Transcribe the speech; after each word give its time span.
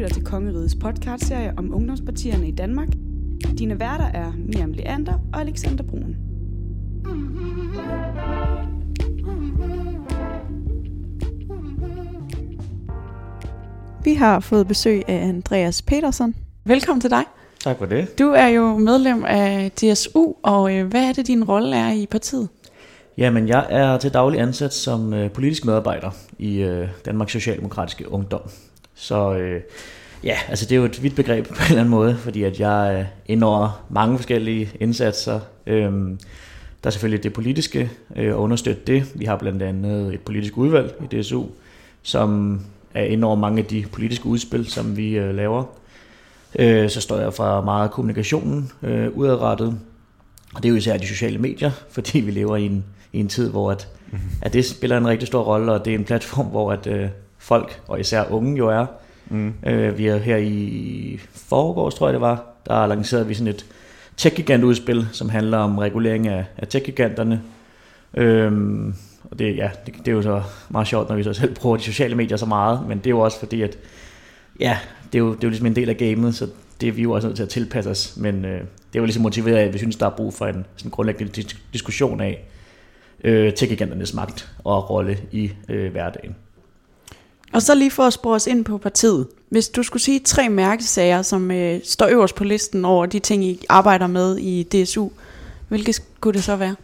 lytter 0.00 0.14
til 0.14 0.24
Kongerigets 0.24 0.74
podcastserie 0.74 1.52
om 1.56 1.74
ungdomspartierne 1.74 2.48
i 2.48 2.50
Danmark. 2.50 2.88
Dine 3.58 3.80
værter 3.80 4.04
er 4.04 4.32
Miriam 4.36 4.72
Leander 4.72 5.12
og 5.32 5.40
Alexander 5.40 5.84
Brun. 5.84 6.16
Vi 14.04 14.14
har 14.14 14.40
fået 14.40 14.68
besøg 14.68 15.02
af 15.08 15.28
Andreas 15.28 15.82
Petersen. 15.82 16.34
Velkommen 16.64 17.00
til 17.00 17.10
dig. 17.10 17.24
Tak 17.60 17.78
for 17.78 17.86
det. 17.86 18.18
Du 18.18 18.30
er 18.30 18.46
jo 18.46 18.78
medlem 18.78 19.24
af 19.24 19.70
DSU, 19.70 20.32
og 20.42 20.76
øh, 20.76 20.86
hvad 20.86 21.08
er 21.08 21.12
det, 21.12 21.26
din 21.26 21.44
rolle 21.44 21.76
er 21.76 21.92
i 21.92 22.06
partiet? 22.06 22.48
Jamen, 23.18 23.48
jeg 23.48 23.66
er 23.70 23.98
til 23.98 24.14
daglig 24.14 24.40
ansat 24.40 24.74
som 24.74 25.14
øh, 25.14 25.30
politisk 25.30 25.64
medarbejder 25.64 26.10
i 26.38 26.62
øh, 26.62 26.88
Danmarks 27.04 27.32
Socialdemokratiske 27.32 28.12
Ungdom. 28.12 28.42
Så 29.00 29.34
øh, 29.34 29.60
ja, 30.24 30.36
altså 30.48 30.64
det 30.64 30.72
er 30.72 30.76
jo 30.76 30.84
et 30.84 31.02
vidt 31.02 31.16
begreb 31.16 31.46
på 31.46 31.54
en 31.54 31.64
eller 31.64 31.80
anden 31.80 31.90
måde, 31.90 32.16
fordi 32.16 32.42
at 32.42 32.60
jeg 32.60 32.94
er 32.94 33.04
inde 33.26 33.46
over 33.46 33.86
mange 33.90 34.18
forskellige 34.18 34.70
indsatser. 34.80 35.40
Øhm, 35.66 36.18
der 36.82 36.88
er 36.88 36.90
selvfølgelig 36.90 37.22
det 37.22 37.32
politiske 37.32 37.90
øh, 38.16 38.34
og 38.34 38.42
understøtte 38.42 38.82
det. 38.86 39.12
Vi 39.14 39.24
har 39.24 39.36
blandt 39.36 39.62
andet 39.62 40.14
et 40.14 40.20
politisk 40.20 40.56
udvalg 40.56 40.94
i 41.10 41.20
DSU, 41.20 41.44
som 42.02 42.60
er 42.94 43.04
inde 43.04 43.26
over 43.26 43.36
mange 43.36 43.58
af 43.58 43.64
de 43.64 43.84
politiske 43.92 44.26
udspil, 44.26 44.66
som 44.66 44.96
vi 44.96 45.18
øh, 45.18 45.34
laver. 45.34 45.64
Øh, 46.58 46.90
så 46.90 47.00
står 47.00 47.18
jeg 47.18 47.34
for 47.34 47.60
meget 47.60 47.90
kommunikationen 47.90 48.70
øh, 48.82 49.08
udadrettet, 49.16 49.78
og 50.54 50.62
det 50.62 50.68
er 50.68 50.70
jo 50.70 50.76
især 50.76 50.96
de 50.96 51.06
sociale 51.06 51.38
medier, 51.38 51.70
fordi 51.94 52.20
vi 52.20 52.30
lever 52.30 52.56
i 52.56 52.66
en, 52.66 52.84
i 53.12 53.20
en 53.20 53.28
tid, 53.28 53.50
hvor 53.50 53.70
at, 53.70 53.88
mm-hmm. 54.12 54.30
at 54.42 54.52
det 54.52 54.64
spiller 54.64 54.96
en 54.96 55.08
rigtig 55.08 55.26
stor 55.26 55.42
rolle, 55.42 55.72
og 55.72 55.84
det 55.84 55.94
er 55.94 55.98
en 55.98 56.04
platform, 56.04 56.46
hvor 56.46 56.72
at, 56.72 56.86
øh, 56.86 57.08
folk, 57.40 57.80
og 57.88 58.00
især 58.00 58.24
unge 58.30 58.56
jo 58.58 58.68
er. 58.68 58.86
Mm. 59.28 59.54
Øh, 59.66 59.98
vi 59.98 60.06
er 60.06 60.16
her 60.16 60.36
i 60.36 61.20
foregårs, 61.32 61.94
tror 61.94 62.06
jeg 62.06 62.12
det 62.12 62.20
var, 62.20 62.44
der 62.66 62.86
lancerede 62.86 63.26
vi 63.26 63.34
sådan 63.34 63.46
et 63.46 63.66
tech-gigant-udspil, 64.16 65.08
som 65.12 65.28
handler 65.28 65.58
om 65.58 65.78
regulering 65.78 66.28
af, 66.28 66.44
af 66.56 66.68
tech-giganterne. 66.68 67.42
Øhm, 68.14 68.94
og 69.30 69.38
det, 69.38 69.56
ja, 69.56 69.70
det, 69.86 69.94
det 69.98 70.08
er 70.08 70.12
jo 70.12 70.22
så 70.22 70.42
meget 70.68 70.88
sjovt, 70.88 71.08
når 71.08 71.16
vi 71.16 71.22
så 71.22 71.32
selv 71.32 71.54
bruger 71.54 71.76
de 71.76 71.82
sociale 71.82 72.14
medier 72.14 72.36
så 72.36 72.46
meget, 72.46 72.88
men 72.88 72.98
det 72.98 73.06
er 73.06 73.10
jo 73.10 73.20
også 73.20 73.38
fordi, 73.38 73.62
at 73.62 73.78
ja, 74.60 74.78
det 75.12 75.18
er 75.18 75.22
jo, 75.22 75.28
det 75.28 75.44
er 75.44 75.48
jo 75.48 75.48
ligesom 75.48 75.66
en 75.66 75.76
del 75.76 75.88
af 75.88 75.96
gamet, 75.96 76.34
så 76.34 76.48
det 76.80 76.88
er 76.88 76.92
vi 76.92 77.02
jo 77.02 77.12
også 77.12 77.28
nødt 77.28 77.36
til 77.36 77.42
at 77.42 77.48
tilpasse 77.48 77.90
os, 77.90 78.16
men 78.16 78.44
øh, 78.44 78.60
det 78.60 78.96
er 78.96 79.00
jo 79.00 79.04
ligesom 79.04 79.22
motiveret 79.22 79.56
af, 79.56 79.64
at 79.64 79.72
vi 79.72 79.78
synes, 79.78 79.96
der 79.96 80.06
er 80.06 80.10
brug 80.10 80.34
for 80.34 80.46
en 80.46 80.66
sådan 80.76 80.90
grundlæggende 80.90 81.42
diskussion 81.72 82.20
af 82.20 82.44
øh, 83.24 83.52
tech-giganternes 83.52 84.14
magt 84.14 84.52
og 84.64 84.90
rolle 84.90 85.18
i 85.32 85.52
øh, 85.68 85.92
hverdagen. 85.92 86.36
Og 87.52 87.62
så 87.62 87.74
lige 87.74 87.90
for 87.90 88.02
at 88.02 88.12
spore 88.12 88.34
os 88.34 88.46
ind 88.46 88.64
på 88.64 88.78
partiet. 88.78 89.26
Hvis 89.48 89.68
du 89.68 89.82
skulle 89.82 90.02
sige 90.02 90.20
tre 90.20 90.48
mærkesager, 90.48 91.22
som 91.22 91.50
øh, 91.50 91.80
står 91.84 92.06
øverst 92.06 92.34
på 92.34 92.44
listen 92.44 92.84
over 92.84 93.06
de 93.06 93.18
ting, 93.18 93.44
I 93.44 93.64
arbejder 93.68 94.06
med 94.06 94.38
i 94.38 94.62
DSU, 94.62 95.08
hvilke 95.68 95.92
skulle 95.92 96.34
det 96.34 96.44
så 96.44 96.56
være? 96.56 96.76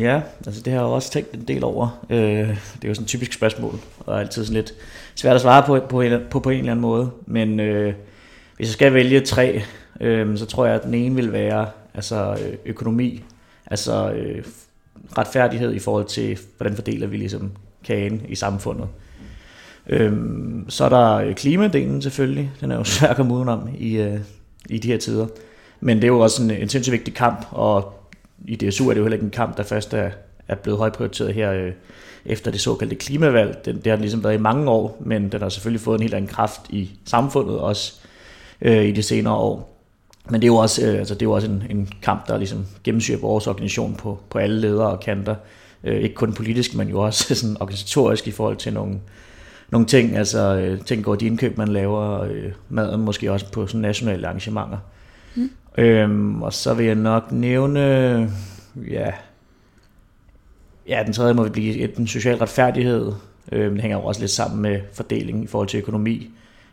Ja, 0.00 0.20
altså 0.46 0.62
det 0.62 0.72
har 0.72 0.80
jeg 0.80 0.88
også 0.88 1.10
tænkt 1.10 1.34
en 1.34 1.44
del 1.48 1.64
over. 1.64 2.04
Øh, 2.10 2.18
det 2.18 2.84
er 2.84 2.88
jo 2.88 2.94
sådan 2.94 3.04
et 3.04 3.08
typisk 3.08 3.32
spørgsmål, 3.32 3.78
og 3.98 4.20
altid 4.20 4.44
sådan 4.44 4.54
lidt 4.54 4.74
svært 5.14 5.34
at 5.34 5.42
svare 5.42 5.62
på 5.62 5.80
på 5.88 6.02
på, 6.30 6.40
på 6.40 6.50
en 6.50 6.58
eller 6.58 6.72
anden 6.72 6.82
måde. 6.82 7.10
Men 7.26 7.60
øh, 7.60 7.94
hvis 8.56 8.66
jeg 8.66 8.72
skal 8.72 8.94
vælge 8.94 9.20
tre, 9.20 9.62
øh, 10.00 10.38
så 10.38 10.46
tror 10.46 10.66
jeg, 10.66 10.74
at 10.74 10.82
den 10.82 10.94
ene 10.94 11.14
vil 11.14 11.32
være 11.32 11.66
altså 11.94 12.38
øh, 12.42 12.54
økonomi, 12.66 13.24
altså 13.66 14.10
øh, 14.10 14.44
retfærdighed 15.18 15.74
i 15.74 15.78
forhold 15.78 16.04
til, 16.04 16.38
hvordan 16.56 16.74
fordeler 16.74 17.06
vi 17.06 17.16
ligesom 17.16 17.52
kagen 17.84 18.22
i 18.28 18.34
samfundet. 18.34 18.88
Øhm, 19.88 20.64
så 20.68 20.84
er 20.84 20.88
der 20.88 21.32
klimadelen 21.32 22.02
selvfølgelig, 22.02 22.50
den 22.60 22.70
er 22.70 22.76
jo 22.76 22.84
svær 22.94 23.08
at 23.08 23.16
komme 23.16 23.34
udenom 23.34 23.68
i, 23.78 23.96
øh, 23.96 24.18
i 24.68 24.78
de 24.78 24.88
her 24.88 24.98
tider. 24.98 25.26
Men 25.80 25.96
det 25.96 26.04
er 26.04 26.08
jo 26.08 26.20
også 26.20 26.42
en, 26.42 26.50
en 26.50 26.68
sindssygt 26.68 26.92
vigtig 26.92 27.14
kamp, 27.14 27.46
og 27.50 27.92
i 28.46 28.56
DSU 28.56 28.88
er 28.88 28.94
det 28.94 28.98
jo 28.98 29.04
heller 29.04 29.16
ikke 29.16 29.24
en 29.24 29.30
kamp, 29.30 29.56
der 29.56 29.62
først 29.62 29.94
er, 29.94 30.10
er 30.48 30.54
blevet 30.54 30.78
højprioriteret 30.78 31.34
her 31.34 31.52
øh, 31.52 31.72
efter 32.26 32.50
det 32.50 32.60
såkaldte 32.60 32.96
klimavalg. 32.96 33.64
Den, 33.64 33.76
det 33.76 33.86
har 33.86 33.96
den 33.96 34.00
ligesom 34.00 34.24
været 34.24 34.34
i 34.34 34.40
mange 34.40 34.70
år, 34.70 35.02
men 35.04 35.32
den 35.32 35.40
har 35.40 35.48
selvfølgelig 35.48 35.80
fået 35.80 35.96
en 35.96 36.02
helt 36.02 36.14
anden 36.14 36.30
kraft 36.30 36.60
i 36.70 36.90
samfundet 37.04 37.58
også 37.58 37.94
øh, 38.60 38.84
i 38.84 38.92
de 38.92 39.02
senere 39.02 39.34
år. 39.34 39.74
Men 40.30 40.40
det 40.40 40.46
er 40.46 40.52
jo 40.52 40.56
også, 40.56 40.86
øh, 40.86 40.98
altså 40.98 41.14
det 41.14 41.22
er 41.22 41.26
jo 41.26 41.32
også 41.32 41.48
en, 41.48 41.62
en 41.70 41.88
kamp, 42.02 42.28
der 42.28 42.38
ligesom 42.38 42.66
gennemsyrer 42.84 43.18
vores 43.18 43.46
organisation 43.46 43.94
på, 43.94 44.18
på 44.30 44.38
alle 44.38 44.60
ledere 44.60 44.90
og 44.90 45.00
kanter. 45.00 45.34
Øh, 45.84 46.00
ikke 46.00 46.14
kun 46.14 46.32
politisk, 46.32 46.74
men 46.74 46.88
jo 46.88 47.00
også 47.00 47.34
sådan 47.34 47.56
organisatorisk 47.60 48.28
i 48.28 48.30
forhold 48.30 48.56
til 48.56 48.72
nogle, 48.72 48.94
nogle 49.70 49.86
ting, 49.86 50.16
altså 50.16 50.56
øh, 50.56 50.80
ting 50.80 51.04
går 51.04 51.14
de 51.14 51.26
indkøb, 51.26 51.58
man 51.58 51.68
laver, 51.68 52.22
øh, 52.22 52.52
maden 52.68 53.00
måske 53.00 53.32
også 53.32 53.52
på 53.52 53.66
sådan 53.66 53.80
nationale 53.80 54.26
arrangementer. 54.26 54.78
Mm. 55.34 55.50
Øhm, 55.78 56.42
og 56.42 56.52
så 56.52 56.74
vil 56.74 56.86
jeg 56.86 56.94
nok 56.94 57.32
nævne, 57.32 57.80
ja, 58.90 59.10
ja, 60.88 61.02
den 61.06 61.12
tredje 61.12 61.34
må 61.34 61.42
vi 61.42 61.50
blive 61.50 61.86
den 61.86 62.06
social 62.06 62.36
retfærdighed. 62.36 63.12
Øh, 63.52 63.70
den 63.70 63.80
hænger 63.80 63.98
jo 63.98 64.04
også 64.04 64.20
lidt 64.20 64.30
sammen 64.30 64.62
med 64.62 64.80
fordeling 64.92 65.44
i 65.44 65.46
forhold 65.46 65.68
til 65.68 65.78
økonomi. 65.78 66.30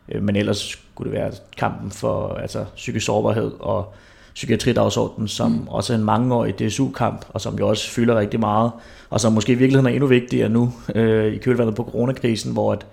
Øh, 0.10 0.24
men 0.24 0.36
ellers 0.36 0.58
skulle 0.58 1.12
det 1.12 1.20
være 1.20 1.32
kampen 1.58 1.92
for 1.92 2.34
altså, 2.34 2.66
psykisk 2.76 3.06
sårbarhed 3.06 3.52
og 3.60 3.94
psykiatridagsordenen, 4.36 5.28
som 5.28 5.52
mm. 5.52 5.68
også 5.68 5.94
er 5.94 5.98
en 5.98 6.04
mangeårig 6.04 6.60
DSU-kamp, 6.60 7.26
og 7.30 7.42
som 7.42 7.58
jo 7.60 7.68
også 7.68 7.90
fylder 7.90 8.20
rigtig 8.20 8.40
meget, 8.40 8.72
og 9.10 9.20
som 9.22 9.34
måske 9.34 9.52
i 9.52 9.56
virkeligheden 9.56 9.92
er 9.92 9.96
endnu 9.96 10.08
vigtigere 10.08 10.50
nu 10.50 10.74
øh, 10.96 11.34
i 11.34 11.38
kølvandet 11.38 11.76
på 11.76 11.84
coronakrisen, 11.84 12.54
hvor 12.54 12.74
at 12.74 12.86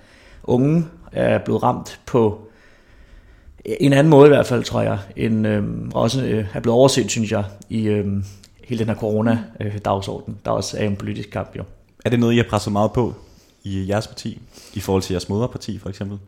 unge 0.45 0.85
er 1.13 1.39
blevet 1.39 1.63
ramt 1.63 2.01
på 2.07 2.49
en 3.65 3.93
anden 3.93 4.11
måde 4.11 4.27
i 4.27 4.29
hvert 4.29 4.47
fald, 4.47 4.65
tror 4.65 4.81
jeg, 4.81 4.99
end 5.17 5.47
øh, 5.47 5.65
også 5.95 6.25
øh, 6.25 6.47
er 6.55 6.61
blevet 6.61 6.79
overset, 6.79 7.11
synes 7.11 7.33
jeg, 7.33 7.45
i 7.69 7.83
øh, 7.83 8.07
hele 8.65 8.79
den 8.79 8.89
her 8.89 8.95
corona-dagsorden, 8.95 10.37
der 10.45 10.51
også 10.51 10.77
er 10.79 10.87
en 10.87 10.97
politisk 10.97 11.31
kamp 11.31 11.57
jo. 11.57 11.63
Er 12.05 12.11
det 12.11 12.21
noget, 12.21 12.35
I 12.35 12.37
har 12.37 12.47
presset 12.51 12.73
meget 12.73 12.93
på 12.93 13.15
i 13.65 13.89
jeres 13.89 14.07
parti, 14.07 14.41
i 14.75 14.81
forhold 14.81 15.03
til 15.03 15.13
jeres 15.13 15.29
moderparti 15.29 15.79
for 15.79 15.89
eksempel? 15.89 16.19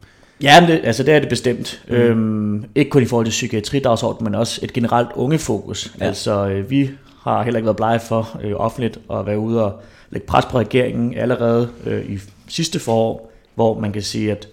Ja, 0.44 0.64
det, 0.68 0.80
altså 0.84 1.02
det 1.02 1.14
er 1.14 1.18
det 1.18 1.28
bestemt. 1.28 1.82
Mm. 1.88 1.94
Øhm, 1.94 2.64
ikke 2.74 2.90
kun 2.90 3.02
i 3.02 3.06
forhold 3.06 3.26
til 3.26 3.30
psykiatridagsordenen, 3.30 4.24
men 4.24 4.34
også 4.34 4.60
et 4.62 4.72
generelt 4.72 5.08
ungefokus. 5.14 5.94
Ja. 6.00 6.06
Altså 6.06 6.48
øh, 6.48 6.70
vi 6.70 6.90
har 7.22 7.42
heller 7.42 7.58
ikke 7.58 7.66
været 7.66 7.76
blege 7.76 8.00
for 8.00 8.40
øh, 8.42 8.52
offentligt 8.56 8.98
at 9.12 9.26
være 9.26 9.38
ude 9.38 9.64
og 9.64 9.82
lægge 10.10 10.26
pres 10.26 10.44
på 10.44 10.58
regeringen 10.58 11.14
allerede 11.14 11.68
øh, 11.86 12.10
i 12.10 12.18
sidste 12.48 12.78
forår, 12.78 13.32
hvor 13.54 13.80
man 13.80 13.92
kan 13.92 14.02
sige, 14.02 14.30
at 14.30 14.48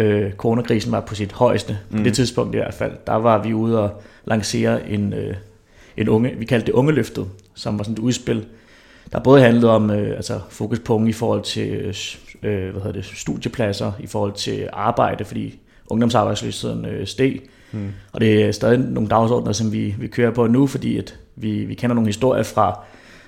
øh, 0.00 0.32
coronakrisen 0.32 0.92
var 0.92 1.00
på 1.00 1.14
sit 1.14 1.32
højeste. 1.32 1.78
Mm. 1.90 1.98
På 1.98 2.04
det 2.04 2.14
tidspunkt 2.14 2.54
i 2.54 2.58
hvert 2.58 2.74
fald, 2.74 2.92
der 3.06 3.14
var 3.14 3.42
vi 3.42 3.54
ude 3.54 3.82
og 3.82 4.02
lancere 4.24 4.90
en, 4.90 5.12
øh, 5.12 5.34
en 5.96 6.08
unge, 6.08 6.34
vi 6.38 6.44
kaldte 6.44 6.66
det 6.66 6.72
ungeløftet, 6.72 7.26
som 7.54 7.78
var 7.78 7.84
sådan 7.84 7.92
et 7.92 7.98
udspil, 7.98 8.44
der 9.12 9.20
både 9.20 9.42
handlede 9.42 9.70
om 9.70 9.90
øh, 9.90 10.16
altså 10.16 10.40
fokus 10.50 10.78
på 10.78 10.94
unge 10.94 11.08
i 11.08 11.12
forhold 11.12 11.42
til 11.42 11.68
øh, 11.68 11.94
hvad 12.48 12.72
hedder 12.72 12.92
det, 12.92 13.04
studiepladser, 13.04 13.92
i 14.00 14.06
forhold 14.06 14.32
til 14.32 14.68
arbejde, 14.72 15.24
fordi 15.24 15.58
ungdomsarbejdsløsheden 15.86 16.84
øh, 16.84 17.06
steg. 17.06 17.40
Mm. 17.72 17.88
Og 18.12 18.20
det 18.20 18.44
er 18.44 18.52
stadig 18.52 18.78
nogle 18.78 19.08
dagsordner, 19.08 19.52
som 19.52 19.72
vi, 19.72 19.94
vi 19.98 20.06
kører 20.06 20.30
på 20.30 20.46
nu, 20.46 20.66
fordi 20.66 20.98
at 20.98 21.18
vi, 21.36 21.64
vi 21.64 21.74
kender 21.74 21.94
nogle 21.94 22.08
historier 22.08 22.42
fra 22.42 22.84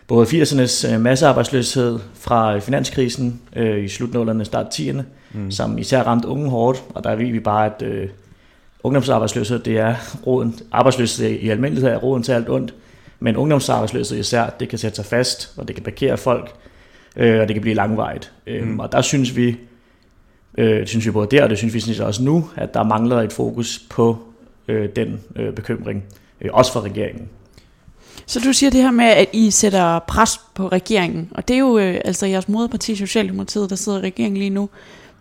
både 0.07 0.27
80'ernes 0.27 0.93
øh, 0.93 1.01
massearbejdsløshed, 1.01 1.99
fra 2.15 2.59
finanskrisen 2.59 3.41
øh, 3.57 3.85
i 3.85 3.89
slutnullerne, 3.89 4.45
start 4.45 4.67
10'erne, 4.81 5.03
mm. 5.33 5.51
som 5.51 5.79
især 5.79 6.03
ramte 6.03 6.29
unge 6.29 6.51
hårdt, 6.51 6.83
og 6.95 7.05
der 7.05 7.17
ved 7.17 7.27
vi 7.27 7.41
bare, 7.41 7.67
at 7.67 7.83
øh, 7.83 8.09
ungdomsarbejdsløshed, 8.83 9.59
det 9.59 9.79
er 9.79 9.95
roden, 10.27 10.61
arbejdsløshed 10.73 11.31
i 11.31 11.49
almindelighed 11.49 11.91
er 11.91 11.97
roden 11.97 12.23
til 12.23 12.33
alt 12.33 12.49
ondt, 12.49 12.75
men 13.21 13.37
ungdomsarbejdsløshed 13.37 14.19
især, 14.19 14.51
det 14.61 14.69
kan 14.69 14.79
sætte 14.79 14.97
sig 14.97 15.05
fast, 15.05 15.53
og 15.57 15.69
det 15.69 15.77
kan 15.77 15.85
parkere 15.85 16.17
folk, 16.17 16.55
øh, 17.17 17.41
og 17.41 17.49
det 17.49 17.55
kan 17.55 17.63
blive 17.63 17.75
langvejt. 17.75 18.33
Øh, 18.47 18.69
mm. 18.69 18.79
Og 18.79 18.93
der 18.93 19.03
synes 19.03 19.37
vi, 19.37 19.57
øh, 20.59 20.87
synes 20.87 21.07
vi 21.07 21.11
både 21.11 21.37
der, 21.37 21.43
og 21.43 21.51
det 21.51 21.59
synes 21.59 21.75
vi 21.75 21.81
synes 21.81 22.01
også 22.01 22.23
nu, 22.23 22.49
at 22.57 22.75
der 22.75 22.83
mangler 22.83 23.21
et 23.21 23.33
fokus 23.33 23.83
på 23.91 24.19
øh, 24.69 24.89
den 24.97 25.21
øh, 25.37 25.55
bekymring, 25.55 26.05
øh, 26.41 26.51
også 26.53 26.73
for 26.73 26.81
regeringen. 26.81 27.29
Så 28.27 28.41
du 28.41 28.53
siger 28.53 28.71
det 28.71 28.83
her 28.83 28.91
med, 28.91 29.05
at 29.05 29.29
I 29.33 29.51
sætter 29.51 29.99
pres 29.99 30.41
på 30.55 30.69
regeringen, 30.69 31.29
og 31.35 31.49
det 31.49 31.55
er 31.55 31.59
jo 31.59 31.79
øh, 31.79 32.01
altså 32.05 32.27
jeres 32.27 32.49
moderparti 32.49 32.97
Socialdemokratiet, 32.97 33.71
der 33.71 33.77
sidder 33.77 33.99
i 33.99 34.03
regeringen 34.03 34.37
lige 34.37 34.51
nu. 34.51 34.69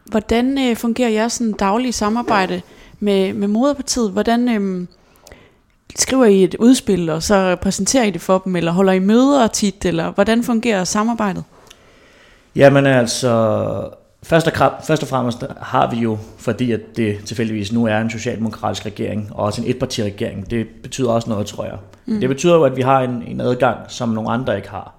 Hvordan 0.06 0.58
øh, 0.70 0.76
fungerer 0.76 1.10
jeres 1.10 1.34
sådan, 1.34 1.54
daglige 1.54 1.94
samarbejde 1.94 2.62
med, 3.00 3.34
med 3.34 3.48
moderpartiet? 3.48 4.12
Hvordan 4.12 4.50
øh, 4.50 4.88
skriver 5.96 6.26
I 6.26 6.44
et 6.44 6.56
udspil, 6.60 7.10
og 7.10 7.24
så 7.24 7.56
præsenterer 7.56 8.04
I 8.04 8.12
det 8.12 8.22
for 8.22 8.38
dem, 8.38 8.56
eller 8.56 8.72
holder 8.72 8.94
I 8.94 9.00
møder 9.00 9.48
tit, 9.48 9.86
eller 9.86 10.12
hvordan 10.12 10.44
fungerer 10.44 10.84
samarbejdet? 10.84 11.44
Jamen 12.56 12.86
altså, 12.86 13.90
først 14.24 14.48
og, 14.48 14.72
først 14.88 15.04
og 15.04 15.10
fremmest 15.10 15.44
har 15.62 15.92
vi 15.92 15.98
jo, 15.98 16.18
fordi 16.38 16.72
at 16.72 16.82
det 16.96 17.18
tilfældigvis 17.26 17.72
nu 17.72 17.86
er 17.86 17.98
en 17.98 18.10
socialdemokratisk 18.10 18.86
regering, 18.86 19.30
og 19.32 19.46
også 19.46 19.62
en 19.62 19.70
etpartiregering, 19.70 20.52
det 20.52 20.68
betyder 20.84 21.10
også 21.10 21.30
noget, 21.30 21.48
tror 21.48 21.66
jeg. 21.66 21.78
Mm. 22.06 22.20
Det 22.20 22.30
betyder 22.30 22.56
jo, 22.56 22.64
at 22.64 22.76
vi 22.76 22.82
har 22.82 23.02
en, 23.02 23.24
en 23.28 23.42
adgang, 23.42 23.78
som 23.88 24.10
nogle 24.10 24.30
andre 24.30 24.56
ikke 24.56 24.70
har, 24.70 24.94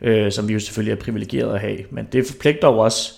øh, 0.00 0.32
som 0.32 0.48
vi 0.48 0.52
jo 0.52 0.60
selvfølgelig 0.60 0.92
er 0.92 1.02
privilegeret 1.04 1.54
at 1.54 1.60
have. 1.60 1.78
Men 1.90 2.08
det 2.12 2.26
forpligter 2.26 2.68
jo 2.68 2.78
også 2.78 3.12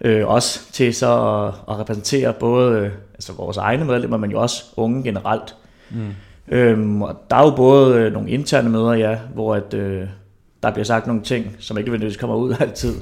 øh, 0.00 0.28
også 0.28 0.72
til 0.72 0.94
så 0.94 1.12
at, 1.12 1.74
at 1.74 1.80
repræsentere 1.80 2.32
både 2.32 2.78
øh, 2.78 2.90
altså 3.14 3.32
vores 3.32 3.56
egne 3.56 3.84
medlemmer, 3.84 4.16
men 4.16 4.30
jo 4.30 4.40
også 4.40 4.64
unge 4.76 5.02
generelt. 5.02 5.54
Mm. 5.90 6.14
Øhm, 6.48 7.02
og 7.02 7.22
der 7.30 7.36
er 7.36 7.44
jo 7.44 7.56
både 7.56 7.96
øh, 7.96 8.12
nogle 8.12 8.30
interne 8.30 8.70
møder, 8.70 8.92
ja, 8.92 9.18
hvor 9.34 9.54
at, 9.54 9.74
øh, 9.74 10.06
der 10.66 10.72
bliver 10.72 10.84
sagt 10.84 11.06
nogle 11.06 11.22
ting, 11.22 11.56
som 11.58 11.78
ikke 11.78 11.90
nødvendigvis 11.90 12.16
kommer 12.16 12.36
ud 12.36 12.54
altid. 12.60 12.94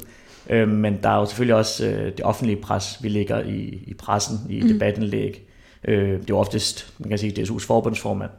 Øhm, 0.50 0.70
men 0.70 0.99
der 1.02 1.08
er 1.08 1.16
jo 1.16 1.26
selvfølgelig 1.26 1.55
også 1.55 1.87
øh, 1.87 2.12
det 2.12 2.20
offentlige 2.22 2.56
pres, 2.56 2.99
vi 3.02 3.08
ligger 3.08 3.43
i, 3.43 3.84
i 3.87 3.94
pressen, 3.94 4.38
i 4.50 4.62
mm. 4.62 4.69
debattenlæg. 4.69 5.43
Øh, 5.84 6.08
det 6.08 6.20
er 6.20 6.25
jo 6.28 6.38
oftest, 6.38 6.93
man 6.99 7.08
kan 7.08 7.19
sige, 7.19 7.43
DSU's 7.43 7.66
forbundsformand, 7.66 8.31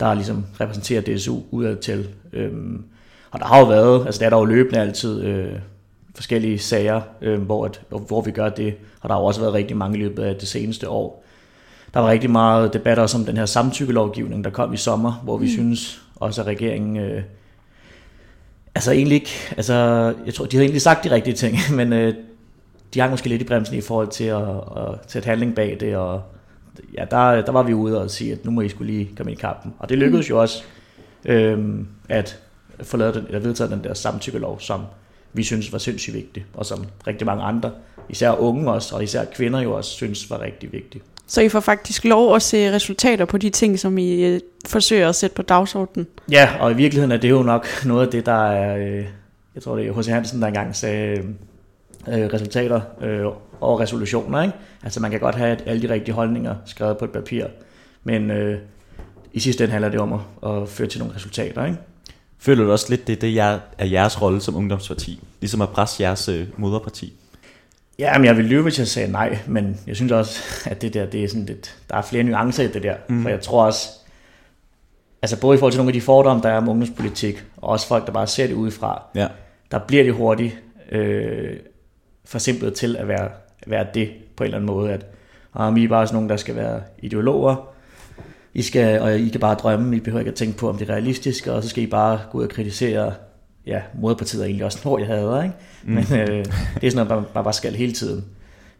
der 0.00 0.14
ligesom 0.14 0.44
repræsenterer 0.60 1.00
DSU 1.00 1.40
udad 1.50 1.76
til. 1.76 2.08
Øhm, 2.32 2.84
og 3.30 3.40
der 3.40 3.46
har 3.46 3.58
jo 3.58 3.64
været, 3.64 4.06
altså 4.06 4.18
der 4.18 4.26
er 4.26 4.30
der 4.30 4.38
jo 4.38 4.44
løbende 4.44 4.80
altid 4.80 5.22
øh, 5.22 5.52
forskellige 6.14 6.58
sager, 6.58 7.00
øh, 7.22 7.40
hvor, 7.40 7.64
at, 7.64 7.80
hvor 7.88 8.20
vi 8.20 8.30
gør 8.30 8.48
det. 8.48 8.74
Og 9.00 9.08
der 9.08 9.14
har 9.14 9.20
jo 9.20 9.26
også 9.26 9.40
været 9.40 9.54
rigtig 9.54 9.76
mange 9.76 9.98
i 9.98 10.00
løbet 10.00 10.22
af 10.22 10.36
det 10.36 10.48
seneste 10.48 10.88
år. 10.88 11.24
Der 11.94 12.00
var 12.00 12.10
rigtig 12.10 12.30
meget 12.30 12.72
debat 12.72 12.98
også 12.98 13.18
om 13.18 13.24
den 13.24 13.36
her 13.36 13.46
samtykkelovgivning, 13.46 14.44
der 14.44 14.50
kom 14.50 14.72
i 14.72 14.76
sommer, 14.76 15.12
hvor 15.24 15.36
vi 15.36 15.44
mm. 15.44 15.50
synes 15.50 16.02
også, 16.16 16.40
at 16.40 16.46
regeringen... 16.46 16.96
Øh, 16.96 17.22
altså 18.74 18.92
egentlig 18.92 19.14
ikke... 19.14 19.30
Altså, 19.56 19.74
jeg 20.26 20.34
tror, 20.34 20.44
de 20.44 20.56
havde 20.56 20.64
egentlig 20.64 20.82
sagt 20.82 21.04
de 21.04 21.10
rigtige 21.10 21.34
ting, 21.34 21.56
men 21.78 21.92
øh, 21.92 22.14
de 22.94 23.00
har 23.00 23.10
måske 23.10 23.28
lidt 23.28 23.42
i 23.42 23.44
bremsen 23.44 23.76
i 23.76 23.80
forhold 23.80 24.08
til 24.08 24.24
at, 24.24 24.48
at 24.76 24.98
sætte 25.06 25.26
handling 25.26 25.54
bag 25.54 25.76
det, 25.80 25.96
og 25.96 26.22
ja, 26.94 27.04
der, 27.10 27.40
der 27.40 27.52
var 27.52 27.62
vi 27.62 27.74
ude 27.74 28.02
og 28.02 28.10
sige, 28.10 28.32
at 28.32 28.44
nu 28.44 28.50
må 28.50 28.60
I 28.60 28.68
skulle 28.68 28.92
lige 28.92 29.10
komme 29.16 29.32
ind 29.32 29.38
i 29.38 29.40
kampen. 29.40 29.74
Og 29.78 29.88
det 29.88 29.98
lykkedes 29.98 30.28
mm. 30.28 30.34
jo 30.34 30.40
også 30.40 30.62
øh, 31.24 31.84
at 32.08 32.38
få 32.82 32.96
lavet 32.96 33.14
den, 33.14 33.26
eller 33.26 33.40
vedtaget 33.40 33.70
den 33.70 33.84
der 33.84 33.94
samtykkelov, 33.94 34.60
som 34.60 34.80
vi 35.32 35.42
synes 35.42 35.72
var 35.72 35.78
sindssygt 35.78 36.16
vigtig, 36.16 36.46
og 36.54 36.66
som 36.66 36.86
rigtig 37.06 37.26
mange 37.26 37.42
andre, 37.42 37.72
især 38.08 38.30
unge 38.30 38.72
også, 38.72 38.96
og 38.96 39.02
især 39.02 39.24
kvinder 39.24 39.60
jo 39.60 39.76
også 39.76 39.90
synes 39.90 40.30
var 40.30 40.40
rigtig 40.40 40.72
vigtig. 40.72 41.02
Så 41.28 41.40
I 41.40 41.48
får 41.48 41.60
faktisk 41.60 42.04
lov 42.04 42.34
at 42.34 42.42
se 42.42 42.72
resultater 42.72 43.24
på 43.24 43.38
de 43.38 43.50
ting, 43.50 43.78
som 43.78 43.98
I 43.98 44.24
øh, 44.24 44.40
forsøger 44.66 45.08
at 45.08 45.14
sætte 45.14 45.36
på 45.36 45.42
dagsordenen? 45.42 46.06
Ja, 46.30 46.50
og 46.60 46.70
i 46.70 46.74
virkeligheden 46.74 47.12
er 47.12 47.16
det 47.16 47.30
jo 47.30 47.42
nok 47.42 47.66
noget 47.84 48.06
af 48.06 48.12
det, 48.12 48.26
der 48.26 48.46
er, 48.46 48.76
øh, 48.76 49.04
jeg 49.54 49.62
tror 49.62 49.76
det 49.76 49.86
er 49.86 49.92
H.C. 49.92 50.06
Hansen, 50.06 50.40
der 50.40 50.48
engang 50.48 50.76
sagde, 50.76 51.18
øh, 52.08 52.26
resultater 52.32 52.80
øh, 53.02 53.26
og 53.60 53.80
resolutioner. 53.80 54.42
Ikke? 54.42 54.54
Altså 54.82 55.00
man 55.00 55.10
kan 55.10 55.20
godt 55.20 55.34
have 55.34 55.58
alle 55.66 55.88
de 55.88 55.94
rigtige 55.94 56.14
holdninger 56.14 56.54
skrevet 56.66 56.98
på 56.98 57.04
et 57.04 57.10
papir, 57.10 57.44
men 58.04 58.30
øh, 58.30 58.58
i 59.32 59.40
sidste 59.40 59.64
ende 59.64 59.72
handler 59.72 59.88
det 59.88 60.00
om 60.00 60.12
at, 60.12 60.20
at 60.50 60.68
føre 60.68 60.88
til 60.88 61.00
nogle 61.00 61.14
resultater. 61.14 61.64
Ikke? 61.64 61.78
Føler 62.38 62.64
du 62.64 62.72
også 62.72 62.86
lidt, 62.88 63.06
det 63.06 63.20
det, 63.20 63.34
jeg, 63.34 63.60
er 63.78 63.86
jeres 63.86 64.22
rolle 64.22 64.40
som 64.40 64.56
ungdomsparti? 64.56 65.20
Ligesom 65.40 65.62
at 65.62 65.68
presse 65.68 66.02
jeres 66.02 66.28
øh, 66.28 66.46
moderparti? 66.56 67.12
Ja, 67.98 68.18
men 68.18 68.24
jeg 68.24 68.36
vil 68.36 68.44
lyve, 68.44 68.62
hvis 68.62 68.78
jeg 68.78 68.86
sagde 68.86 69.12
nej, 69.12 69.38
men 69.46 69.80
jeg 69.86 69.96
synes 69.96 70.12
også, 70.12 70.42
at 70.66 70.82
det 70.82 70.94
der, 70.94 71.06
det 71.06 71.24
er 71.24 71.28
sådan 71.28 71.46
lidt, 71.46 71.76
der 71.90 71.96
er 71.96 72.02
flere 72.02 72.22
nuancer 72.22 72.64
i 72.64 72.68
det 72.68 72.82
der, 72.82 72.94
mm. 73.08 73.22
for 73.22 73.28
jeg 73.28 73.40
tror 73.40 73.64
også, 73.64 73.88
altså 75.22 75.40
både 75.40 75.56
i 75.56 75.58
forhold 75.58 75.72
til 75.72 75.78
nogle 75.78 75.88
af 75.88 75.92
de 75.92 76.00
fordomme, 76.00 76.42
der 76.42 76.48
er 76.48 76.56
om 76.56 76.68
ungdomspolitik, 76.68 77.44
og 77.56 77.68
også 77.68 77.88
folk, 77.88 78.06
der 78.06 78.12
bare 78.12 78.26
ser 78.26 78.46
det 78.46 78.54
udefra, 78.54 79.02
ja. 79.14 79.28
der 79.70 79.78
bliver 79.78 80.04
det 80.04 80.14
hurtigt 80.14 80.62
øh, 80.92 81.56
forsimplet 82.24 82.74
til 82.74 82.96
at 82.96 83.08
være, 83.08 83.30
være 83.66 83.86
det 83.94 84.10
på 84.36 84.44
en 84.44 84.46
eller 84.46 84.58
anden 84.58 84.66
måde, 84.66 84.92
at 84.92 85.06
og 85.52 85.78
I 85.78 85.84
er 85.84 85.88
bare 85.88 86.06
sådan 86.06 86.14
nogen, 86.14 86.28
der 86.28 86.36
skal 86.36 86.56
være 86.56 86.82
ideologer, 86.98 87.68
I 88.54 88.62
skal, 88.62 89.00
og 89.00 89.18
I 89.18 89.28
kan 89.28 89.40
bare 89.40 89.54
drømme, 89.54 89.96
I 89.96 90.00
behøver 90.00 90.20
ikke 90.20 90.30
at 90.30 90.34
tænke 90.34 90.58
på, 90.58 90.68
om 90.68 90.78
det 90.78 90.90
er 90.90 90.92
realistisk, 90.92 91.46
og 91.46 91.62
så 91.62 91.68
skal 91.68 91.82
I 91.82 91.86
bare 91.86 92.20
gå 92.30 92.38
ud 92.38 92.44
og 92.44 92.50
kritisere 92.50 93.12
ja, 93.68 93.80
moderpartiet 93.94 94.42
er 94.42 94.46
egentlig 94.46 94.64
også 94.64 94.78
noget, 94.84 95.00
jeg 95.00 95.16
hader, 95.16 95.42
ikke? 95.42 95.54
Mm. 95.84 95.92
Men 95.94 96.04
øh, 96.12 96.44
det 96.80 96.86
er 96.86 96.90
sådan 96.90 97.06
noget, 97.06 97.24
man 97.34 97.44
bare 97.44 97.52
skal 97.52 97.74
hele 97.74 97.92
tiden. 97.92 98.24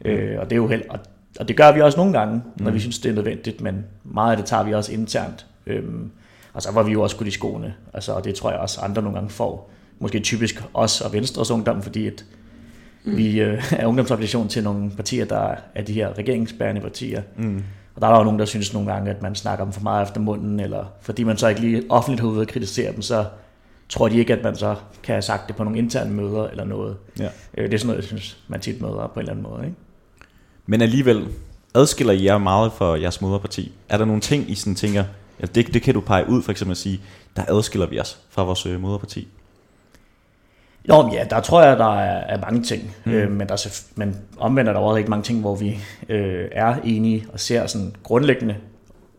Øh, 0.05 0.38
og 0.38 0.44
det 0.44 0.52
er 0.52 0.56
jo 0.56 0.69
held, 0.69 0.82
og, 0.90 0.99
og 1.40 1.49
det 1.49 1.56
gør 1.56 1.73
vi 1.73 1.81
også 1.81 1.99
nogle 1.99 2.12
gange, 2.12 2.43
når 2.56 2.70
mm. 2.70 2.75
vi 2.75 2.81
synes, 2.81 2.99
det 2.99 3.11
er 3.11 3.14
nødvendigt, 3.14 3.61
men 3.61 3.85
meget 4.05 4.31
af 4.31 4.37
det 4.37 4.46
tager 4.46 4.64
vi 4.64 4.75
også 4.75 4.93
internt. 4.93 5.46
Øhm, 5.67 6.11
og 6.52 6.62
så 6.62 6.73
var 6.73 6.82
vi 6.82 6.93
jo 6.93 7.02
også 7.02 7.17
skudt 7.17 7.29
i 7.29 7.31
skoene, 7.31 7.75
altså, 7.94 8.12
og 8.12 8.25
det 8.25 8.35
tror 8.35 8.50
jeg 8.50 8.61
også 8.61 8.81
andre 8.81 9.02
nogle 9.02 9.19
gange 9.19 9.31
får. 9.31 9.70
Måske 9.99 10.20
typisk 10.20 10.64
os 10.75 11.00
og 11.00 11.12
Venstres 11.12 11.50
ungdom, 11.50 11.82
fordi 11.82 12.06
at 12.06 12.25
mm. 13.05 13.17
vi 13.17 13.41
øh, 13.41 13.73
er 13.79 13.87
ungdomsorganisation 13.87 14.49
til 14.49 14.64
nogle 14.64 14.91
partier, 14.91 15.25
der 15.25 15.55
er 15.75 15.82
de 15.82 15.93
her 15.93 16.19
regeringsbærende 16.19 16.81
partier. 16.81 17.23
Mm. 17.37 17.62
Og 17.94 18.02
der 18.02 18.08
er 18.08 18.19
jo 18.19 18.25
nogen, 18.25 18.38
der 18.38 18.44
synes 18.44 18.73
nogle 18.73 18.93
gange, 18.93 19.11
at 19.11 19.23
man 19.23 19.34
snakker 19.34 19.64
dem 19.64 19.73
for 19.73 19.82
meget 19.82 20.06
efter 20.06 20.20
munden, 20.20 20.61
eller 20.61 20.84
fordi 21.00 21.25
man 21.25 21.37
så 21.37 21.49
ikke 21.49 21.61
lige 21.61 21.82
offentligt 21.88 22.20
har 22.20 22.29
ude 22.29 22.41
at 22.41 22.49
kritisere 22.49 22.93
dem, 22.93 23.02
så 23.02 23.25
tror 23.88 24.08
de 24.08 24.19
ikke, 24.19 24.32
at 24.32 24.43
man 24.43 24.56
så 24.56 24.75
kan 25.02 25.12
have 25.12 25.23
sagt 25.23 25.49
det 25.49 25.56
på 25.56 25.64
nogle 25.64 25.79
interne 25.79 26.14
møder 26.14 26.49
eller 26.49 26.64
noget. 26.64 26.96
Ja. 27.19 27.29
Øh, 27.56 27.64
det 27.64 27.75
er 27.75 27.79
sådan 27.79 27.87
noget, 27.87 28.00
jeg 28.00 28.05
synes, 28.05 28.38
man 28.49 28.61
tit 28.61 28.81
møder 28.81 29.11
på 29.14 29.14
en 29.14 29.20
eller 29.20 29.32
anden 29.32 29.43
måde. 29.43 29.64
Ikke? 29.64 29.76
Men 30.67 30.82
alligevel, 30.82 31.29
adskiller 31.75 32.12
I 32.12 32.25
jer 32.25 32.38
meget 32.38 32.73
for 32.73 32.94
jeres 32.94 33.20
moderparti? 33.20 33.73
Er 33.88 33.99
der 33.99 34.05
nogle 34.05 34.20
ting, 34.20 34.50
I 34.50 34.55
sådan 34.55 34.75
tænker, 34.75 35.05
ja, 35.40 35.46
det, 35.46 35.75
det 35.75 35.82
kan 35.82 35.94
du 35.94 36.00
pege 36.00 36.29
ud 36.29 36.43
for 36.43 36.52
eksempel 36.52 36.73
at 36.73 36.79
sige, 36.79 37.00
der 37.37 37.44
adskiller 37.49 37.87
vi 37.87 38.00
os 38.00 38.19
fra 38.31 38.44
vores 38.44 38.67
øh, 38.67 38.81
moderparti? 38.81 39.29
Jo, 40.88 41.11
ja, 41.12 41.25
der 41.31 41.41
tror 41.41 41.62
jeg, 41.62 41.79
der 41.79 41.94
er, 41.94 42.37
er 42.37 42.41
mange 42.41 42.62
ting, 42.62 42.94
mm. 43.05 43.12
øh, 43.12 43.31
men, 43.31 43.49
der 43.49 43.55
er, 43.55 43.82
men 43.94 44.17
omvendt 44.38 44.69
er 44.69 44.73
der 44.73 44.81
også 44.81 44.96
rigtig 44.96 45.11
mange 45.11 45.23
ting, 45.23 45.41
hvor 45.41 45.55
vi 45.55 45.79
øh, 46.08 46.49
er 46.52 46.76
enige 46.84 47.26
og 47.32 47.41
ser 47.41 47.67
sådan 47.67 47.94
grundlæggende 48.02 48.56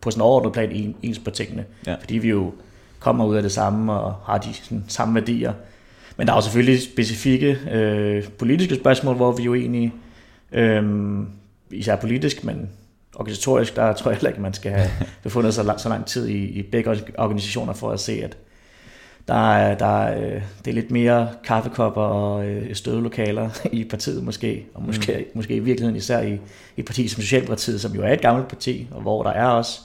på 0.02 0.12
sådan 0.12 0.22
overordnet 0.22 0.54
plan 0.54 0.72
en, 0.72 0.96
ens 1.04 1.20
på 1.20 1.32
tingene. 1.32 1.66
Ja. 1.88 1.96
Fordi 2.00 2.18
vi 2.18 2.30
jo 2.30 2.54
kommer 3.00 3.26
ud 3.26 3.36
af 3.36 3.42
det 3.42 3.52
samme 3.52 3.94
og 3.94 4.14
har 4.26 4.38
de 4.38 4.54
sådan, 4.54 4.86
samme 4.88 5.16
værdier. 5.16 5.54
Men 6.18 6.28
der 6.28 6.34
er 6.34 6.38
jo 6.38 6.42
selvfølgelig 6.42 6.82
specifikke 6.82 7.58
øh, 7.72 8.24
politiske 8.40 8.76
spørgsmål, 8.76 9.16
hvor 9.16 9.32
vi 9.32 9.46
er 9.46 9.50
uenige. 9.50 9.94
Øh, 10.52 10.84
især 11.72 11.96
politisk, 11.96 12.44
men 12.44 12.70
organisatorisk, 13.16 13.76
der 13.76 13.94
tror 13.94 14.12
jeg 14.12 14.18
heller 14.18 14.30
ikke, 14.30 14.42
man 14.42 14.54
skal 14.54 14.72
have 14.72 14.90
befundet 15.24 15.54
sig 15.54 15.66
lang, 15.66 15.80
så 15.80 15.90
lang 15.90 16.06
tid 16.06 16.28
i, 16.28 16.46
i 16.46 16.62
begge 16.62 16.98
organisationer 17.18 17.74
for 17.74 17.92
at 17.92 18.00
se, 18.00 18.24
at 18.24 18.38
der 19.28 19.54
er, 19.54 19.78
der 19.78 20.04
er, 20.04 20.36
øh, 20.36 20.42
det 20.66 20.72
er 20.72 20.76
lidt 20.76 20.92
mere 20.92 21.30
kaffekopper 21.44 22.02
og 22.02 22.46
øh, 22.46 22.76
stødelokaler 22.76 23.50
i 23.72 23.84
partiet 23.84 24.24
måske, 24.24 24.66
og 24.74 24.84
måske, 24.84 25.18
mm. 25.18 25.38
måske 25.38 25.56
i 25.56 25.60
virkeligheden 25.60 25.96
især 25.96 26.22
i 26.22 26.40
et 26.78 26.86
parti 26.86 27.08
som 27.08 27.22
Socialdemokratiet, 27.22 27.82
som 27.82 27.92
jo 27.92 28.02
er 28.02 28.14
et 28.14 28.22
gammelt 28.22 28.48
parti, 28.48 28.88
og 28.92 29.02
hvor 29.02 29.24
der 29.24 29.32
er 29.32 29.46
også 29.46 29.80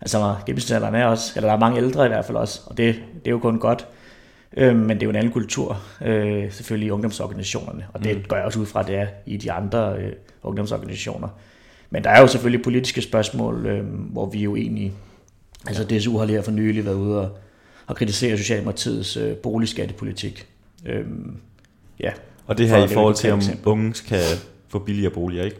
Altså 0.00 0.36
gennemsnitsalderen 0.46 0.94
er 0.94 1.06
også, 1.06 1.32
eller 1.36 1.48
der 1.48 1.54
er 1.54 1.60
mange 1.60 1.78
ældre 1.78 2.04
i 2.04 2.08
hvert 2.08 2.24
fald 2.24 2.36
også, 2.36 2.60
og 2.66 2.76
det, 2.76 2.94
det 2.94 3.26
er 3.26 3.30
jo 3.30 3.38
kun 3.38 3.58
godt. 3.58 3.86
Øh, 4.56 4.76
men 4.76 4.90
det 4.90 5.02
er 5.02 5.06
jo 5.06 5.10
en 5.10 5.16
anden 5.16 5.32
kultur, 5.32 5.82
øh, 6.02 6.52
selvfølgelig 6.52 6.86
i 6.86 6.90
ungdomsorganisationerne, 6.90 7.86
og 7.92 8.04
det 8.04 8.16
mm. 8.16 8.22
gør 8.28 8.36
jeg 8.36 8.44
også 8.46 8.60
ud 8.60 8.66
fra, 8.66 8.80
at 8.80 8.86
det 8.86 8.96
er 8.96 9.06
i 9.26 9.36
de 9.36 9.52
andre 9.52 9.96
øh, 9.98 10.12
ungdomsorganisationer. 10.42 11.28
Men 11.90 12.04
der 12.04 12.10
er 12.10 12.20
jo 12.20 12.26
selvfølgelig 12.26 12.64
politiske 12.64 13.02
spørgsmål, 13.02 13.66
øh, 13.66 13.84
hvor 13.86 14.26
vi 14.26 14.38
er 14.38 14.42
jo 14.42 14.54
enige. 14.54 14.92
Altså 15.66 15.84
DSU 15.84 16.18
har 16.18 16.24
lige 16.24 16.42
for 16.42 16.50
nylig 16.50 16.84
været 16.84 16.94
ude 16.94 17.20
og, 17.20 17.38
og 17.86 17.96
kritisere 17.96 18.36
Socialdemokratiets 18.36 19.16
øh, 19.16 19.36
boligskattepolitik. 19.36 20.46
Øh, 20.86 21.04
ja. 22.00 22.10
Og 22.46 22.58
det 22.58 22.68
her 22.68 22.84
i 22.84 22.88
forhold 22.88 23.14
til, 23.14 23.32
om 23.32 23.40
unge 23.64 23.94
kan 24.08 24.20
få 24.68 24.78
billigere 24.78 25.12
boliger, 25.12 25.44
ikke? 25.44 25.56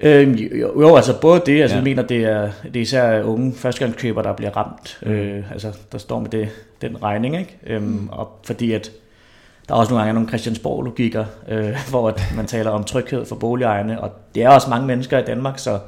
Øh, 0.00 0.60
jo, 0.60 0.80
jo, 0.80 0.96
altså 0.96 1.20
både 1.20 1.42
det, 1.46 1.62
altså 1.62 1.74
ja. 1.74 1.78
jeg 1.78 1.84
mener, 1.84 2.02
det 2.02 2.24
er, 2.24 2.50
det 2.64 2.76
er 2.76 2.80
især 2.80 3.22
unge 3.22 3.52
førstegangskøber, 3.52 4.22
der 4.22 4.32
bliver 4.32 4.56
ramt, 4.56 4.98
mm. 5.02 5.10
øh, 5.10 5.52
altså 5.52 5.76
der 5.92 5.98
står 5.98 6.20
med 6.20 6.30
det, 6.30 6.48
den 6.82 7.02
regning, 7.02 7.38
ikke? 7.38 7.58
Øhm, 7.66 7.84
mm. 7.84 8.08
og 8.08 8.40
fordi 8.44 8.72
at 8.72 8.90
der 9.68 9.74
er 9.74 9.78
også 9.78 9.90
nogle 9.90 10.04
gange 10.04 10.14
nogle 10.14 10.28
Christiansborg-logikker, 10.28 11.24
øh, 11.48 11.76
hvor 11.90 12.08
at 12.08 12.32
man 12.36 12.46
taler 12.46 12.70
om 12.70 12.84
tryghed 12.84 13.24
for 13.24 13.36
boligejerne, 13.36 14.00
og 14.00 14.10
det 14.34 14.42
er 14.42 14.48
også 14.48 14.70
mange 14.70 14.86
mennesker 14.86 15.18
i 15.18 15.24
Danmark, 15.24 15.58
så 15.58 15.78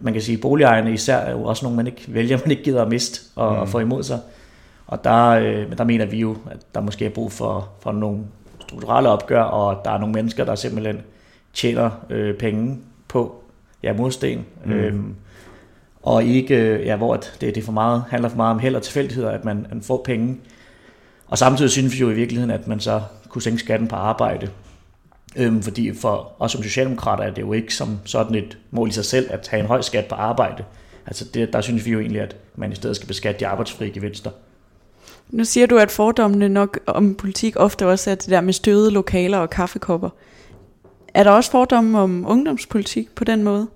man 0.00 0.12
kan 0.12 0.22
sige, 0.22 0.36
at 0.36 0.42
boligejerne 0.42 0.92
især 0.92 1.16
er 1.16 1.32
jo 1.32 1.44
også 1.44 1.64
nogle, 1.64 1.76
man 1.76 1.86
ikke 1.86 2.04
vælger, 2.08 2.38
man 2.44 2.50
ikke 2.50 2.62
gider 2.62 2.82
at 2.82 2.88
miste 2.88 3.20
og, 3.36 3.52
mm. 3.52 3.58
og 3.58 3.68
få 3.68 3.78
imod 3.78 4.02
sig. 4.02 4.18
Og 4.86 5.04
der, 5.04 5.28
øh, 5.28 5.78
der 5.78 5.84
mener 5.84 6.06
vi 6.06 6.18
jo, 6.18 6.36
at 6.50 6.58
der 6.74 6.80
måske 6.80 7.04
er 7.06 7.10
brug 7.10 7.32
for, 7.32 7.68
for 7.80 7.92
nogle 7.92 8.18
strukturelle 8.60 9.08
opgør, 9.08 9.42
og 9.42 9.84
der 9.84 9.90
er 9.90 9.98
nogle 9.98 10.14
mennesker, 10.14 10.44
der 10.44 10.54
simpelthen 10.54 11.00
tjener 11.54 11.90
øh, 12.10 12.34
penge 12.34 12.78
på 13.10 13.34
ja, 13.82 13.92
mursten. 13.92 14.46
Mm. 14.64 14.72
Øhm, 14.72 15.14
og 16.02 16.24
ikke, 16.24 16.82
ja, 16.84 16.96
hvor 16.96 17.16
det, 17.16 17.54
det 17.54 17.64
for 17.64 17.72
meget, 17.72 18.04
handler 18.10 18.28
for 18.28 18.36
meget 18.36 18.54
om 18.54 18.58
held 18.58 18.76
og 18.76 18.82
tilfældigheder, 18.82 19.30
at 19.30 19.44
man, 19.44 19.66
man 19.70 19.82
får 19.82 20.02
penge. 20.04 20.40
Og 21.26 21.38
samtidig 21.38 21.70
synes 21.70 21.94
vi 21.94 21.98
jo 21.98 22.10
i 22.10 22.14
virkeligheden, 22.14 22.50
at 22.50 22.66
man 22.66 22.80
så 22.80 23.02
kunne 23.28 23.42
sænke 23.42 23.58
skatten 23.58 23.88
på 23.88 23.96
arbejde. 23.96 24.48
Øhm, 25.36 25.62
fordi 25.62 25.94
for 25.94 26.32
os 26.38 26.52
som 26.52 26.62
socialdemokrater 26.62 27.24
er 27.24 27.30
det 27.30 27.42
jo 27.42 27.52
ikke 27.52 27.74
som 27.74 27.98
sådan 28.04 28.34
et 28.34 28.58
mål 28.70 28.88
i 28.88 28.92
sig 28.92 29.04
selv 29.04 29.26
at 29.30 29.48
have 29.48 29.60
en 29.60 29.66
høj 29.66 29.80
skat 29.80 30.06
på 30.06 30.14
arbejde. 30.14 30.64
Altså 31.06 31.24
det, 31.34 31.52
der 31.52 31.60
synes 31.60 31.86
vi 31.86 31.90
jo 31.90 32.00
egentlig, 32.00 32.22
at 32.22 32.36
man 32.56 32.72
i 32.72 32.74
stedet 32.74 32.96
skal 32.96 33.08
beskatte 33.08 33.40
de 33.40 33.46
arbejdsfri 33.46 33.90
gevinster. 33.90 34.30
Nu 35.30 35.44
siger 35.44 35.66
du, 35.66 35.78
at 35.78 35.90
fordommene 35.90 36.48
nok 36.48 36.80
om 36.86 37.14
politik 37.14 37.56
ofte 37.56 37.86
også 37.86 38.10
er 38.10 38.14
det 38.14 38.30
der 38.30 38.40
med 38.40 38.52
støde 38.52 38.90
lokaler 38.90 39.38
og 39.38 39.50
kaffekopper. 39.50 40.10
Er 41.14 41.24
der 41.24 41.30
også 41.30 41.50
fordomme 41.50 41.98
om 41.98 42.24
ungdomspolitik 42.28 43.14
på 43.14 43.24
den 43.24 43.42
måde? 43.42 43.68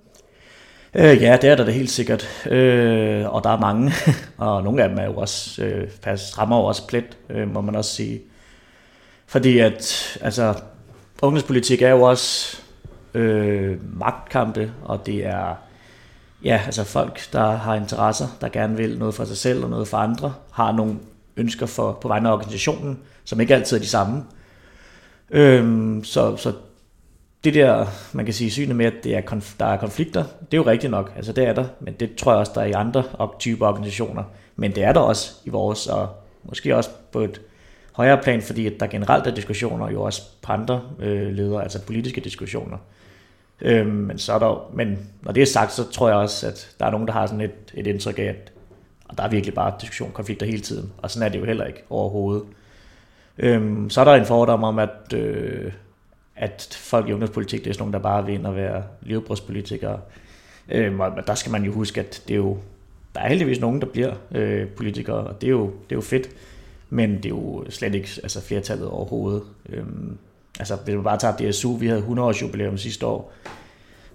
Øh, 0.95 1.23
ja, 1.23 1.39
det 1.43 1.51
er 1.51 1.55
der 1.55 1.65
det 1.65 1.75
helt 1.75 1.91
sikkert. 1.91 2.47
Øh, 2.47 3.35
og 3.35 3.45
der 3.45 3.51
er 3.51 3.61
mange, 3.61 3.93
og 4.39 4.63
nogle 4.65 4.83
af 4.83 4.89
dem 4.89 4.99
er 4.99 5.05
jo 5.05 5.17
også, 5.17 5.63
øh, 5.63 5.89
rammer 6.07 6.57
jo 6.57 6.65
også 6.65 6.87
plet, 6.87 7.19
øh, 7.31 7.55
må 7.55 7.61
man 7.61 7.77
også 7.77 7.95
sige. 7.95 8.21
Fordi 9.27 9.59
at, 9.59 10.19
altså, 10.21 10.55
ungdomspolitik 11.23 11.83
er 11.83 11.91
jo 11.91 12.03
også 12.03 12.57
øh, 13.15 13.99
magtkampe, 13.99 14.73
og 14.85 15.07
det 15.07 15.27
er 15.27 15.55
ja, 16.45 16.61
altså 16.67 16.85
folk, 16.85 17.33
der 17.33 17.51
har 17.51 17.75
interesser, 17.75 18.29
der 18.41 18.49
gerne 18.49 18.77
vil 18.77 18.99
noget 18.99 19.15
for 19.15 19.25
sig 19.25 19.37
selv 19.37 19.65
og 19.65 19.71
noget 19.71 19.89
for 19.89 19.97
andre, 19.97 20.35
har 20.53 20.73
nogle 20.73 20.95
ønsker 21.37 21.67
for, 21.67 21.93
på 21.93 22.09
vegne 22.09 22.29
af 22.29 22.33
organisationen, 22.33 22.99
som 23.25 23.41
ikke 23.41 23.55
altid 23.55 23.77
er 23.77 23.81
de 23.81 23.89
samme. 23.89 24.25
Øhm, 25.31 26.05
så, 26.05 26.37
så 26.37 26.53
det 27.45 27.55
der, 27.55 27.87
man 28.13 28.25
kan 28.25 28.35
sige, 28.35 28.51
synet 28.51 28.77
med, 28.77 28.87
at 28.87 29.05
det 29.05 29.17
er 29.17 29.21
konf- 29.21 29.57
der 29.61 29.67
er 29.67 29.77
konflikter, 29.77 30.25
det 30.41 30.55
er 30.55 30.57
jo 30.57 30.67
rigtigt 30.67 30.91
nok, 30.91 31.13
altså 31.17 31.33
det 31.33 31.45
er 31.45 31.53
der, 31.53 31.65
men 31.81 31.95
det 32.01 32.15
tror 32.15 32.33
jeg 32.33 32.39
også, 32.39 32.53
der 32.55 32.61
er 32.61 32.67
i 32.67 32.73
andre 32.73 33.05
typer 33.39 33.67
organisationer. 33.67 34.23
Men 34.57 34.75
det 34.75 34.85
er 34.85 34.93
der 34.93 35.01
også 35.01 35.33
i 35.45 35.51
vores, 35.51 35.87
og 35.87 36.09
måske 36.45 36.77
også 36.77 36.91
på 37.13 37.21
et 37.21 37.41
højere 37.93 38.23
plan, 38.23 38.43
fordi 38.43 38.67
at 38.67 38.81
der 38.81 38.87
generelt 38.87 39.27
er 39.27 39.35
diskussioner 39.35 39.91
jo 39.91 40.03
også 40.03 40.23
på 40.43 40.53
andre 40.53 40.83
øh, 41.01 41.33
ledere, 41.33 41.63
altså 41.63 41.83
politiske 41.83 42.21
diskussioner. 42.21 42.77
Øh, 43.61 43.87
men, 43.87 44.19
så 44.19 44.33
er 44.33 44.39
der, 44.39 44.71
men 44.75 44.99
når 45.23 45.33
det 45.33 45.43
er 45.43 45.47
sagt, 45.47 45.73
så 45.73 45.91
tror 45.91 46.09
jeg 46.09 46.17
også, 46.17 46.47
at 46.47 46.75
der 46.81 46.87
er 46.87 46.91
nogen, 46.91 47.07
der 47.07 47.13
har 47.13 47.27
sådan 47.27 47.41
et, 47.41 47.75
et 47.75 47.87
indtryk 47.87 48.19
af, 48.19 48.23
at 48.23 48.53
og 49.09 49.19
der 49.19 49.25
er 49.25 49.29
virkelig 49.29 49.55
bare 49.55 49.75
diskussion, 49.81 50.11
konflikter 50.13 50.47
hele 50.47 50.61
tiden, 50.61 50.93
og 50.99 51.11
sådan 51.11 51.27
er 51.27 51.33
det 51.33 51.41
jo 51.41 51.45
heller 51.45 51.65
ikke 51.65 51.83
overhovedet. 51.91 52.45
Øhm, 53.39 53.91
så 53.91 54.01
er 54.01 54.05
der 54.05 54.15
en 54.15 54.27
fordom 54.27 54.65
om, 54.65 54.79
at, 54.79 55.13
øh, 55.15 55.73
at 56.37 56.79
folk 56.81 57.09
i 57.09 57.13
ungdomspolitik, 57.13 57.65
det 57.65 57.71
er 57.71 57.75
sådan 57.75 57.83
nogle, 57.83 57.93
der 57.93 57.99
bare 57.99 58.27
vil 58.27 58.35
ind 58.35 58.47
og 58.47 58.57
være 58.57 58.83
levebrødspolitikere. 59.03 60.01
Øhm, 60.69 61.01
og 61.01 61.27
der 61.27 61.35
skal 61.35 61.53
man 61.53 61.65
jo 61.65 61.73
huske, 61.73 62.01
at 62.01 62.23
det 62.29 62.35
er 62.35 62.39
jo, 62.39 62.59
der 63.15 63.21
er 63.21 63.29
heldigvis 63.29 63.61
nogen, 63.61 63.81
der 63.81 63.87
bliver 63.87 64.15
øh, 64.35 64.69
politikere, 64.69 65.17
og 65.17 65.41
det 65.41 65.47
er, 65.47 65.51
jo, 65.51 65.65
det 65.65 65.93
er 65.93 65.97
jo 65.97 66.01
fedt, 66.01 66.29
men 66.91 67.17
det 67.17 67.25
er 67.25 67.29
jo 67.29 67.65
slet 67.71 67.95
ikke 67.95 68.09
altså 68.23 68.41
flertallet 68.41 68.89
overhovedet. 68.89 69.43
Øhm, 69.69 70.19
altså 70.59 70.77
hvis 70.85 70.95
man 70.95 71.05
bare 71.05 71.19
tager 71.19 71.51
DSU, 71.51 71.77
vi 71.77 71.87
havde 71.87 71.99
100 71.99 72.29
års 72.29 72.43
jubilæum 72.43 72.79
sidste 72.79 73.07
år, 73.07 73.33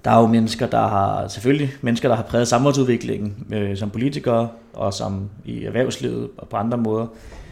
der 0.06 0.12
er 0.12 0.22
jo 0.22 0.28
mennesker, 0.28 0.68
der 0.68 0.88
har, 0.88 1.28
selvfølgelig 1.28 1.74
mennesker, 1.82 2.10
der 2.10 2.16
har 2.16 2.24
præget 2.24 2.48
samfundsudviklingen 2.48 3.48
øh, 3.54 3.78
som 3.78 3.90
politikere, 3.90 4.50
og 4.74 4.94
som 4.94 5.30
i 5.46 5.64
erhvervslivet 5.64 6.30
og 6.38 6.48
på 6.48 6.58
andre 6.58 6.78
måder. 6.78 7.08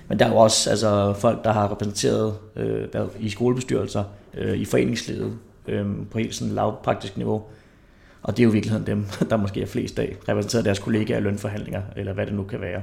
Men 0.08 0.20
der 0.20 0.26
er 0.26 0.30
jo 0.30 0.38
også 0.38 0.70
altså, 0.70 1.14
folk, 1.14 1.44
der 1.44 1.52
har 1.52 1.72
repræsenteret 1.72 2.34
øh, 2.56 2.88
der, 2.94 3.08
i 3.20 3.30
skolebestyrelser, 3.30 4.04
øh, 4.38 4.58
i 4.58 4.66
foreningslivet, 4.66 5.38
øh, 5.68 5.86
på 6.12 6.18
helt 6.18 6.36
sådan 6.36 6.54
lavpraktisk 6.54 7.18
niveau. 7.18 7.44
Og 8.24 8.38
det 8.38 8.44
er 8.44 8.46
jo 8.46 8.50
i 8.50 8.54
virkeligheden 8.54 8.88
dem, 8.88 9.06
der 9.30 9.38
måske 9.38 9.62
er 9.62 9.66
flest 9.66 10.00
af, 10.00 10.16
repræsenteret 10.30 10.66
deres 10.66 10.80
kollegaer 10.80 11.18
i 11.18 11.22
lønforhandlinger, 11.22 11.82
eller 11.96 12.14
hvad 12.14 12.26
det 12.26 12.34
nu 12.34 12.44
kan 12.44 12.62
være. 12.62 12.82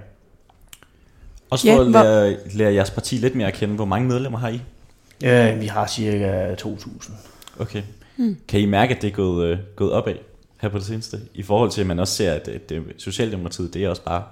Også 1.51 1.67
for 1.67 1.73
ja, 1.73 1.81
at 1.81 1.91
lære, 1.91 2.37
lære 2.55 2.75
jeres 2.75 2.91
parti 2.91 3.17
lidt 3.17 3.35
mere 3.35 3.47
at 3.47 3.55
kende, 3.55 3.75
hvor 3.75 3.85
mange 3.85 4.09
medlemmer 4.09 4.39
har 4.39 4.49
I? 4.49 4.61
Øh, 5.25 5.61
vi 5.61 5.67
har 5.67 5.87
cirka 5.87 6.55
2.000. 6.55 7.13
Okay. 7.59 7.83
Hmm. 8.17 8.37
Kan 8.49 8.61
I 8.61 8.67
mærke, 8.67 8.97
at 8.97 9.03
det 9.03 9.09
er 9.09 9.15
gået, 9.15 9.47
øh, 9.47 9.59
gået 9.77 9.93
opad 9.93 10.15
her 10.61 10.69
på 10.69 10.79
det 10.79 10.87
seneste? 10.87 11.21
I 11.35 11.43
forhold 11.43 11.71
til, 11.71 11.81
at 11.81 11.87
man 11.87 11.99
også 11.99 12.15
ser, 12.15 12.33
at 12.33 12.47
det, 12.47 12.69
det, 12.69 12.83
Socialdemokratiet, 12.97 13.75
det 13.75 13.85
er 13.85 13.89
også 13.89 14.05
bare 14.05 14.23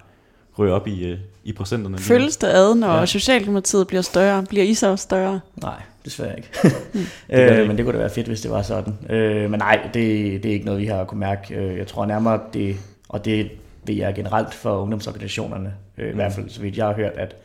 rører 0.58 0.74
op 0.74 0.86
i, 0.86 1.04
øh, 1.04 1.18
i 1.44 1.52
procenterne. 1.52 1.98
Føles 1.98 2.36
det 2.36 2.46
ad, 2.46 2.74
når 2.74 2.98
ja. 2.98 3.06
Socialdemokratiet 3.06 3.86
bliver 3.86 4.02
større? 4.02 4.44
Bliver 4.48 4.64
I 4.64 4.74
så 4.74 4.96
større? 4.96 5.40
Nej, 5.62 5.82
desværre 6.04 6.36
ikke. 6.36 6.48
Hmm. 6.92 7.06
det 7.30 7.38
øh, 7.50 7.56
det. 7.56 7.68
Men 7.68 7.76
det 7.76 7.84
kunne 7.84 7.92
da 7.92 7.98
være 7.98 8.10
fedt, 8.10 8.26
hvis 8.26 8.40
det 8.40 8.50
var 8.50 8.62
sådan. 8.62 8.94
Øh, 9.10 9.50
men 9.50 9.58
nej, 9.58 9.80
det, 9.94 10.42
det 10.42 10.48
er 10.48 10.52
ikke 10.52 10.66
noget, 10.66 10.80
vi 10.80 10.86
har 10.86 11.04
kunne 11.04 11.20
mærke. 11.20 11.54
Øh, 11.54 11.78
jeg 11.78 11.86
tror 11.86 12.06
nærmere, 12.06 12.40
det, 12.52 12.76
og 13.08 13.24
det 13.24 13.50
ved 13.86 13.94
jeg 13.94 14.14
generelt 14.14 14.54
for 14.54 14.78
ungdomsorganisationerne, 14.78 15.72
øh, 15.98 16.04
mm. 16.04 16.10
i 16.10 16.14
hvert 16.14 16.26
hmm. 16.26 16.42
fald 16.42 16.50
så 16.50 16.60
vidt 16.60 16.76
jeg 16.76 16.86
har 16.86 16.94
hørt, 16.94 17.12
at 17.16 17.36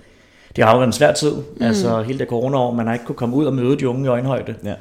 det 0.56 0.64
har 0.64 0.72
jo 0.72 0.78
været 0.78 0.88
en 0.88 0.94
svær 0.94 1.14
tid. 1.14 1.32
Mm. 1.32 1.66
Altså 1.66 2.02
hele 2.02 2.20
det 2.20 2.28
corona-år, 2.28 2.74
man 2.74 2.86
har 2.86 2.94
ikke 2.94 3.06
kunne 3.06 3.16
komme 3.16 3.36
ud 3.36 3.46
og 3.46 3.54
møde 3.54 3.80
de 3.80 3.90
unge 3.90 4.06
i 4.06 4.08
øjenhøjde. 4.08 4.56
Ja. 4.64 4.74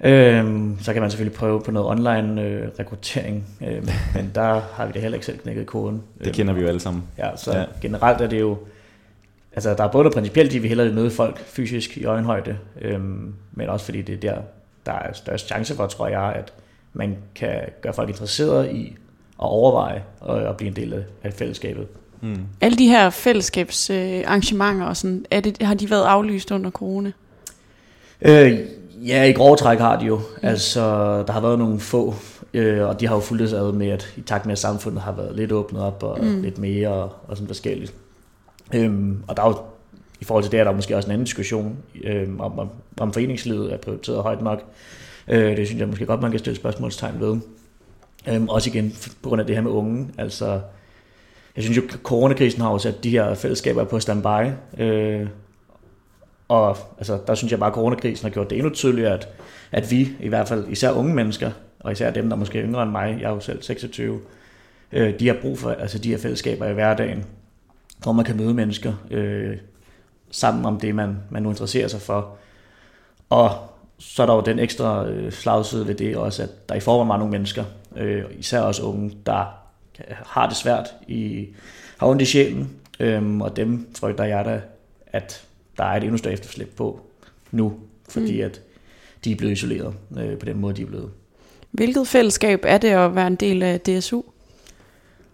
Øhm, 0.00 0.78
så 0.80 0.92
kan 0.92 1.02
man 1.02 1.10
selvfølgelig 1.10 1.38
prøve 1.38 1.60
på 1.62 1.70
noget 1.70 1.88
online 1.88 2.42
øh, 2.42 2.68
rekruttering, 2.78 3.46
øh, 3.66 3.88
men 4.14 4.30
der 4.34 4.60
har 4.74 4.86
vi 4.86 4.92
det 4.92 5.02
heller 5.02 5.16
ikke 5.16 5.26
selv 5.26 5.38
knækket 5.38 5.66
koden. 5.66 6.02
Det 6.24 6.32
kender 6.32 6.52
vi 6.52 6.60
jo 6.60 6.68
alle 6.68 6.80
sammen. 6.80 7.02
Ja, 7.18 7.36
så 7.36 7.58
ja. 7.58 7.64
generelt 7.82 8.20
er 8.20 8.26
det 8.26 8.40
jo, 8.40 8.58
altså 9.52 9.74
der 9.74 9.84
er 9.84 9.88
både 9.88 10.04
noget 10.04 10.14
principielt, 10.14 10.54
at 10.54 10.62
vi 10.62 10.68
hellere 10.68 10.86
vil 10.86 10.96
møde 10.96 11.10
folk 11.10 11.38
fysisk 11.38 11.96
i 11.96 12.04
øjenhøjde, 12.04 12.56
øhm, 12.80 13.34
men 13.52 13.68
også 13.68 13.84
fordi 13.84 14.02
det 14.02 14.14
er 14.24 14.34
der, 14.34 14.40
der 14.86 14.92
er 14.92 15.12
størst 15.12 15.46
chance 15.46 15.74
for, 15.74 15.86
tror 15.86 16.08
jeg, 16.08 16.32
at 16.36 16.52
man 16.92 17.16
kan 17.34 17.60
gøre 17.80 17.92
folk 17.92 18.08
interesserede 18.08 18.72
i 18.72 18.96
at 19.42 19.48
overveje 19.48 20.02
og 20.20 20.48
at 20.48 20.56
blive 20.56 20.68
en 20.68 20.76
del 20.76 21.04
af 21.22 21.32
fællesskabet. 21.32 21.86
Mm. 22.20 22.38
Alle 22.60 22.78
de 22.78 22.88
her 22.88 23.10
fællesskabsarrangementer, 23.10 24.86
og 24.86 24.96
sådan, 24.96 25.24
er 25.30 25.40
det, 25.40 25.62
har 25.62 25.74
de 25.74 25.90
været 25.90 26.04
aflyst 26.04 26.50
under 26.50 26.70
corona? 26.70 27.12
Øh, 28.22 28.58
Ja, 29.06 29.24
i 29.24 29.32
grove 29.32 29.56
træk 29.56 29.78
har 29.78 29.98
de 29.98 30.06
jo. 30.06 30.16
Mm. 30.16 30.48
Altså, 30.48 30.80
der 31.26 31.32
har 31.32 31.40
været 31.40 31.58
nogle 31.58 31.80
få, 31.80 32.14
øh, 32.54 32.88
og 32.88 33.00
de 33.00 33.06
har 33.06 33.14
jo 33.14 33.20
fulgt 33.20 33.52
ad 33.52 33.72
med, 33.72 33.88
at 33.88 34.14
i 34.16 34.20
takt 34.20 34.46
med, 34.46 34.52
at 34.52 34.58
samfundet 34.58 35.02
har 35.02 35.12
været 35.12 35.36
lidt 35.36 35.52
åbnet 35.52 35.82
op 35.82 36.02
og 36.02 36.24
mm. 36.24 36.42
lidt 36.42 36.58
mere 36.58 36.88
og, 36.88 37.12
og 37.28 37.36
sådan 37.36 37.46
forskelligt. 37.46 37.94
Øhm, 38.74 39.22
og 39.28 39.36
der 39.36 39.42
er 39.42 39.48
jo, 39.48 39.56
i 40.20 40.24
forhold 40.24 40.44
til 40.44 40.52
det, 40.52 40.60
er 40.60 40.64
der 40.64 40.72
måske 40.72 40.96
også 40.96 41.06
en 41.06 41.12
anden 41.12 41.24
diskussion 41.24 41.76
øh, 42.04 42.28
om, 42.38 42.58
om, 42.58 42.68
om 43.00 43.12
foreningslivet 43.12 43.72
er 43.72 43.76
prioriteret 43.76 44.22
højt 44.22 44.42
nok. 44.42 44.62
Øh, 45.28 45.56
det 45.56 45.66
synes 45.66 45.80
jeg 45.80 45.88
måske 45.88 46.06
godt, 46.06 46.22
man 46.22 46.30
kan 46.30 46.38
stille 46.38 46.56
spørgsmålstegn 46.56 47.20
ved. 47.20 47.36
Øhm, 48.28 48.48
også 48.48 48.70
igen 48.70 48.96
på 49.22 49.28
grund 49.28 49.40
af 49.40 49.46
det 49.46 49.56
her 49.56 49.62
med 49.62 49.70
unge. 49.70 50.08
Altså, 50.18 50.60
jeg 51.56 51.64
synes 51.64 51.76
jo, 51.76 51.82
coronakrisen 52.02 52.62
har 52.62 52.70
jo 52.70 52.78
sat 52.78 53.04
de 53.04 53.10
her 53.10 53.34
fællesskaber 53.34 53.84
på 53.84 54.00
standby. 54.00 54.50
Øh, 54.78 55.26
og 56.48 56.76
altså, 56.98 57.18
der 57.26 57.34
synes 57.34 57.50
jeg 57.50 57.58
bare, 57.58 57.70
at 57.70 57.74
coronakrisen 57.74 58.26
har 58.26 58.32
gjort 58.32 58.50
det 58.50 58.58
endnu 58.58 58.70
tydeligere, 58.70 59.14
at, 59.14 59.28
at 59.72 59.90
vi, 59.90 60.08
i 60.20 60.28
hvert 60.28 60.48
fald 60.48 60.68
især 60.68 60.90
unge 60.90 61.14
mennesker, 61.14 61.50
og 61.80 61.92
især 61.92 62.10
dem, 62.10 62.28
der 62.28 62.36
måske 62.36 62.58
er 62.58 62.64
yngre 62.64 62.82
end 62.82 62.90
mig, 62.90 63.18
jeg 63.20 63.26
er 63.26 63.34
jo 63.34 63.40
selv 63.40 63.62
26, 63.62 64.20
øh, 64.92 65.18
de 65.18 65.26
har 65.26 65.36
brug 65.42 65.58
for 65.58 65.70
altså, 65.70 65.98
de 65.98 66.08
her 66.10 66.18
fællesskaber 66.18 66.66
i 66.66 66.72
hverdagen, 66.72 67.24
hvor 68.02 68.12
man 68.12 68.24
kan 68.24 68.36
møde 68.36 68.54
mennesker 68.54 68.92
øh, 69.10 69.56
sammen 70.30 70.64
om 70.64 70.80
det, 70.80 70.94
man, 70.94 71.16
man 71.30 71.42
nu 71.42 71.50
interesserer 71.50 71.88
sig 71.88 72.00
for. 72.00 72.36
Og 73.30 73.50
så 73.98 74.22
er 74.22 74.26
der 74.26 74.34
jo 74.34 74.40
den 74.40 74.58
ekstra 74.58 75.06
øh, 75.06 75.32
slagside 75.32 75.86
ved 75.86 75.94
det 75.94 76.16
også, 76.16 76.42
at 76.42 76.68
der 76.68 76.74
i 76.74 76.80
forvejen 76.80 77.08
var 77.08 77.16
nogle 77.16 77.30
mennesker, 77.30 77.64
øh, 77.96 78.24
især 78.38 78.60
også 78.60 78.82
unge, 78.82 79.16
der 79.26 79.44
har 80.08 80.48
det 80.48 80.56
svært, 80.56 80.94
i, 81.08 81.46
har 81.98 82.06
ondt 82.06 82.22
i 82.22 82.24
sjælen, 82.24 82.70
øh, 83.00 83.36
og 83.36 83.56
dem 83.56 83.88
frygter 83.98 84.24
jeg 84.24 84.44
da, 84.44 84.60
at 85.06 85.44
der 85.76 85.84
er 85.84 85.96
et 85.96 86.02
endnu 86.02 86.18
større 86.18 86.34
efterslæb 86.34 86.76
på 86.76 87.00
nu, 87.50 87.72
fordi 88.08 88.40
mm. 88.40 88.46
at 88.46 88.60
de 89.24 89.32
er 89.32 89.36
blevet 89.36 89.52
isoleret 89.52 89.94
øh, 90.18 90.38
på 90.38 90.46
den 90.46 90.60
måde, 90.60 90.74
de 90.74 90.82
er 90.82 90.86
blevet. 90.86 91.10
Hvilket 91.70 92.08
fællesskab 92.08 92.60
er 92.64 92.78
det 92.78 92.88
at 92.88 93.14
være 93.14 93.26
en 93.26 93.34
del 93.34 93.62
af 93.62 93.80
DSU? 93.80 94.22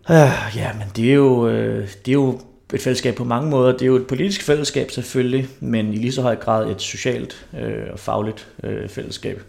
Uh, 0.08 0.16
ja, 0.56 0.72
men 0.72 0.86
det 0.96 1.10
er, 1.10 1.14
jo, 1.14 1.48
øh, 1.48 1.88
det 2.06 2.08
er 2.08 2.12
jo 2.12 2.40
et 2.74 2.80
fællesskab 2.80 3.14
på 3.14 3.24
mange 3.24 3.50
måder. 3.50 3.72
Det 3.72 3.82
er 3.82 3.86
jo 3.86 3.96
et 3.96 4.06
politisk 4.06 4.42
fællesskab 4.42 4.90
selvfølgelig, 4.90 5.48
men 5.60 5.92
i 5.92 5.96
lige 5.96 6.12
så 6.12 6.22
høj 6.22 6.36
grad 6.36 6.70
et 6.70 6.80
socialt 6.80 7.46
øh, 7.58 7.84
og 7.92 7.98
fagligt 7.98 8.48
øh, 8.62 8.88
fællesskab. 8.88 9.42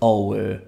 Og 0.00 0.38
øh, 0.38 0.58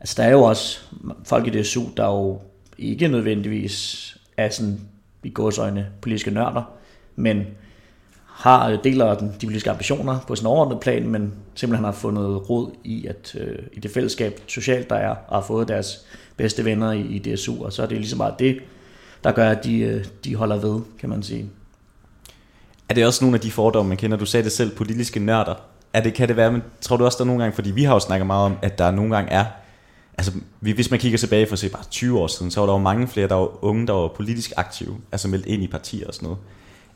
altså, 0.00 0.14
der 0.22 0.28
er 0.28 0.32
jo 0.32 0.42
også 0.42 0.80
folk 1.24 1.46
i 1.46 1.62
DSU, 1.62 1.82
der 1.96 2.06
jo 2.06 2.40
ikke 2.78 3.08
nødvendigvis 3.08 4.16
er 4.36 4.50
sådan 4.50 4.80
i 5.24 5.30
gåsøjne 5.30 5.86
politiske 6.00 6.30
nørder, 6.30 6.62
men 7.16 7.46
har 8.38 8.68
øh, 8.70 8.78
deler 8.84 9.14
den, 9.14 9.34
de 9.40 9.46
politiske 9.46 9.70
ambitioner 9.70 10.18
på 10.26 10.36
sin 10.36 10.46
overordnede 10.46 10.80
plan, 10.80 11.08
men 11.08 11.34
simpelthen 11.54 11.84
har 11.84 11.92
fundet 11.92 12.50
råd 12.50 12.70
i, 12.84 13.06
at 13.06 13.36
øh, 13.38 13.58
i 13.72 13.80
det 13.80 13.90
fællesskab 13.90 14.40
socialt, 14.46 14.90
der 14.90 14.96
er, 14.96 15.14
og 15.28 15.36
har 15.36 15.42
fået 15.46 15.68
deres 15.68 16.06
bedste 16.36 16.64
venner 16.64 16.92
i, 16.92 17.00
i 17.00 17.18
DSU, 17.18 17.64
og 17.64 17.72
så 17.72 17.82
er 17.82 17.86
det 17.86 17.96
ligesom 17.96 18.18
bare 18.18 18.34
det, 18.38 18.58
der 19.24 19.32
gør, 19.32 19.50
at 19.50 19.64
de, 19.64 19.78
øh, 19.78 20.04
de 20.24 20.34
holder 20.34 20.56
ved, 20.56 20.80
kan 21.00 21.08
man 21.08 21.22
sige. 21.22 21.50
Er 22.88 22.94
det 22.94 23.06
også 23.06 23.24
nogle 23.24 23.34
af 23.34 23.40
de 23.40 23.50
fordomme, 23.50 23.88
man 23.88 23.96
kender? 23.96 24.16
Du 24.16 24.26
sagde 24.26 24.44
det 24.44 24.52
selv, 24.52 24.76
politiske 24.76 25.20
nørder. 25.20 25.54
Er 25.92 26.00
det, 26.00 26.14
kan 26.14 26.28
det 26.28 26.36
være, 26.36 26.52
men 26.52 26.62
tror 26.80 26.96
du 26.96 27.04
også, 27.04 27.18
der 27.18 27.24
er 27.24 27.26
nogle 27.26 27.42
gange, 27.42 27.54
fordi 27.54 27.70
vi 27.70 27.84
har 27.84 27.94
jo 27.94 28.00
snakket 28.00 28.26
meget 28.26 28.44
om, 28.44 28.56
at 28.62 28.78
der 28.78 28.90
nogle 28.90 29.14
gange 29.14 29.30
er, 29.30 29.44
altså 30.18 30.32
hvis 30.60 30.90
man 30.90 31.00
kigger 31.00 31.18
tilbage 31.18 31.46
for 31.46 31.52
at 31.52 31.58
se 31.58 31.68
bare 31.68 31.84
20 31.90 32.18
år 32.18 32.26
siden, 32.26 32.50
så 32.50 32.60
var 32.60 32.66
der 32.66 32.74
jo 32.74 32.78
mange 32.78 33.08
flere, 33.08 33.28
der 33.28 33.34
var 33.34 33.64
unge, 33.64 33.86
der 33.86 33.92
var 33.92 34.08
politisk 34.08 34.52
aktive, 34.56 34.96
altså 35.12 35.28
meldt 35.28 35.46
ind 35.46 35.62
i 35.62 35.66
partier 35.66 36.06
og 36.06 36.14
sådan 36.14 36.26
noget. 36.26 36.38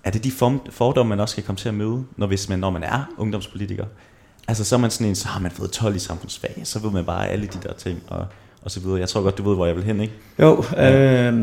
Er 0.05 0.11
det 0.11 0.25
de 0.25 0.31
fordomme, 0.71 1.09
man 1.09 1.21
også 1.21 1.33
skal 1.33 1.45
komme 1.45 1.57
til 1.57 1.69
at 1.69 1.75
møde, 1.75 2.05
når, 2.17 2.27
hvis 2.27 2.49
man, 2.49 2.59
når 2.59 2.71
man 2.71 2.83
er 2.83 3.15
ungdomspolitiker? 3.19 3.85
Altså 4.49 4.65
så 4.65 4.75
er 4.75 4.79
man 4.79 4.91
sådan 4.91 5.07
en, 5.07 5.15
så 5.15 5.29
har 5.29 5.41
man 5.41 5.51
fået 5.51 5.71
12 5.71 5.97
i 5.97 5.99
samfundsfag, 5.99 6.61
så 6.65 6.79
ved 6.79 6.91
man 6.91 7.05
bare 7.05 7.29
alle 7.29 7.47
de 7.47 7.59
der 7.69 7.75
ting, 7.75 8.03
og, 8.09 8.27
og 8.63 8.71
så 8.71 8.81
videre. 8.81 8.99
Jeg 8.99 9.09
tror 9.09 9.23
godt, 9.23 9.39
du 9.39 9.49
ved, 9.49 9.57
hvor 9.57 9.67
jeg 9.67 9.77
vil 9.77 9.85
hen, 9.85 10.01
ikke? 10.01 10.13
Jo, 10.39 10.65
øh, 10.79 11.35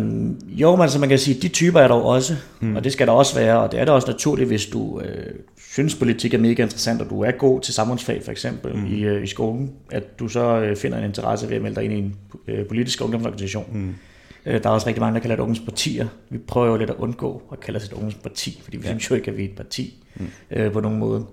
jo 0.47 0.75
men 0.75 0.81
altså 0.81 0.99
man 0.99 1.09
kan 1.09 1.19
sige, 1.19 1.41
de 1.41 1.47
typer 1.47 1.79
er 1.79 1.87
der 1.87 1.95
også, 1.95 2.35
hmm. 2.59 2.75
og 2.75 2.83
det 2.83 2.93
skal 2.93 3.07
der 3.07 3.13
også 3.13 3.35
være, 3.35 3.59
og 3.59 3.71
det 3.71 3.79
er 3.79 3.85
da 3.85 3.91
også 3.91 4.07
naturligt, 4.07 4.47
hvis 4.47 4.65
du 4.65 5.01
øh, 5.01 5.25
synes, 5.71 5.95
politik 5.95 6.33
er 6.33 6.37
mega 6.37 6.63
interessant, 6.63 7.01
og 7.01 7.09
du 7.09 7.21
er 7.21 7.31
god 7.31 7.61
til 7.61 7.73
samfundsfag 7.73 8.21
for 8.23 8.31
eksempel 8.31 8.71
hmm. 8.71 8.85
i, 8.85 8.99
øh, 8.99 9.23
i 9.23 9.27
skolen, 9.27 9.71
at 9.91 10.19
du 10.19 10.27
så 10.27 10.59
øh, 10.59 10.75
finder 10.75 10.97
en 10.97 11.03
interesse 11.03 11.49
ved 11.49 11.55
at 11.55 11.61
melde 11.61 11.75
dig 11.75 11.83
ind 11.83 11.93
i 11.93 11.97
en 11.97 12.15
øh, 12.47 12.67
politisk 12.67 13.01
ungdomsorganisation. 13.01 13.65
Hmm. 13.71 13.95
Øh, 14.45 14.63
der 14.63 14.69
er 14.69 14.73
også 14.73 14.87
rigtig 14.87 15.01
mange, 15.01 15.13
der 15.13 15.19
kalder 15.19 15.35
det 15.35 15.43
ungdomspartier. 15.43 16.07
Vi 16.29 16.37
prøver 16.37 16.67
jo 16.67 16.77
lidt 16.77 16.89
at 16.89 16.95
undgå 16.95 17.41
at 17.51 17.59
kalde 17.59 17.77
os 17.77 17.85
et 17.85 17.93
ungdomsparti, 17.93 18.59
fordi 18.63 18.77
vi 18.77 18.83
ja. 18.83 18.89
synes 18.89 19.09
jo 19.09 19.15
ikke, 19.15 19.31
at 19.31 19.37
vi 19.37 19.43
er 19.43 19.49
et 19.49 19.55
parti 19.55 20.03
mm. 20.15 20.27
øh, 20.51 20.71
på 20.71 20.79
nogen 20.79 20.99
måde. 20.99 21.25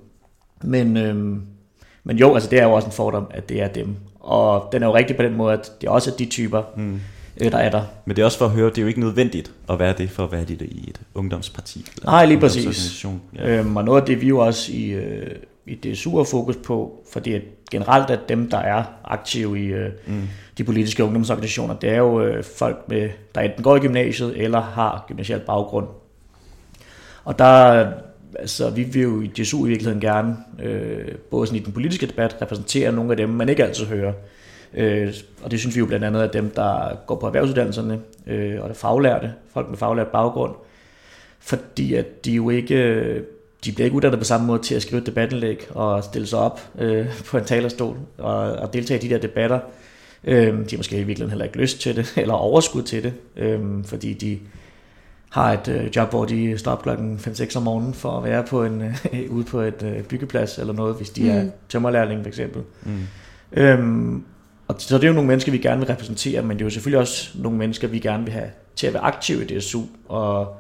Men, 0.63 0.97
øh, 0.97 1.17
Men 2.05 2.17
jo, 2.17 2.35
altså 2.35 2.51
det 2.51 2.61
er 2.61 2.65
jo 2.65 2.73
også 2.73 2.87
en 2.87 2.93
fordom, 2.93 3.27
at 3.31 3.49
det 3.49 3.63
er 3.63 3.69
dem. 3.69 3.97
Og 4.21 4.69
den 4.73 4.83
er 4.83 4.87
jo 4.87 4.95
rigtig 4.95 5.17
på 5.17 5.23
den 5.23 5.35
måde, 5.35 5.53
at 5.53 5.73
det 5.81 5.89
også 5.89 6.11
er 6.11 6.17
de 6.17 6.27
typer, 6.27 6.63
mm. 6.77 7.01
øh, 7.41 7.53
der 7.53 7.59
er 7.59 7.71
der. 7.71 7.83
Men 8.05 8.17
det 8.17 8.23
er 8.23 8.27
også 8.27 8.39
for 8.39 8.45
at 8.45 8.51
høre, 8.51 8.71
det 8.71 8.79
er 8.79 8.83
jo 8.83 8.89
ikke 8.89 9.01
nødvendigt 9.01 9.53
at 9.71 9.79
være 9.79 9.95
det, 9.99 10.11
for 10.11 10.25
at 10.25 10.33
være 10.33 10.45
det 10.45 10.63
i 10.63 10.91
et 10.91 11.01
ungdomsparti. 11.15 11.87
Eller 11.97 12.11
Nej, 12.11 12.27
lige 12.27 12.41
præcis. 12.41 13.07
Ja. 13.35 13.59
Øhm, 13.59 13.77
og 13.77 13.85
noget 13.85 14.01
af 14.01 14.07
det, 14.07 14.21
vi 14.21 14.29
jo 14.29 14.39
også 14.39 14.73
i, 14.73 14.87
øh, 14.87 15.37
i 15.67 15.75
DSU 15.75 16.17
har 16.17 16.25
fokus 16.25 16.57
på, 16.57 17.05
fordi 17.13 17.33
at 17.33 17.43
generelt 17.71 18.11
at 18.11 18.29
dem, 18.29 18.51
der 18.51 18.59
er 18.59 18.85
aktive 19.05 19.61
i 19.61 19.67
øh, 19.67 19.91
mm. 20.07 20.23
de 20.59 20.65
politiske 20.65 21.05
ungdomsorganisationer, 21.05 21.75
det 21.75 21.91
er 21.91 21.97
jo 21.97 22.23
øh, 22.23 22.45
folk, 22.45 22.89
med, 22.89 23.11
der 23.35 23.41
enten 23.41 23.63
går 23.63 23.77
i 23.77 23.81
gymnasiet 23.81 24.43
eller 24.43 24.61
har 24.61 25.05
gymnasial 25.09 25.41
baggrund. 25.41 25.87
Og 27.25 27.39
der, 27.39 27.87
altså, 28.39 28.71
vi 28.71 28.83
vil 28.83 29.03
jo 29.03 29.21
i 29.21 29.27
DSU 29.27 29.67
i 29.67 29.69
virkeligheden 29.69 30.01
gerne, 30.01 30.37
øh, 30.63 31.15
både 31.31 31.47
sådan 31.47 31.61
i 31.63 31.65
den 31.65 31.73
politiske 31.73 32.07
debat, 32.07 32.37
repræsentere 32.43 32.93
nogle 32.93 33.11
af 33.11 33.17
dem, 33.17 33.29
man 33.29 33.49
ikke 33.49 33.65
altid 33.65 33.87
hører. 33.87 34.13
Øh, 34.75 35.15
og 35.43 35.51
det 35.51 35.61
synes 35.61 35.75
vi 35.75 35.81
jo 35.81 35.87
blandt 35.87 36.05
andet, 36.05 36.23
at 36.23 36.33
dem, 36.33 36.51
der 36.51 36.97
går 37.07 37.15
på 37.15 37.27
erhvervsuddannelserne, 37.27 38.01
øh, 38.27 38.63
og 38.63 38.71
er 38.71 38.75
faglærte, 38.75 39.33
folk 39.53 39.69
med 39.69 39.79
faglært 39.79 40.09
baggrund, 40.09 40.55
fordi 41.39 41.95
at 41.95 42.25
de 42.25 42.33
jo 42.33 42.51
ikke, 42.51 42.75
de 43.67 43.73
bliver 43.73 43.85
ikke 43.85 43.97
uddannet 43.97 44.19
på 44.19 44.25
samme 44.25 44.47
måde 44.47 44.63
til 44.63 44.75
at 44.75 44.83
skrive 44.83 45.01
et 45.01 45.07
debatindlæg 45.07 45.67
og 45.71 46.05
stille 46.05 46.27
sig 46.27 46.39
op 46.39 46.61
øh, 46.79 47.07
på 47.25 47.39
en 47.39 47.45
talerstol 47.45 47.97
og, 48.19 48.37
og 48.37 48.73
deltage 48.73 49.05
i 49.05 49.09
de 49.09 49.15
der 49.15 49.21
debatter. 49.21 49.61
Øh, 50.25 50.47
de 50.47 50.71
har 50.71 50.77
måske 50.77 50.97
i 50.97 51.03
virkeligheden 51.03 51.31
heller 51.31 51.45
ikke 51.45 51.59
lyst 51.59 51.81
til 51.81 51.97
det, 51.97 52.15
eller 52.23 52.35
overskud 52.35 52.83
til 52.83 53.03
det, 53.03 53.13
øh, 53.37 53.61
fordi 53.85 54.13
de 54.13 54.39
har 55.31 55.53
et 55.53 55.69
øh, 55.69 55.97
job, 55.97 56.11
hvor 56.11 56.25
de 56.25 56.59
står 56.59 56.73
op 56.73 56.83
klokken 56.83 57.17
5-6 57.17 57.57
om 57.57 57.63
morgenen 57.63 57.95
for 57.95 58.19
at 58.19 58.25
være 58.25 58.45
på 58.45 58.65
en, 58.65 58.83
øh, 58.83 59.31
ude 59.37 59.45
på 59.45 59.61
et 59.61 59.83
øh, 59.83 60.03
byggeplads 60.03 60.59
eller 60.59 60.73
noget, 60.73 60.97
hvis 60.97 61.11
de 61.11 61.23
mm. 61.23 61.29
er 61.29 61.45
tømmerlærling 61.69 62.23
for 62.23 62.29
eksempel. 62.29 62.63
Mm. 62.85 63.03
Øhm, 63.53 64.25
og 64.69 64.75
så 64.79 64.97
det 64.97 65.05
er 65.05 65.09
jo 65.09 65.15
nogle 65.15 65.29
mennesker, 65.29 65.53
vi 65.53 65.59
gerne 65.59 65.79
vil 65.79 65.87
repræsentere, 65.87 66.43
men 66.43 66.57
det 66.57 66.63
er 66.63 66.67
jo 66.67 66.71
selvfølgelig 66.71 67.01
også 67.01 67.31
nogle 67.35 67.59
mennesker, 67.59 67.89
vi 67.89 67.99
gerne 67.99 68.25
vil 68.25 68.33
have 68.33 68.51
til 68.77 68.87
at 68.87 68.95
være 68.95 69.03
aktive 69.03 69.45
i 69.45 69.59
DSU, 69.59 69.83
og 70.09 70.57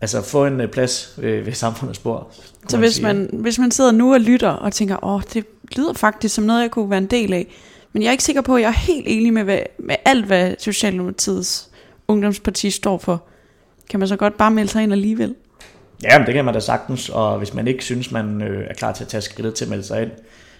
altså 0.00 0.22
få 0.22 0.46
en 0.46 0.60
øh, 0.60 0.68
plads 0.68 1.18
øh, 1.22 1.46
ved 1.46 1.52
samfundets 1.52 1.98
bord. 1.98 2.34
Så 2.68 2.78
hvis 2.78 2.92
sige. 2.92 3.02
man, 3.02 3.30
hvis 3.32 3.58
man 3.58 3.70
sidder 3.70 3.92
nu 3.92 4.14
og 4.14 4.20
lytter 4.20 4.50
og 4.50 4.72
tænker, 4.72 5.04
åh, 5.04 5.22
det 5.34 5.44
lyder 5.76 5.92
faktisk 5.92 6.34
som 6.34 6.44
noget, 6.44 6.62
jeg 6.62 6.70
kunne 6.70 6.90
være 6.90 6.98
en 6.98 7.06
del 7.06 7.32
af, 7.32 7.46
men 7.92 8.02
jeg 8.02 8.08
er 8.08 8.12
ikke 8.12 8.24
sikker 8.24 8.42
på, 8.42 8.56
at 8.56 8.62
jeg 8.62 8.68
er 8.68 8.72
helt 8.72 9.04
enig 9.08 9.32
med, 9.32 9.44
hvad, 9.44 9.60
med 9.78 9.96
alt, 10.04 10.26
hvad 10.26 10.54
Socialdemokratiets 10.58 11.70
ungdomsparti 12.08 12.70
står 12.70 12.98
for, 12.98 13.22
kan 13.90 14.00
man 14.00 14.08
så 14.08 14.16
godt 14.16 14.36
bare 14.36 14.50
melde 14.50 14.70
sig 14.70 14.82
ind 14.82 14.92
alligevel? 14.92 15.34
Ja, 16.02 16.18
men 16.18 16.26
det 16.26 16.34
kan 16.34 16.44
man 16.44 16.54
da 16.54 16.60
sagtens, 16.60 17.08
og 17.08 17.38
hvis 17.38 17.54
man 17.54 17.68
ikke 17.68 17.84
synes, 17.84 18.10
man 18.10 18.42
øh, 18.42 18.66
er 18.70 18.74
klar 18.74 18.92
til 18.92 19.04
at 19.04 19.08
tage 19.08 19.20
skridtet 19.20 19.54
til 19.54 19.64
at 19.64 19.70
melde 19.70 19.84
sig 19.84 20.02
ind, 20.02 20.10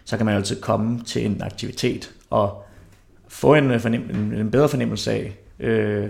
så 0.05 0.17
kan 0.17 0.27
man 0.27 0.35
jo 0.35 0.39
altid 0.39 0.61
komme 0.61 1.01
til 1.07 1.27
en 1.27 1.43
aktivitet 1.43 2.11
og 2.31 2.65
få 3.29 3.55
en, 3.55 3.71
øh, 3.71 3.87
en, 3.87 3.95
en 4.37 4.51
bedre 4.51 4.69
fornemmelse 4.69 5.13
af, 5.13 5.37
øh, 5.61 6.09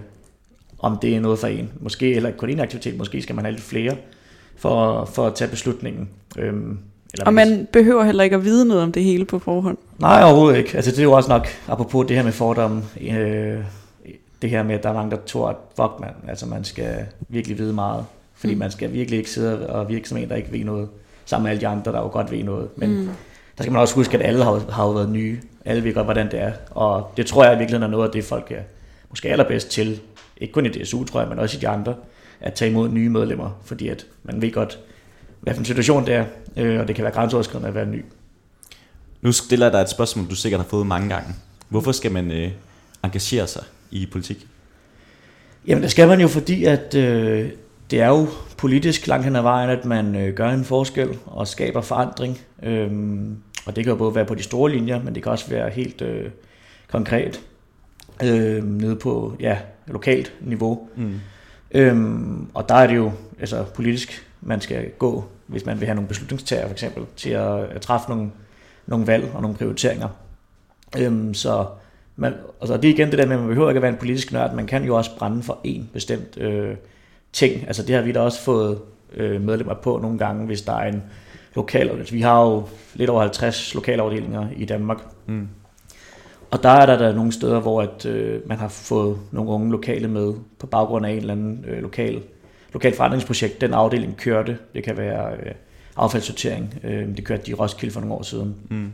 om 0.79 0.99
det 1.03 1.17
er 1.17 1.21
noget 1.21 1.39
for 1.39 1.47
en. 1.47 1.71
Måske 1.81 2.15
eller 2.15 2.31
kun 2.31 2.51
en 2.51 2.61
aktivitet, 2.61 2.99
måske 2.99 3.23
skal 3.23 3.35
man 3.35 3.45
have 3.45 3.53
lidt 3.53 3.65
flere 3.65 3.97
for, 4.57 5.05
for 5.05 5.27
at 5.27 5.35
tage 5.35 5.51
beslutningen. 5.51 6.09
Øhm, 6.39 6.79
eller 7.13 7.27
Og 7.27 7.35
man 7.35 7.69
behøver 7.73 8.05
heller 8.05 8.25
ikke 8.25 8.37
at 8.37 8.45
vide 8.45 8.65
noget 8.69 8.83
om 8.83 8.93
det 8.93 9.05
hele 9.05 9.25
på 9.25 9.39
forhånd. 9.39 9.79
Nej, 9.99 10.23
overhovedet 10.25 10.59
ikke. 10.59 10.77
Altså 10.77 10.91
det 10.91 10.99
er 10.99 11.03
jo 11.03 11.13
også 11.13 11.29
nok, 11.29 11.47
apropos 11.69 12.07
det 12.07 12.17
her 12.17 12.23
med 12.25 12.33
fordomme, 12.33 12.83
øh, 13.01 13.59
det 14.43 14.51
her 14.51 14.63
med, 14.63 14.75
at 14.75 14.83
der 14.83 14.89
er 14.89 14.95
mange, 14.95 15.11
der 15.11 15.17
tror, 15.27 15.49
at 15.49 15.57
fuck 15.77 15.93
man, 16.01 16.11
altså 16.29 16.47
man 16.47 16.65
skal 16.65 16.95
virkelig 17.29 17.59
vide 17.59 17.73
meget. 17.73 18.05
Fordi 18.35 18.53
Mm. 18.55 18.59
man 18.59 18.71
skal 18.71 18.93
virkelig 18.93 19.19
ikke 19.19 19.31
sidde 19.31 19.67
og 19.71 19.89
virke 19.89 20.09
som 20.09 20.19
en, 20.19 20.29
der 20.29 20.37
ikke 20.37 20.53
ved 20.53 20.65
noget, 20.65 20.89
sammen 21.27 21.43
med 21.45 21.51
alle 21.51 21.61
de 21.61 21.67
andre, 21.69 21.93
der 21.93 21.99
jo 21.99 22.09
godt 22.09 22.31
ved 22.31 22.43
noget. 22.45 22.69
Men 22.77 22.91
mm. 23.01 23.09
der 23.59 23.63
skal 23.65 23.73
man 23.73 23.81
også 23.83 23.95
huske, 23.95 24.19
at 24.19 24.27
alle 24.29 24.45
har, 24.45 24.63
har 24.71 24.85
jo 24.85 24.91
været 24.91 25.09
nye. 25.11 25.39
Alle 25.65 25.85
ved 25.85 25.95
godt, 25.95 26.07
hvordan 26.07 26.31
det 26.31 26.41
er. 26.41 26.53
Og 26.71 27.13
det 27.17 27.27
tror 27.27 27.45
jeg 27.45 27.55
i 27.55 27.59
virkeligheden 27.59 27.83
er 27.93 27.97
noget 27.97 28.07
af 28.07 28.13
det, 28.13 28.25
folk 28.25 28.53
er 28.53 28.63
måske 29.11 29.29
allerbedst 29.29 29.71
til. 29.71 30.01
Ikke 30.41 30.53
kun 30.53 30.67
i 30.67 30.69
DSU, 30.69 31.05
tror 31.05 31.21
jeg, 31.21 31.29
men 31.29 31.39
også 31.39 31.57
i 31.57 31.61
de 31.61 31.69
andre. 31.69 31.95
At 32.41 32.55
tage 32.55 32.71
imod 32.71 32.89
nye 32.89 33.09
medlemmer. 33.09 33.61
Fordi 33.65 33.89
at 33.89 34.07
man 34.23 34.43
ved 34.43 34.53
godt, 34.53 34.79
hvad 35.41 35.55
for 35.55 35.59
en 35.59 35.65
situation 35.65 36.07
det 36.07 36.15
er. 36.15 36.25
Øh, 36.57 36.81
og 36.81 36.89
det 36.89 36.97
kan 36.97 37.03
være 37.03 37.13
grænseoverskridende 37.13 37.69
at 37.69 37.75
være 37.75 37.87
ny. 37.87 38.05
Nu 39.21 39.33
stiller 39.33 39.67
jeg 39.67 39.73
dig 39.73 39.81
et 39.81 39.89
spørgsmål, 39.89 40.31
du 40.31 40.35
sikkert 40.35 40.61
har 40.61 40.69
fået 40.69 40.87
mange 40.87 41.09
gange. 41.09 41.35
Hvorfor 41.69 41.93
skal 41.93 42.13
man 42.13 42.31
øh, 42.31 42.51
engagere 43.05 43.47
sig 43.47 43.65
i 43.91 44.07
politik? 44.13 44.47
Jamen 45.67 45.83
det 45.83 45.91
skal 45.91 46.09
man 46.09 46.21
jo, 46.21 46.29
fordi 46.29 46.65
at 46.65 46.95
øh, 46.95 47.51
det 47.91 48.01
er 48.01 48.09
jo 48.09 48.27
politisk 48.57 49.07
langt 49.07 49.25
hen 49.25 49.37
ad 49.37 49.43
vejen, 49.43 49.71
at 49.71 49.85
man 49.85 50.17
øh, 50.17 50.35
gør 50.35 50.51
en 50.51 50.65
forskel 50.65 51.19
og 51.27 51.49
skaber 51.49 51.81
forandring. 51.81 52.39
Øhm, 52.63 53.37
og 53.67 53.77
det 53.77 53.85
kan 53.85 53.91
jo 53.91 53.97
både 53.97 54.15
være 54.15 54.25
på 54.25 54.35
de 54.35 54.43
store 54.43 54.71
linjer, 54.71 55.03
men 55.03 55.15
det 55.15 55.23
kan 55.23 55.33
også 55.33 55.51
være 55.51 55.71
helt 55.71 56.03
øh, 56.03 56.31
konkret 56.91 57.41
øh, 58.25 58.65
nede 58.65 58.97
på 58.97 59.37
ja, 59.41 59.59
lokalt 59.87 60.35
niveau. 60.41 60.89
Mm. 60.97 61.21
Øhm, 61.71 62.51
og 62.55 62.69
der 62.69 62.75
er 62.75 62.87
det 62.87 62.97
jo 62.97 63.13
altså, 63.41 63.65
politisk, 63.75 64.27
man 64.41 64.61
skal 64.61 64.91
gå, 64.99 65.25
hvis 65.47 65.67
man 65.67 65.81
vil 65.81 65.87
have 65.87 65.95
nogle 65.95 66.09
beslutningstager 66.09 66.67
for 66.67 66.73
eksempel, 66.73 67.05
til 67.17 67.31
at, 67.31 67.61
at 67.61 67.81
træffe 67.81 68.09
nogle, 68.09 68.31
nogle 68.87 69.07
valg 69.07 69.31
og 69.35 69.43
nogle 69.43 69.57
prioriteringer. 69.57 70.09
Øhm, 70.99 71.35
så 71.35 71.67
man, 72.17 72.35
altså 72.61 72.77
det 72.77 72.91
er 72.91 72.95
igen 72.95 73.11
det 73.11 73.19
der 73.19 73.27
med, 73.27 73.35
at 73.35 73.41
man 73.41 73.49
behøver 73.49 73.71
ikke 73.71 73.79
at 73.79 73.83
være 73.83 73.93
en 73.93 73.99
politisk 73.99 74.33
nørd, 74.33 74.55
man 74.55 74.67
kan 74.67 74.85
jo 74.85 74.97
også 74.97 75.17
brænde 75.19 75.43
for 75.43 75.59
en 75.65 75.91
bestemt 75.93 76.39
øh, 76.39 76.77
ting. 77.33 77.67
Altså 77.67 77.83
det 77.83 77.95
har 77.95 78.03
vi 78.03 78.13
da 78.13 78.21
også 78.21 78.41
fået 78.41 78.79
øh, 79.15 79.41
medlemmer 79.41 79.75
på 79.75 79.99
nogle 80.03 80.19
gange, 80.19 80.47
hvis 80.47 80.63
der 80.63 80.73
er 80.73 80.89
en 80.89 81.03
lokal, 81.55 81.89
altså 81.89 82.15
vi 82.15 82.21
har 82.21 82.43
jo 82.43 82.65
lidt 82.95 83.11
over 83.11 83.21
50 83.21 83.75
lokalafdelinger 83.75 84.49
i 84.57 84.65
Danmark, 84.65 84.99
Mm. 85.27 85.49
Og 86.51 86.63
der 86.63 86.69
er 86.69 86.87
der, 86.87 86.99
der 86.99 87.13
nogle 87.13 87.33
steder, 87.33 87.61
hvor 87.61 87.83
at, 87.83 88.07
øh, 88.07 88.49
man 88.49 88.59
har 88.59 88.69
fået 88.69 89.19
nogle 89.33 89.51
unge 89.51 89.71
lokale 89.71 90.09
med 90.09 90.35
på 90.59 90.67
baggrund 90.67 91.07
af 91.07 91.11
en 91.11 91.17
eller 91.17 91.33
anden 91.33 91.65
øh, 91.69 91.83
lokal, 91.83 92.23
lokal 92.73 92.97
forandringsprojekt. 92.97 93.61
Den 93.61 93.75
afdeling 93.75 94.17
kørte. 94.17 94.59
Det 94.75 94.85
kan 94.85 94.97
være 94.97 95.33
øh, 95.33 95.53
affaldssortering. 95.97 96.75
Øh, 96.85 97.17
det 97.17 97.25
kørte 97.25 97.43
de 97.47 97.51
i 97.51 97.55
Roskilde 97.55 97.93
for 97.93 98.01
nogle 98.01 98.15
år 98.15 98.23
siden. 98.23 98.57
Mm. 98.71 98.93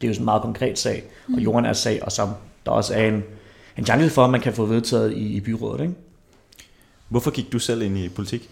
Det 0.00 0.06
er 0.06 0.08
jo 0.08 0.14
sådan 0.14 0.22
en 0.22 0.24
meget 0.24 0.42
konkret 0.42 0.78
sag, 0.78 1.02
og 1.34 1.40
jorden 1.40 1.64
er 1.64 1.72
sag, 1.72 2.04
og 2.04 2.12
som 2.12 2.28
der 2.66 2.72
også 2.72 2.94
er 2.94 3.08
en, 3.08 3.24
en 3.78 3.86
chance 3.86 4.10
for, 4.10 4.24
at 4.24 4.30
man 4.30 4.40
kan 4.40 4.52
få 4.52 4.64
vedtaget 4.64 5.12
i, 5.12 5.36
i 5.36 5.40
byrådet. 5.40 5.80
Ikke? 5.80 5.94
Hvorfor 7.08 7.30
gik 7.30 7.52
du 7.52 7.58
selv 7.58 7.82
ind 7.82 7.98
i 7.98 8.08
politik? 8.08 8.50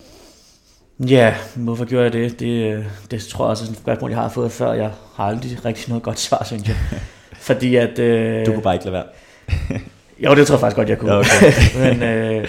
Ja, 1.01 1.35
hvorfor 1.57 1.85
gjorde 1.85 2.05
jeg 2.05 2.13
det? 2.13 2.41
Det, 2.41 2.73
øh, 2.73 2.85
det 3.11 3.23
tror 3.23 3.45
jeg 3.45 3.51
også 3.51 3.65
er 3.65 3.71
et 3.71 3.77
spørgsmål, 3.77 4.11
jeg 4.11 4.19
har 4.19 4.29
fået 4.29 4.53
før. 4.53 4.73
Jeg 4.73 4.91
har 5.15 5.25
aldrig 5.25 5.65
rigtig 5.65 5.89
noget 5.89 6.03
godt 6.03 6.19
svar, 6.19 6.45
synes 6.45 6.69
jeg. 6.69 6.77
Fordi 7.39 7.77
at... 7.77 7.99
Øh, 7.99 8.47
Du 8.47 8.53
kunne 8.53 8.63
bare 8.63 8.75
ikke 8.75 8.85
lade 8.85 8.93
være. 8.93 9.05
Jo, 10.25 10.35
det 10.35 10.47
tror 10.47 10.55
jeg 10.55 10.61
faktisk 10.61 10.77
godt, 10.77 10.89
jeg 10.89 10.99
kunne. 10.99 11.13
Ja, 11.13 11.19
okay. 11.19 11.53
Men 11.85 12.03
øh, 12.03 12.49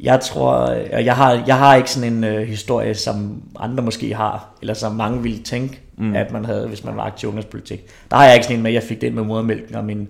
jeg 0.00 0.20
tror, 0.20 0.70
jeg 0.98 1.16
har, 1.16 1.42
jeg 1.46 1.58
har 1.58 1.74
ikke 1.74 1.90
sådan 1.90 2.12
en 2.12 2.24
øh, 2.24 2.42
historie, 2.48 2.94
som 2.94 3.42
andre 3.60 3.82
måske 3.84 4.14
har, 4.14 4.48
eller 4.60 4.74
som 4.74 4.92
mange 4.94 5.22
ville 5.22 5.38
tænke, 5.42 5.80
Mm. 5.98 6.14
at 6.16 6.32
man 6.32 6.44
havde, 6.44 6.66
hvis 6.68 6.84
man 6.84 6.96
var 6.96 7.02
aktiv 7.02 7.26
i 7.26 7.28
ungdomspolitik. 7.28 7.80
Der 8.10 8.16
har 8.16 8.24
jeg 8.24 8.34
ikke 8.34 8.44
sådan 8.44 8.56
en 8.56 8.62
med, 8.62 8.72
jeg 8.72 8.82
fik 8.82 9.00
det 9.00 9.06
ind 9.06 9.14
med 9.14 9.22
modermælken, 9.22 9.74
og 9.74 9.84
min 9.84 10.08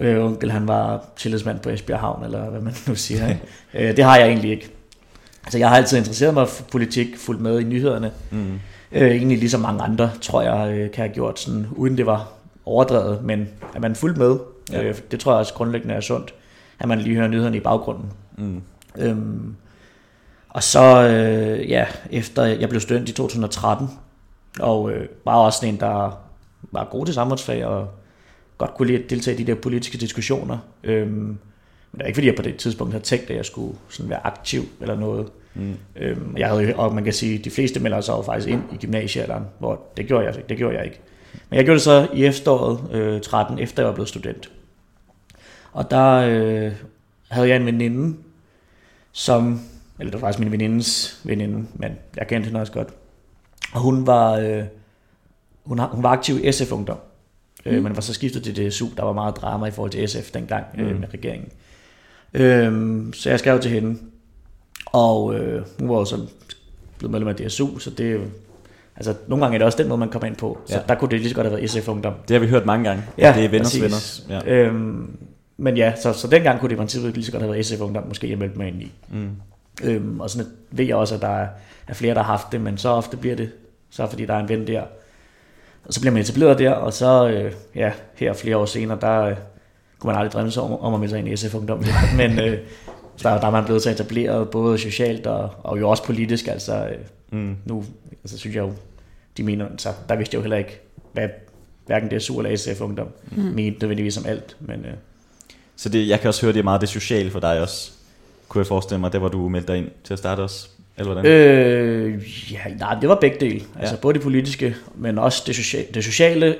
øh, 0.00 0.24
onkel, 0.24 0.50
han 0.52 0.68
var 0.68 1.04
tillidsmand 1.16 1.58
på 1.58 1.70
Esbjerg 1.70 2.00
Havn, 2.00 2.24
eller 2.24 2.50
hvad 2.50 2.60
man 2.60 2.74
nu 2.86 2.94
siger. 2.94 3.34
Øh, 3.74 3.96
det 3.96 4.04
har 4.04 4.16
jeg 4.16 4.26
egentlig 4.28 4.50
ikke. 4.50 4.68
Altså, 5.44 5.58
jeg 5.58 5.68
har 5.68 5.76
altid 5.76 5.98
interesseret 5.98 6.34
mig 6.34 6.48
for 6.48 6.62
politik, 6.64 7.06
fulgt 7.18 7.40
med 7.42 7.60
i 7.60 7.64
nyhederne. 7.64 8.10
Mm. 8.30 8.60
Øh, 8.92 9.10
egentlig 9.10 9.38
ligesom 9.38 9.60
mange 9.60 9.82
andre, 9.82 10.10
tror 10.20 10.42
jeg, 10.42 10.72
øh, 10.72 10.90
kan 10.90 11.04
have 11.04 11.14
gjort 11.14 11.40
sådan, 11.40 11.66
uden 11.70 11.96
det 11.96 12.06
var 12.06 12.28
overdrevet, 12.64 13.24
men 13.24 13.48
at 13.74 13.80
man 13.80 13.94
fuldt 13.96 14.18
med, 14.18 14.38
Ja. 14.72 14.82
øh, 14.82 14.94
det 15.10 15.20
tror 15.20 15.32
jeg 15.32 15.38
også 15.38 15.54
grundlæggende 15.54 15.94
er 15.94 16.00
sundt, 16.00 16.34
at 16.78 16.88
man 16.88 16.98
lige 17.00 17.16
hører 17.16 17.28
nyhederne 17.28 17.56
i 17.56 17.60
baggrunden. 17.60 18.12
Mm. 18.38 18.62
Øhm, 18.98 19.54
og 20.48 20.62
så, 20.62 21.08
øh, 21.08 21.70
ja, 21.70 21.86
efter 22.10 22.44
jeg 22.44 22.68
blev 22.68 22.80
student 22.80 23.08
i 23.08 23.12
2013, 23.12 23.88
og 24.60 24.90
øh, 24.92 25.08
var 25.24 25.34
også 25.36 25.58
sådan 25.58 25.74
en, 25.74 25.80
der 25.80 26.22
var 26.72 26.88
god 26.90 27.06
til 27.06 27.14
samfundsfag, 27.14 27.64
og 27.66 27.88
godt 28.58 28.74
kunne 28.74 28.86
lide 28.88 29.04
at 29.04 29.10
deltage 29.10 29.36
i 29.40 29.44
de 29.44 29.52
der 29.52 29.60
politiske 29.60 29.98
diskussioner. 29.98 30.58
Øhm, 30.84 31.08
men 31.10 31.38
det 31.98 32.00
er 32.02 32.06
ikke 32.06 32.16
fordi, 32.16 32.26
jeg 32.26 32.36
på 32.36 32.42
det 32.42 32.56
tidspunkt 32.56 32.92
havde 32.92 33.04
tænkt, 33.04 33.30
at 33.30 33.36
jeg 33.36 33.44
skulle 33.44 33.76
sådan 33.88 34.10
være 34.10 34.26
aktiv 34.26 34.62
eller 34.80 34.96
noget. 34.96 35.26
Mm. 35.54 35.74
Øhm, 35.96 36.36
jeg 36.36 36.48
havde, 36.48 36.74
og 36.76 36.94
man 36.94 37.04
kan 37.04 37.12
sige, 37.12 37.38
at 37.38 37.44
de 37.44 37.50
fleste 37.50 37.80
melder 37.80 38.00
sig 38.00 38.12
jo 38.12 38.22
faktisk 38.22 38.48
ind 38.48 38.62
i 38.72 38.76
gymnasiealderen, 38.76 39.44
hvor 39.58 39.80
det 39.96 40.06
gjorde 40.06 40.26
jeg, 40.26 40.48
det 40.48 40.56
gjorde 40.56 40.76
jeg 40.76 40.84
ikke. 40.84 41.00
Men 41.50 41.56
jeg 41.56 41.64
gjorde 41.64 41.74
det 41.76 41.82
så 41.82 42.08
i 42.14 42.24
efteråret 42.24 42.92
øh, 42.92 43.20
13, 43.20 43.58
efter 43.58 43.82
jeg 43.82 43.88
var 43.88 43.94
blevet 43.94 44.08
student. 44.08 44.50
Og 45.72 45.90
der 45.90 46.12
øh, 46.12 46.72
havde 47.28 47.48
jeg 47.48 47.56
en 47.56 47.66
veninde, 47.66 48.16
som, 49.12 49.60
eller 49.98 50.10
det 50.10 50.20
var 50.22 50.26
faktisk 50.26 50.38
min 50.40 50.52
venindes 50.52 51.20
veninde, 51.24 51.66
men 51.74 51.92
jeg 52.16 52.28
kendte 52.28 52.46
hende 52.46 52.60
også 52.60 52.72
godt. 52.72 52.88
Og 53.72 53.80
hun 53.80 54.06
var, 54.06 54.32
øh, 54.32 54.62
hun, 55.64 55.78
har- 55.78 55.88
hun 55.88 56.02
var 56.02 56.08
aktiv 56.10 56.44
i 56.44 56.52
SF 56.52 56.72
Ungdom, 56.72 56.98
øh, 57.66 57.76
Mm. 57.76 57.82
men 57.82 57.94
var 57.96 58.00
så 58.02 58.14
skiftet 58.14 58.44
til 58.44 58.56
DSU. 58.70 58.86
Der 58.96 59.02
var 59.02 59.12
meget 59.12 59.36
drama 59.36 59.66
i 59.66 59.70
forhold 59.70 59.90
til 59.90 60.08
SF 60.08 60.30
dengang 60.30 60.64
øh, 60.78 60.90
Mm. 60.94 61.00
med 61.00 61.08
regeringen. 61.14 61.48
Øh, 62.34 63.12
så 63.14 63.30
jeg 63.30 63.38
skrev 63.38 63.60
til 63.60 63.70
hende, 63.70 63.98
og 64.86 65.34
øh, 65.34 65.64
hun 65.78 65.88
var 65.88 65.94
jo 65.94 66.04
så 66.04 66.26
blevet 66.98 67.10
medlem 67.10 67.28
af 67.28 67.36
DSU, 67.36 67.78
så 67.78 67.90
det 67.90 68.30
Altså, 68.96 69.14
nogle 69.28 69.44
gange 69.44 69.54
er 69.54 69.58
det 69.58 69.66
også 69.66 69.78
den 69.78 69.88
måde, 69.88 69.98
man 69.98 70.08
kommer 70.08 70.26
ind 70.26 70.36
på. 70.36 70.58
Så 70.66 70.74
Ja. 70.74 70.80
der 70.88 70.94
kunne 70.94 71.10
det 71.10 71.18
lige 71.20 71.28
så 71.28 71.34
godt 71.34 71.46
have 71.46 71.56
været 71.56 71.70
SF 71.70 71.88
Ungdom. 71.88 72.14
Det 72.28 72.34
har 72.34 72.40
vi 72.40 72.46
hørt 72.48 72.66
mange 72.66 72.88
gange. 72.88 73.04
Ja, 73.18 73.32
det 73.36 73.44
er 73.44 73.48
venners 73.48 73.78
præcis. 73.80 74.24
venner. 74.28 74.42
Ja. 74.46 74.52
Øhm, 74.52 75.16
men 75.56 75.76
ja, 75.76 75.92
så, 76.02 76.12
så 76.12 76.28
dengang 76.28 76.60
kunne 76.60 76.68
det 76.68 76.74
i 76.74 76.78
princippet 76.78 77.14
lige 77.14 77.24
så 77.24 77.32
godt 77.32 77.42
have 77.42 77.52
været 77.52 77.66
SF 77.66 77.80
Ungdom, 77.80 78.04
måske 78.08 78.30
jeg 78.30 78.38
meldte 78.38 78.58
mig 78.58 78.68
ind 78.68 78.82
i. 78.82 78.92
Mm. 79.12 79.30
Øhm, 79.84 80.20
og 80.20 80.30
sådan 80.30 80.46
ved 80.70 80.84
jeg 80.84 80.96
også, 80.96 81.14
at 81.14 81.20
der 81.20 81.28
er, 81.28 81.46
er 81.88 81.94
flere, 81.94 82.14
der 82.14 82.22
har 82.22 82.32
haft 82.32 82.52
det, 82.52 82.60
men 82.60 82.78
så 82.78 82.88
ofte 82.88 83.16
bliver 83.16 83.36
det, 83.36 83.50
så 83.90 84.06
fordi 84.06 84.26
der 84.26 84.34
er 84.34 84.38
en 84.40 84.48
ven 84.48 84.66
der. 84.66 84.82
Og 85.86 85.92
så 85.94 86.00
bliver 86.00 86.12
man 86.12 86.22
etableret 86.22 86.58
der, 86.58 86.70
og 86.72 86.92
så, 86.92 87.28
øh, 87.28 87.52
ja, 87.74 87.92
her 88.14 88.32
flere 88.32 88.56
år 88.56 88.64
senere, 88.64 88.98
der 89.00 89.20
øh, 89.22 89.36
kunne 89.98 90.08
man 90.12 90.16
aldrig 90.16 90.32
drømme 90.32 90.50
sig 90.50 90.62
om, 90.62 90.80
om 90.80 90.94
at 90.94 91.00
melde 91.00 91.10
sig 91.10 91.18
ind 91.18 91.28
i 91.28 91.36
SF 91.36 91.54
Ungdom. 91.54 91.84
men 92.16 92.38
øh, 92.40 92.58
så 93.16 93.28
der, 93.28 93.40
der 93.40 93.46
er 93.46 93.50
man 93.50 93.64
blevet 93.64 93.82
så 93.82 93.90
etableret, 93.90 94.48
både 94.50 94.78
socialt 94.78 95.26
og, 95.26 95.50
og 95.62 95.80
jo 95.80 95.88
også 95.90 96.04
politisk. 96.04 96.48
Altså, 96.48 96.86
øh, 96.86 96.98
Mm. 97.32 97.56
nu 97.64 97.84
altså, 98.22 98.38
synes 98.38 98.56
jeg 98.56 98.62
jo, 98.62 98.72
de 99.36 99.42
mener, 99.42 99.66
så 99.78 99.88
der 100.08 100.16
vidste 100.16 100.34
jeg 100.34 100.38
jo 100.38 100.42
heller 100.42 100.56
ikke, 100.56 100.80
hvad 101.12 101.28
hverken 101.86 102.18
DSU 102.18 102.40
eller 102.40 102.56
SF 102.56 102.80
Ungdom 102.80 103.08
mm. 103.36 103.42
mente 103.42 103.80
nødvendigvis 103.80 104.16
om 104.18 104.26
alt. 104.26 104.56
Men 104.60 104.84
øh, 104.84 104.92
Så 105.76 105.88
det, 105.88 106.08
jeg 106.08 106.20
kan 106.20 106.28
også 106.28 106.42
høre, 106.42 106.52
det 106.52 106.58
er 106.58 106.64
meget 106.64 106.80
det 106.80 106.88
sociale 106.88 107.30
for 107.30 107.40
dig 107.40 107.60
også. 107.60 107.92
Kunne 108.48 108.58
jeg 108.60 108.66
forestille 108.66 109.00
mig, 109.00 109.12
det 109.12 109.20
hvor 109.20 109.28
du 109.28 109.48
meldte 109.48 109.72
dig 109.72 109.78
ind 109.78 109.88
til 110.04 110.12
at 110.12 110.18
starte 110.18 110.40
også? 110.40 110.68
Eller 110.98 111.12
hvordan? 111.12 111.32
Øh, 111.32 112.52
ja, 112.52 112.58
nej, 112.78 112.94
det 113.00 113.08
var 113.08 113.14
begge 113.20 113.36
dele. 113.40 113.60
Altså 113.78 113.94
Ja. 113.94 114.00
både 114.00 114.14
det 114.14 114.22
politiske, 114.22 114.76
men 114.96 115.18
også 115.18 115.42
det 115.46 115.56
sociale. 115.56 115.86
Det 115.94 116.04
sociale 116.04 116.56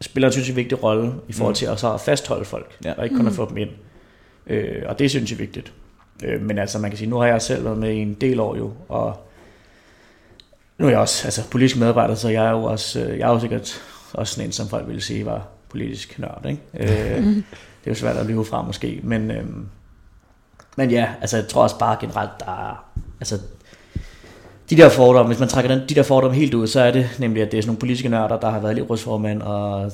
spiller 0.00 0.28
en 0.28 0.32
synes 0.32 0.48
jeg, 0.48 0.56
vigtig 0.56 0.82
rolle 0.82 1.12
i 1.28 1.32
forhold 1.32 1.52
Mm. 1.52 1.56
til 1.56 1.66
at 1.66 1.80
så 1.80 1.92
at 1.94 2.00
fastholde 2.00 2.44
folk, 2.44 2.76
Ja. 2.84 2.92
og 2.92 3.04
ikke 3.04 3.16
kun 3.16 3.26
at 3.26 3.32
få 3.32 3.48
dem 3.48 3.56
ind. 3.56 3.70
Øh, 4.46 4.82
og 4.86 4.98
det 4.98 5.10
synes 5.10 5.30
jeg 5.30 5.36
er 5.36 5.38
vigtigt. 5.38 5.72
Øh, 6.24 6.42
men 6.42 6.58
altså 6.58 6.78
man 6.78 6.90
kan 6.90 6.98
sige, 6.98 7.10
nu 7.10 7.16
har 7.16 7.26
jeg 7.26 7.42
selv 7.42 7.64
været 7.64 7.78
med 7.78 7.90
i 7.92 7.96
en 7.98 8.14
del 8.14 8.40
år 8.40 8.56
jo, 8.56 8.72
og 8.88 9.26
nu 10.80 10.86
er 10.86 10.90
jeg 10.90 10.98
også 10.98 11.26
altså, 11.26 11.42
politisk 11.50 11.76
medarbejder, 11.76 12.14
så 12.14 12.28
jeg 12.28 12.46
er 12.46 12.50
jo 12.50 12.64
også, 12.64 13.00
øh, 13.00 13.18
jeg 13.18 13.28
er 13.28 13.32
jo 13.32 13.40
sikkert 13.40 13.82
også 14.12 14.34
sådan 14.34 14.48
en, 14.48 14.52
som 14.52 14.68
folk 14.68 14.86
ville 14.86 15.00
sige 15.00 15.26
var 15.26 15.46
politisk 15.68 16.18
nørd. 16.18 16.46
Ikke? 16.48 16.62
Øh, 16.74 17.26
det 17.26 17.86
er 17.86 17.90
jo 17.90 17.94
svært 17.94 18.16
at 18.16 18.26
lyve 18.26 18.44
fra 18.44 18.62
måske, 18.62 19.00
men, 19.02 19.30
øhm, 19.30 19.66
men 20.76 20.90
ja, 20.90 21.08
altså 21.20 21.36
jeg 21.36 21.48
tror 21.48 21.62
også 21.62 21.78
bare 21.78 21.96
generelt, 22.00 22.30
der 22.40 22.70
er, 22.70 22.84
altså 23.20 23.38
de 24.70 24.76
der 24.76 24.88
fordomme, 24.88 25.28
hvis 25.28 25.40
man 25.40 25.48
trækker 25.48 25.74
den, 25.74 25.88
de 25.88 25.94
der 25.94 26.02
fordomme 26.02 26.36
helt 26.36 26.54
ud, 26.54 26.66
så 26.66 26.80
er 26.80 26.90
det 26.90 27.16
nemlig, 27.18 27.42
at 27.42 27.52
det 27.52 27.58
er 27.58 27.62
sådan 27.62 27.68
nogle 27.68 27.80
politiske 27.80 28.08
nørder, 28.08 28.40
der 28.40 28.50
har 28.50 28.60
været 28.60 28.72
elevrådsformand, 28.72 29.42
og, 29.42 29.92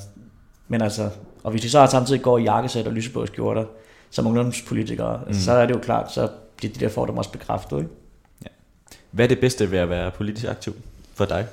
men 0.68 0.82
altså, 0.82 1.08
og 1.44 1.50
hvis 1.50 1.62
de 1.62 1.70
så 1.70 1.86
samtidig 1.90 2.22
går 2.22 2.38
i 2.38 2.42
jakkesæt 2.42 2.86
og 2.86 2.92
lyseblå 2.92 3.26
skjorter, 3.26 3.64
som 4.10 4.26
ungdomspolitikere, 4.26 5.20
mm. 5.26 5.34
så 5.34 5.52
er 5.52 5.66
det 5.66 5.74
jo 5.74 5.78
klart, 5.78 6.12
så 6.12 6.28
bliver 6.56 6.72
de 6.72 6.80
der 6.80 6.88
fordomme 6.88 7.20
også 7.20 7.32
bekræftet. 7.32 7.78
Ikke? 7.78 7.90
Hvad 9.16 9.24
er 9.24 9.28
det 9.28 9.40
bedste 9.40 9.70
ved 9.70 9.78
at 9.78 9.90
være 9.90 10.10
politisk 10.10 10.46
aktiv 10.46 10.76
for 11.14 11.24
dig? 11.24 11.46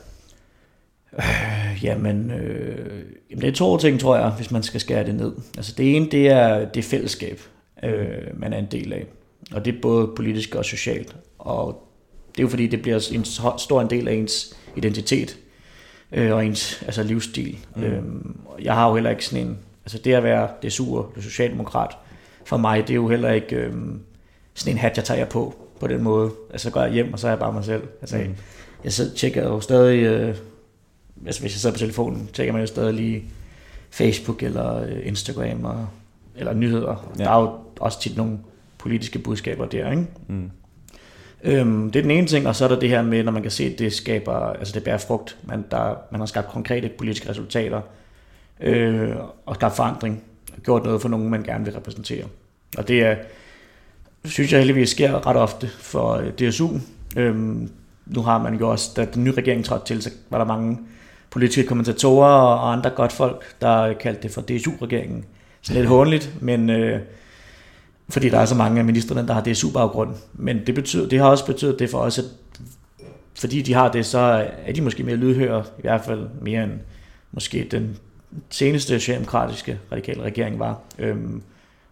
Øh, 1.17 1.83
Jamen, 1.83 2.31
øh, 2.31 3.03
jamen, 3.29 3.41
det 3.41 3.47
er 3.47 3.51
to 3.51 3.77
ting, 3.77 3.99
tror 3.99 4.17
jeg, 4.17 4.29
hvis 4.29 4.51
man 4.51 4.63
skal 4.63 4.81
skære 4.81 5.05
det 5.05 5.15
ned. 5.15 5.31
Altså 5.57 5.73
det 5.77 5.95
ene, 5.95 6.09
det 6.11 6.27
er 6.27 6.65
det 6.65 6.85
fællesskab, 6.85 7.39
øh, 7.83 8.39
man 8.39 8.53
er 8.53 8.57
en 8.57 8.67
del 8.71 8.93
af. 8.93 9.05
Og 9.51 9.65
det 9.65 9.75
er 9.75 9.81
både 9.81 10.07
politisk 10.15 10.55
og 10.55 10.65
socialt. 10.65 11.15
Og 11.39 11.87
det 12.31 12.39
er 12.39 12.43
jo 12.43 12.49
fordi, 12.49 12.67
det 12.67 12.81
bliver 12.81 13.09
en 13.11 13.25
stor 13.57 13.81
en 13.81 13.89
del 13.89 14.07
af 14.07 14.13
ens 14.13 14.57
identitet 14.75 15.37
øh, 16.11 16.33
og 16.33 16.45
ens 16.45 16.83
altså 16.85 17.03
livsstil. 17.03 17.57
Mm. 17.75 17.83
Øhm, 17.83 18.37
og 18.45 18.63
jeg 18.63 18.73
har 18.73 18.87
jo 18.87 18.95
heller 18.95 19.09
ikke 19.09 19.25
sådan 19.25 19.47
en... 19.47 19.57
Altså 19.85 19.97
det 19.97 20.13
at 20.13 20.23
være 20.23 20.49
det 20.61 20.73
sur, 20.73 21.11
det 21.15 21.23
socialdemokrat, 21.23 21.91
for 22.45 22.57
mig, 22.57 22.81
det 22.81 22.89
er 22.89 22.95
jo 22.95 23.07
heller 23.07 23.31
ikke 23.31 23.55
øh, 23.55 23.73
sådan 24.53 24.73
en 24.73 24.77
hat, 24.77 24.97
jeg 24.97 25.05
tager 25.05 25.25
på 25.25 25.62
på 25.79 25.87
den 25.87 26.03
måde. 26.03 26.31
Altså 26.51 26.63
så 26.63 26.73
går 26.73 26.81
jeg 26.81 26.91
hjem, 26.91 27.13
og 27.13 27.19
så 27.19 27.27
er 27.27 27.31
jeg 27.31 27.39
bare 27.39 27.53
mig 27.53 27.65
selv. 27.65 27.83
Altså, 28.01 28.17
Mm. 28.17 28.35
Jeg 28.83 28.93
så 28.93 29.15
tjekker 29.15 29.43
jo 29.43 29.59
stadig... 29.59 30.03
Øh, 30.03 30.35
altså 31.25 31.41
hvis 31.41 31.53
jeg 31.53 31.59
sidder 31.59 31.73
på 31.73 31.79
telefonen, 31.79 32.29
tjekker 32.33 32.53
man 32.53 32.61
jo 32.61 32.67
stadig 32.67 32.93
lige 32.93 33.23
Facebook 33.89 34.43
eller 34.43 34.83
øh, 34.83 35.07
Instagram 35.07 35.65
og, 35.65 35.87
eller 36.35 36.53
nyheder. 36.53 37.13
Ja. 37.19 37.23
Der 37.23 37.29
er 37.29 37.41
jo 37.41 37.51
også 37.79 38.01
tit 38.01 38.17
nogle 38.17 38.39
politiske 38.77 39.19
budskaber 39.19 39.65
der, 39.65 39.91
ikke? 39.91 40.05
Mm. 40.27 40.51
Øhm, 41.43 41.91
det 41.91 41.99
er 41.99 42.03
den 42.03 42.11
ene 42.11 42.27
ting, 42.27 42.47
og 42.47 42.55
så 42.55 42.65
er 42.65 42.69
der 42.69 42.79
det 42.79 42.89
her 42.89 43.01
med, 43.01 43.23
når 43.23 43.31
man 43.31 43.41
kan 43.41 43.51
se, 43.51 43.63
at 43.63 43.79
det 43.79 43.93
skaber, 43.93 44.33
altså 44.33 44.73
det 44.73 44.83
bærer 44.83 44.97
frugt, 44.97 45.37
man, 45.43 45.65
der, 45.71 45.95
man 46.11 46.21
har 46.21 46.25
skabt 46.25 46.47
konkrete 46.47 46.89
politiske 46.89 47.29
resultater, 47.29 47.81
øh, 48.61 49.15
og 49.45 49.55
skabt 49.55 49.75
forandring, 49.75 50.23
gjort 50.63 50.83
noget 50.83 51.01
for 51.01 51.09
nogen, 51.09 51.29
man 51.29 51.43
gerne 51.43 51.65
vil 51.65 51.73
repræsentere. 51.73 52.25
Og 52.77 52.87
det 52.87 53.01
er, 53.03 53.15
synes 54.25 54.51
jeg 54.51 54.59
heldigvis 54.59 54.89
sker 54.89 55.27
ret 55.27 55.37
ofte 55.37 55.67
for 55.67 56.13
øh, 56.13 56.31
DSU. 56.31 56.69
Øhm, 57.17 57.69
nu 58.05 58.21
har 58.21 58.37
man 58.37 58.55
jo 58.55 58.69
også, 58.69 58.91
da 58.95 59.05
den 59.05 59.23
nye 59.23 59.31
regering 59.31 59.65
trådte 59.65 59.85
til, 59.85 60.01
så 60.01 60.09
var 60.29 60.37
der 60.37 60.45
mange 60.45 60.79
politiske 61.29 61.63
kommentatorer 61.63 62.29
og 62.29 62.71
andre 62.71 62.89
godt 62.89 63.11
folk, 63.11 63.43
der 63.61 63.81
øh, 63.81 63.97
kaldte 63.97 64.23
det 64.23 64.31
for 64.31 64.41
DSU-regeringen. 64.41 65.25
Så 65.61 65.73
lidt 65.73 65.85
håndligt, 65.85 66.33
men 66.41 66.69
øh, 66.69 66.99
fordi 68.09 68.29
der 68.29 68.39
er 68.39 68.45
så 68.45 68.55
mange 68.55 68.79
af 68.79 68.85
ministerne, 68.85 69.27
der 69.27 69.33
har 69.33 69.41
DSU-baggrund. 69.41 70.15
Men 70.33 70.65
det, 70.67 70.75
betyder, 70.75 71.09
det 71.09 71.19
har 71.19 71.27
også 71.27 71.45
betydet 71.45 71.79
det 71.79 71.89
for 71.89 71.97
os, 71.97 72.19
at 72.19 72.25
fordi 73.39 73.61
de 73.61 73.73
har 73.73 73.91
det, 73.91 74.05
så 74.05 74.47
er 74.65 74.73
de 74.73 74.81
måske 74.81 75.03
mere 75.03 75.15
lydhøre, 75.15 75.63
i 75.77 75.81
hvert 75.81 76.01
fald 76.05 76.27
mere 76.41 76.63
end 76.63 76.71
måske 77.31 77.67
den 77.71 77.97
seneste 78.49 78.99
socialdemokratiske 78.99 79.79
radikale 79.91 80.21
regering 80.21 80.59
var. 80.59 80.79
Øhm, 80.99 81.41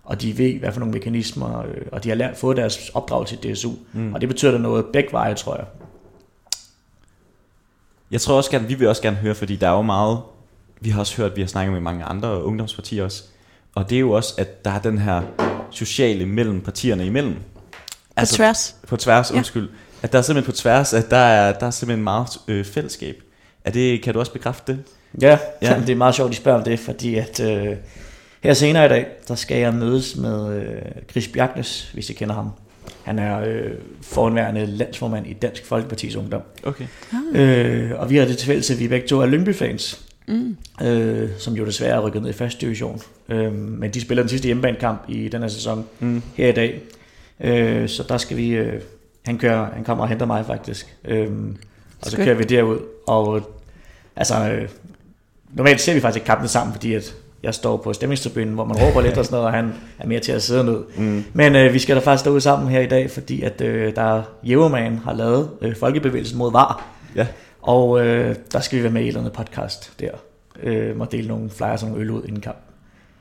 og 0.03 0.21
de 0.21 0.37
ved, 0.37 0.59
hvad 0.59 0.71
for 0.71 0.79
nogle 0.79 0.93
mekanismer, 0.93 1.59
øh, 1.59 1.81
og 1.91 2.03
de 2.03 2.09
har 2.09 2.15
lært, 2.15 2.37
fået 2.37 2.57
deres 2.57 2.89
opdrag 2.93 3.27
til 3.27 3.37
DSU. 3.37 3.71
Mm. 3.93 4.13
Og 4.13 4.21
det 4.21 4.29
betyder 4.29 4.51
da 4.51 4.57
noget 4.57 4.85
begge 4.93 5.11
veje, 5.11 5.35
tror 5.35 5.55
jeg. 5.55 5.65
Jeg 8.11 8.21
tror 8.21 8.37
også 8.37 8.51
gerne, 8.51 8.67
vi 8.67 8.73
vil 8.73 8.87
også 8.87 9.01
gerne 9.01 9.17
høre, 9.17 9.35
fordi 9.35 9.55
der 9.55 9.67
er 9.67 9.71
jo 9.71 9.81
meget, 9.81 10.19
vi 10.81 10.89
har 10.89 10.99
også 10.99 11.17
hørt, 11.17 11.35
vi 11.35 11.41
har 11.41 11.47
snakket 11.47 11.73
med 11.73 11.81
mange 11.81 12.03
andre 12.03 12.43
ungdomspartier 12.43 13.03
også, 13.03 13.23
og 13.75 13.89
det 13.89 13.95
er 13.95 13.99
jo 13.99 14.11
også, 14.11 14.33
at 14.37 14.65
der 14.65 14.71
er 14.71 14.79
den 14.79 14.97
her 14.97 15.21
sociale 15.71 16.25
mellem 16.25 16.61
partierne 16.61 17.05
imellem. 17.05 17.35
På 18.19 18.25
tværs. 18.25 18.75
På 18.87 18.97
tværs, 18.97 19.31
Ja. 19.31 19.37
undskyld. 19.37 19.69
At 20.01 20.11
der 20.11 20.17
er 20.17 20.21
simpelthen 20.21 20.51
på 20.51 20.57
tværs, 20.57 20.93
at 20.93 21.11
der 21.11 21.17
er, 21.17 21.53
der 21.59 21.65
er 21.65 21.71
simpelthen 21.71 22.03
meget 22.03 22.27
øh, 22.47 22.65
fællesskab. 22.65 23.23
Er 23.65 23.71
det, 23.71 24.01
kan 24.01 24.13
du 24.13 24.19
også 24.19 24.33
bekræfte 24.33 24.71
det? 24.71 24.83
Ja, 25.21 25.37
Ja. 25.61 25.73
ja. 25.73 25.79
det 25.87 25.89
er 25.89 25.95
meget 25.95 26.15
sjovt, 26.15 26.29
at 26.29 26.33
I 26.33 26.37
spørger 26.37 26.57
om 26.57 26.63
det, 26.63 26.79
fordi 26.79 27.15
at 27.15 27.39
øh, 27.39 27.75
her 28.41 28.53
senere 28.53 28.85
i 28.85 28.89
dag, 28.89 29.07
der 29.27 29.35
skal 29.35 29.57
jeg 29.57 29.73
mødes 29.73 30.15
med 30.15 30.55
øh, 30.61 30.81
Chris 31.11 31.27
Bjarknes, 31.27 31.89
hvis 31.93 32.09
I 32.09 32.13
kender 32.13 32.35
ham. 32.35 32.49
Han 33.03 33.19
er 33.19 33.39
øh, 33.39 33.71
forhenværende 34.01 34.65
landsformand 34.65 35.27
i 35.27 35.33
Dansk 35.33 35.65
Folkepartis 35.65 36.15
Ungdom. 36.15 36.41
Okay. 36.63 36.85
Øh, 37.33 37.91
og 37.99 38.09
vi 38.09 38.17
har 38.17 38.25
det 38.25 38.37
til 38.37 38.47
fælles, 38.47 38.71
at 38.71 38.79
vi 38.79 38.87
begge 38.87 39.07
to 39.07 39.19
er 39.21 39.25
Lyngby-fans, 39.25 40.05
Mm. 40.27 40.57
øh, 40.83 41.29
som 41.37 41.53
jo 41.53 41.65
desværre 41.65 41.95
er 41.95 41.99
rykket 42.07 42.21
ned 42.21 42.29
i 42.29 42.33
første 42.33 42.61
division. 42.65 43.01
Øh, 43.29 43.53
men 43.53 43.91
de 43.91 44.01
spiller 44.01 44.23
den 44.23 44.29
sidste 44.29 44.45
hjemmebanekamp 44.45 45.01
i 45.09 45.27
den 45.27 45.41
her 45.41 45.47
sæson 45.49 45.85
Mm. 45.99 46.21
her 46.35 46.47
i 46.47 46.51
dag. 46.51 46.81
Øh, 47.39 47.89
så 47.89 48.03
der 48.09 48.17
skal 48.17 48.37
vi... 48.37 48.49
Øh, 48.49 48.81
han, 49.25 49.37
kører, 49.37 49.71
han 49.73 49.83
kommer 49.83 50.03
og 50.03 50.09
henter 50.09 50.25
mig 50.25 50.45
faktisk. 50.45 50.95
Øh, 51.05 51.27
og 52.01 52.11
så 52.11 52.17
kører 52.17 52.35
vi 52.35 52.43
derud. 52.43 52.79
Og 53.07 53.37
øh, 53.37 53.43
altså... 54.15 54.51
Øh, 54.51 54.69
normalt 55.53 55.81
ser 55.81 55.93
vi 55.93 55.99
faktisk 55.99 56.17
ikke 56.17 56.25
kampen 56.27 56.47
sammen, 56.47 56.73
fordi 56.73 56.93
at 56.93 57.15
jeg 57.43 57.53
står 57.53 57.77
på 57.77 57.93
stemmingstribunen, 57.93 58.53
hvor 58.53 58.65
man 58.65 58.77
råber 58.77 59.01
lidt 59.01 59.17
og 59.17 59.25
sådan 59.25 59.35
noget, 59.35 59.47
og 59.47 59.53
han 59.53 59.73
er 59.99 60.07
mere 60.07 60.19
til 60.19 60.31
at 60.31 60.43
sidde 60.43 60.63
ned. 60.63 60.79
Mm. 60.97 61.23
Men 61.33 61.55
øh, 61.55 61.73
vi 61.73 61.79
skal 61.79 61.95
da 61.95 62.01
faktisk 62.01 62.19
stå 62.21 62.31
ud 62.31 62.39
sammen 62.39 62.69
her 62.69 62.79
i 62.79 62.87
dag, 62.87 63.11
fordi 63.11 63.41
at 63.41 63.61
øh, 63.61 63.95
der 63.95 64.21
Jeverman 64.43 64.97
har 64.97 65.13
lavet 65.13 65.49
øh, 65.61 65.75
Folkebevægelsen 65.75 66.37
mod 66.37 66.51
VAR. 66.51 66.83
Ja. 67.15 67.27
Og 67.61 68.05
øh, 68.05 68.35
der 68.51 68.59
skal 68.59 68.77
vi 68.77 68.83
være 68.83 68.91
med 68.91 69.01
i 69.01 69.03
et 69.03 69.07
eller 69.07 69.19
andet 69.19 69.33
podcast 69.33 69.91
der. 69.99 70.09
Øh, 70.63 70.97
må 70.97 71.05
dele 71.05 71.27
nogle 71.27 71.49
flyers 71.49 71.83
og 71.83 71.89
nogle 71.89 72.03
øl 72.03 72.09
ud 72.11 72.23
inden 72.23 72.41
kamp. 72.41 72.57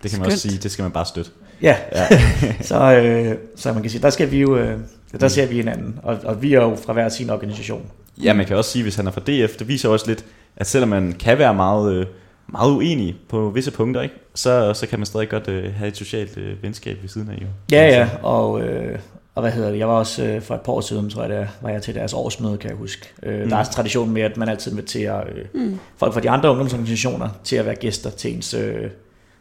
Det 0.03 0.11
kan 0.11 0.21
man 0.21 0.27
også 0.27 0.39
Skønt. 0.39 0.53
sige, 0.53 0.63
det 0.63 0.71
skal 0.71 0.83
man 0.83 0.93
bare 0.93 1.07
støtte. 1.07 1.31
Ja, 1.63 1.77
Ja. 1.93 2.07
så, 2.61 2.93
øh, 2.97 3.35
så 3.57 3.73
man 3.73 3.83
kan 3.83 3.91
sige, 3.91 4.03
der 4.03 4.11
skal 4.11 4.31
vi 4.31 4.41
jo, 4.41 4.57
øh, 4.57 4.79
der 5.21 5.29
ser 5.29 5.47
vi 5.47 5.55
hinanden, 5.55 5.99
og, 6.03 6.19
og 6.25 6.43
vi 6.43 6.55
er 6.55 6.63
jo 6.63 6.77
fra 6.77 6.93
hver 6.93 7.09
sin 7.09 7.31
organisation. 7.31 7.87
Ja, 8.23 8.33
man 8.33 8.47
kan 8.47 8.57
også 8.57 8.71
sige, 8.71 8.83
hvis 8.83 8.97
han 8.97 9.07
er 9.07 9.11
fra 9.11 9.21
DF, 9.21 9.57
det 9.57 9.69
viser 9.69 9.89
også 9.89 10.07
lidt, 10.07 10.25
at 10.57 10.67
selvom 10.67 10.89
man 10.89 11.13
kan 11.13 11.39
være 11.39 11.55
meget, 11.55 11.95
øh, 11.95 12.07
meget 12.53 12.71
uenig 12.71 13.17
på 13.29 13.51
visse 13.51 13.71
punkter, 13.71 14.03
ikke? 14.03 14.15
Så, 14.35 14.75
så 14.75 14.87
kan 14.87 14.99
man 14.99 15.07
stadig 15.07 15.29
godt 15.29 15.49
øh, 15.49 15.75
have 15.75 15.89
et 15.89 15.97
socialt 15.97 16.37
øh, 16.37 16.63
venskab 16.63 16.99
ved 17.03 17.09
siden 17.09 17.29
af. 17.31 17.43
Jo. 17.43 17.47
Ja, 17.73 17.87
ja, 17.89 18.09
og, 18.23 18.61
øh, 18.63 18.99
og 19.35 19.43
hvad 19.43 19.53
hedder 19.53 19.71
det, 19.71 19.79
jeg 19.79 19.89
var 19.89 19.95
også 19.95 20.25
øh, 20.25 20.43
for 20.43 20.55
et 20.55 20.61
par 20.61 20.73
år 20.73 20.81
siden, 20.81 21.11
tror 21.11 21.21
jeg, 21.23 21.31
der 21.31 21.47
var 21.63 21.71
jeg 21.71 21.83
til 21.83 21.95
deres 21.95 22.13
årsmøde, 22.13 22.57
kan 22.59 22.71
jeg 22.71 22.77
huske. 22.77 23.09
Øh, 23.23 23.35
Mm. 23.39 23.43
mm. 23.45 23.49
Der 23.51 23.57
er 23.57 23.61
en 23.61 23.67
tradition 23.73 24.11
med, 24.11 24.23
at 24.23 24.37
man 24.37 24.49
altid 24.49 24.71
inviterer 24.73 25.21
øh, 25.21 25.45
Mm. 25.55 25.79
folk 25.97 26.13
fra 26.15 26.21
de 26.21 26.31
andre 26.31 26.51
ungdomsorganisationer 26.51 27.29
til 27.45 27.57
at 27.57 27.67
være 27.67 27.75
gæster 27.75 28.11
til 28.11 28.35
ens, 28.35 28.55
øh, 28.55 28.91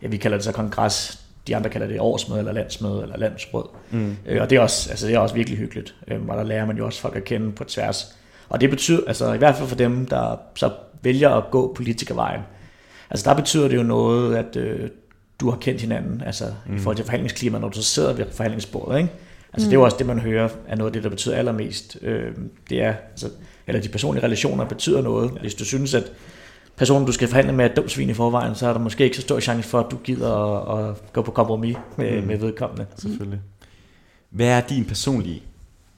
ja, 0.02 0.08
vi 0.08 0.18
kalder 0.18 0.38
det 0.38 0.46
så 0.46 0.52
kongres, 0.52 1.20
de 1.48 1.56
andre 1.56 1.70
kalder 1.70 1.88
det 1.88 2.00
årsmøde, 2.00 2.40
eller 2.40 2.52
landsmøde, 2.54 3.02
eller 3.04 3.18
landsråd. 3.18 3.70
Mm. 3.92 4.18
Øh, 4.26 4.42
og 4.42 4.50
det 4.50 4.56
er, 4.56 4.60
også, 4.62 4.90
altså, 4.90 5.08
det 5.08 5.16
er 5.16 5.20
også 5.20 5.36
virkelig 5.36 5.60
hyggeligt, 5.60 5.96
øh, 6.08 6.18
og 6.28 6.38
der 6.38 6.44
lærer 6.44 6.66
man 6.66 6.78
jo 6.78 6.86
også 6.86 7.02
folk 7.02 7.16
at 7.16 7.24
kende 7.24 7.52
på 7.52 7.64
tværs. 7.64 8.16
Og 8.50 8.62
det 8.62 8.70
betyder, 8.70 9.00
altså 9.08 9.34
i 9.34 9.38
hvert 9.38 9.56
fald 9.56 9.68
for 9.68 9.76
dem, 9.76 10.06
der 10.06 10.36
så 10.56 10.72
vælger 11.04 11.30
at 11.30 11.44
gå 11.52 11.74
politikervejen, 11.74 12.42
altså 13.10 13.30
der 13.30 13.36
betyder 13.36 13.68
det 13.68 13.78
jo 13.78 13.84
noget, 13.84 14.36
at 14.36 14.56
øh, 14.56 14.90
du 15.40 15.50
har 15.50 15.58
kendt 15.58 15.82
hinanden, 15.82 16.22
altså 16.26 16.46
mm. 16.68 16.76
i 16.76 16.80
forhold 16.80 16.96
til 16.96 17.06
forhandlingsklima, 17.06 17.60
når 17.60 17.70
du 17.70 17.76
så 17.76 17.84
sidder 17.84 18.14
ved 18.14 18.26
forhandlingsbordet, 18.32 18.98
ikke? 18.98 19.10
Altså 19.54 19.66
mm. 19.66 19.70
det 19.70 19.76
er 19.76 19.80
jo 19.80 19.84
også 19.84 19.98
det, 19.98 20.08
man 20.08 20.20
hører, 20.20 20.50
er 20.68 20.76
noget 20.76 20.90
af 20.90 20.94
det, 20.94 21.04
der 21.04 21.10
betyder 21.10 21.36
allermest. 21.36 21.98
Øh, 22.02 22.32
det 22.70 22.84
er, 22.84 22.94
altså, 23.12 23.30
eller 23.68 23.82
de 23.82 23.90
personlige 23.90 24.24
relationer 24.24 24.66
betyder 24.66 25.02
noget. 25.02 25.32
Hvis 25.42 25.56
du 25.56 25.66
synes, 25.66 25.94
at 25.94 26.12
personen, 26.76 27.06
du 27.06 27.12
skal 27.12 27.28
forhandle 27.28 27.54
med, 27.54 27.66
er 27.66 27.74
dum 27.74 27.90
svin 27.90 28.10
i 28.10 28.14
forvejen, 28.14 28.56
så 28.56 28.68
er 28.68 28.74
der 28.74 28.80
måske 28.80 29.04
ikke 29.04 29.16
så 29.16 29.22
stor 29.22 29.40
chance 29.40 29.70
for, 29.70 29.80
at 29.80 29.92
du 29.92 29.98
gider 29.98 30.34
at, 30.34 30.90
at 30.90 31.14
gå 31.14 31.22
på 31.22 31.32
kompromis 31.32 31.78
med, 31.98 32.22
mm. 32.22 32.28
med 32.28 32.38
vedkommende. 32.38 32.86
Selvfølgelig. 32.98 33.40
Hvad 34.30 34.48
er 34.48 34.62
din 34.62 34.86
personlige 34.86 35.44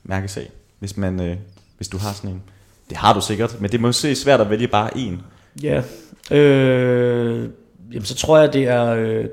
mærkesag, 0.03 0.51
hvis, 0.79 0.97
man, 0.97 1.19
øh, 1.19 1.37
hvis 1.77 1.87
du 1.87 1.97
har 1.97 2.13
sådan 2.13 2.29
en? 2.29 2.41
Det 2.89 2.97
har 2.97 3.13
du 3.13 3.21
sikkert, 3.21 3.61
men 3.61 3.71
det 3.71 3.77
er 3.77 3.81
måske 3.81 4.15
svært 4.15 4.41
at 4.41 4.49
vælge 4.49 4.67
bare 4.67 4.97
en. 4.97 5.21
Ja, 5.63 5.83
øh, 6.31 7.49
jamen 7.91 8.05
så 8.05 8.15
tror 8.15 8.37
jeg, 8.37 8.53
det 8.53 8.63
er 8.63 8.85
øh, 8.85 9.25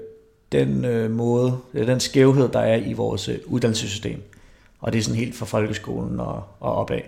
den 0.52 0.84
øh, 0.84 1.10
måde, 1.10 1.58
det 1.72 1.80
er 1.80 1.86
den 1.86 2.00
skævhed, 2.00 2.48
der 2.48 2.60
er 2.60 2.76
i 2.76 2.92
vores 2.92 3.28
øh, 3.28 3.38
uddannelsessystem. 3.46 4.22
Og 4.80 4.92
det 4.92 4.98
er 4.98 5.02
sådan 5.02 5.18
helt 5.18 5.36
fra 5.36 5.46
folkeskolen 5.46 6.20
og, 6.20 6.42
og 6.60 6.74
opad. 6.74 7.00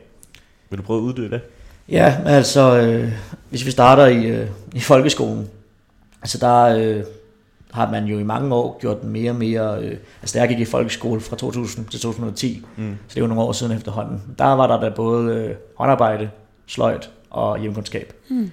Vil 0.70 0.78
du 0.78 0.82
prøve 0.82 0.98
at 0.98 1.02
uddybe 1.02 1.34
det? 1.34 1.40
Ja, 1.88 2.16
altså, 2.26 2.80
øh, 2.80 3.12
hvis 3.50 3.66
vi 3.66 3.70
starter 3.70 4.06
i, 4.06 4.26
øh, 4.26 4.48
i 4.74 4.80
folkeskolen, 4.80 5.48
altså 6.22 6.38
der 6.38 6.64
øh, 6.64 7.04
har 7.70 7.90
man 7.90 8.04
jo 8.04 8.18
i 8.18 8.22
mange 8.22 8.54
år 8.54 8.78
gjort 8.80 9.02
den 9.02 9.10
mere 9.10 9.30
og 9.30 9.36
mere, 9.36 9.82
øh, 9.82 9.96
altså 10.22 10.38
der 10.38 10.46
gik 10.46 10.58
i 10.58 10.64
folkeskole 10.64 11.20
fra 11.20 11.36
2000 11.36 11.86
til 11.86 12.00
2010, 12.00 12.64
mm. 12.76 12.96
så 13.08 13.14
det 13.14 13.16
er 13.16 13.20
jo 13.20 13.26
nogle 13.26 13.42
år 13.42 13.52
siden 13.52 13.76
efterhånden. 13.76 14.22
Der 14.38 14.44
var 14.44 14.66
der 14.66 14.80
da 14.80 14.88
både 14.88 15.34
øh, 15.34 15.54
håndarbejde, 15.76 16.30
sløjt 16.66 17.10
og 17.30 17.60
hjemkundskab. 17.60 18.12
Mm. 18.28 18.50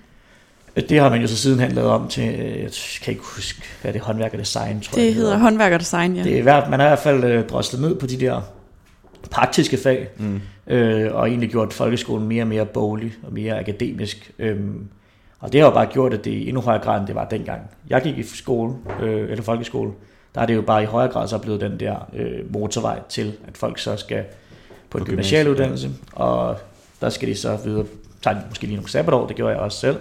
Det 0.89 0.99
har 0.99 1.09
man 1.09 1.21
jo 1.21 1.27
så 1.27 1.37
sidenhen 1.37 1.71
lavet 1.71 1.89
om 1.89 2.07
til, 2.07 2.23
øh, 2.39 2.61
jeg 2.61 2.71
kan 3.03 3.11
ikke 3.11 3.23
huske, 3.23 3.61
hvad 3.81 3.93
det 3.93 3.99
er, 3.99 4.03
håndværk 4.03 4.33
og 4.33 4.39
design, 4.39 4.81
tror 4.81 4.95
det 4.95 5.01
jeg. 5.01 5.07
Det 5.07 5.13
hedder 5.13 5.37
håndværk 5.37 5.73
og 5.73 5.79
design, 5.79 6.15
ja. 6.15 6.23
Det 6.23 6.39
er, 6.39 6.69
man 6.69 6.79
har 6.79 6.87
i 6.87 6.89
hvert 6.89 6.99
fald 6.99 7.23
øh, 7.23 7.47
droslet 7.47 7.81
ned 7.81 7.95
på 7.95 8.07
de 8.07 8.19
der 8.19 8.41
praktiske 9.31 9.77
fag, 9.77 10.07
mm. 10.17 10.41
øh, 10.67 11.15
og 11.15 11.29
egentlig 11.29 11.49
gjort 11.49 11.73
folkeskolen 11.73 12.27
mere 12.27 12.43
og 12.43 12.47
mere 12.47 12.65
boglig 12.65 13.13
og 13.23 13.33
mere 13.33 13.59
akademisk. 13.59 14.31
Øhm, 14.39 14.87
og 15.39 15.53
det 15.53 15.61
har 15.61 15.67
jo 15.67 15.73
bare 15.73 15.85
gjort, 15.85 16.13
at 16.13 16.25
det 16.25 16.31
i 16.31 16.47
endnu 16.47 16.61
højere 16.61 16.83
grad, 16.83 16.99
end 16.99 17.07
det 17.07 17.15
var 17.15 17.25
dengang. 17.25 17.61
Jeg 17.89 18.01
gik 18.01 18.17
i 18.17 18.23
skole, 18.23 18.73
øh, 19.01 19.31
eller 19.31 19.43
folkeskole, 19.43 19.91
der 20.35 20.41
er 20.41 20.45
det 20.45 20.55
jo 20.55 20.61
bare 20.61 20.83
i 20.83 20.85
højere 20.85 21.11
grad 21.11 21.27
så 21.27 21.37
blevet 21.37 21.61
den 21.61 21.79
der 21.79 22.09
øh, 22.13 22.53
motorvej 22.53 22.99
til, 23.09 23.33
at 23.47 23.57
folk 23.57 23.79
så 23.79 23.97
skal 23.97 24.23
på 24.89 24.97
en 24.97 25.05
gymnasial 25.05 25.49
uddannelse, 25.49 25.89
og 26.13 26.57
der 27.01 27.09
skal 27.09 27.29
de 27.29 27.35
så 27.35 27.57
videre, 27.63 27.85
tager 28.23 28.39
de 28.39 28.41
måske 28.49 28.65
lige 28.65 28.75
nogle 28.75 28.89
sabbatår, 28.89 29.27
det 29.27 29.35
gjorde 29.35 29.53
jeg 29.53 29.61
også 29.61 29.79
selv, 29.79 29.97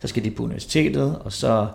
så 0.00 0.08
skal 0.08 0.24
de 0.24 0.30
på 0.30 0.42
universitetet, 0.42 1.18
og 1.24 1.32
så 1.32 1.66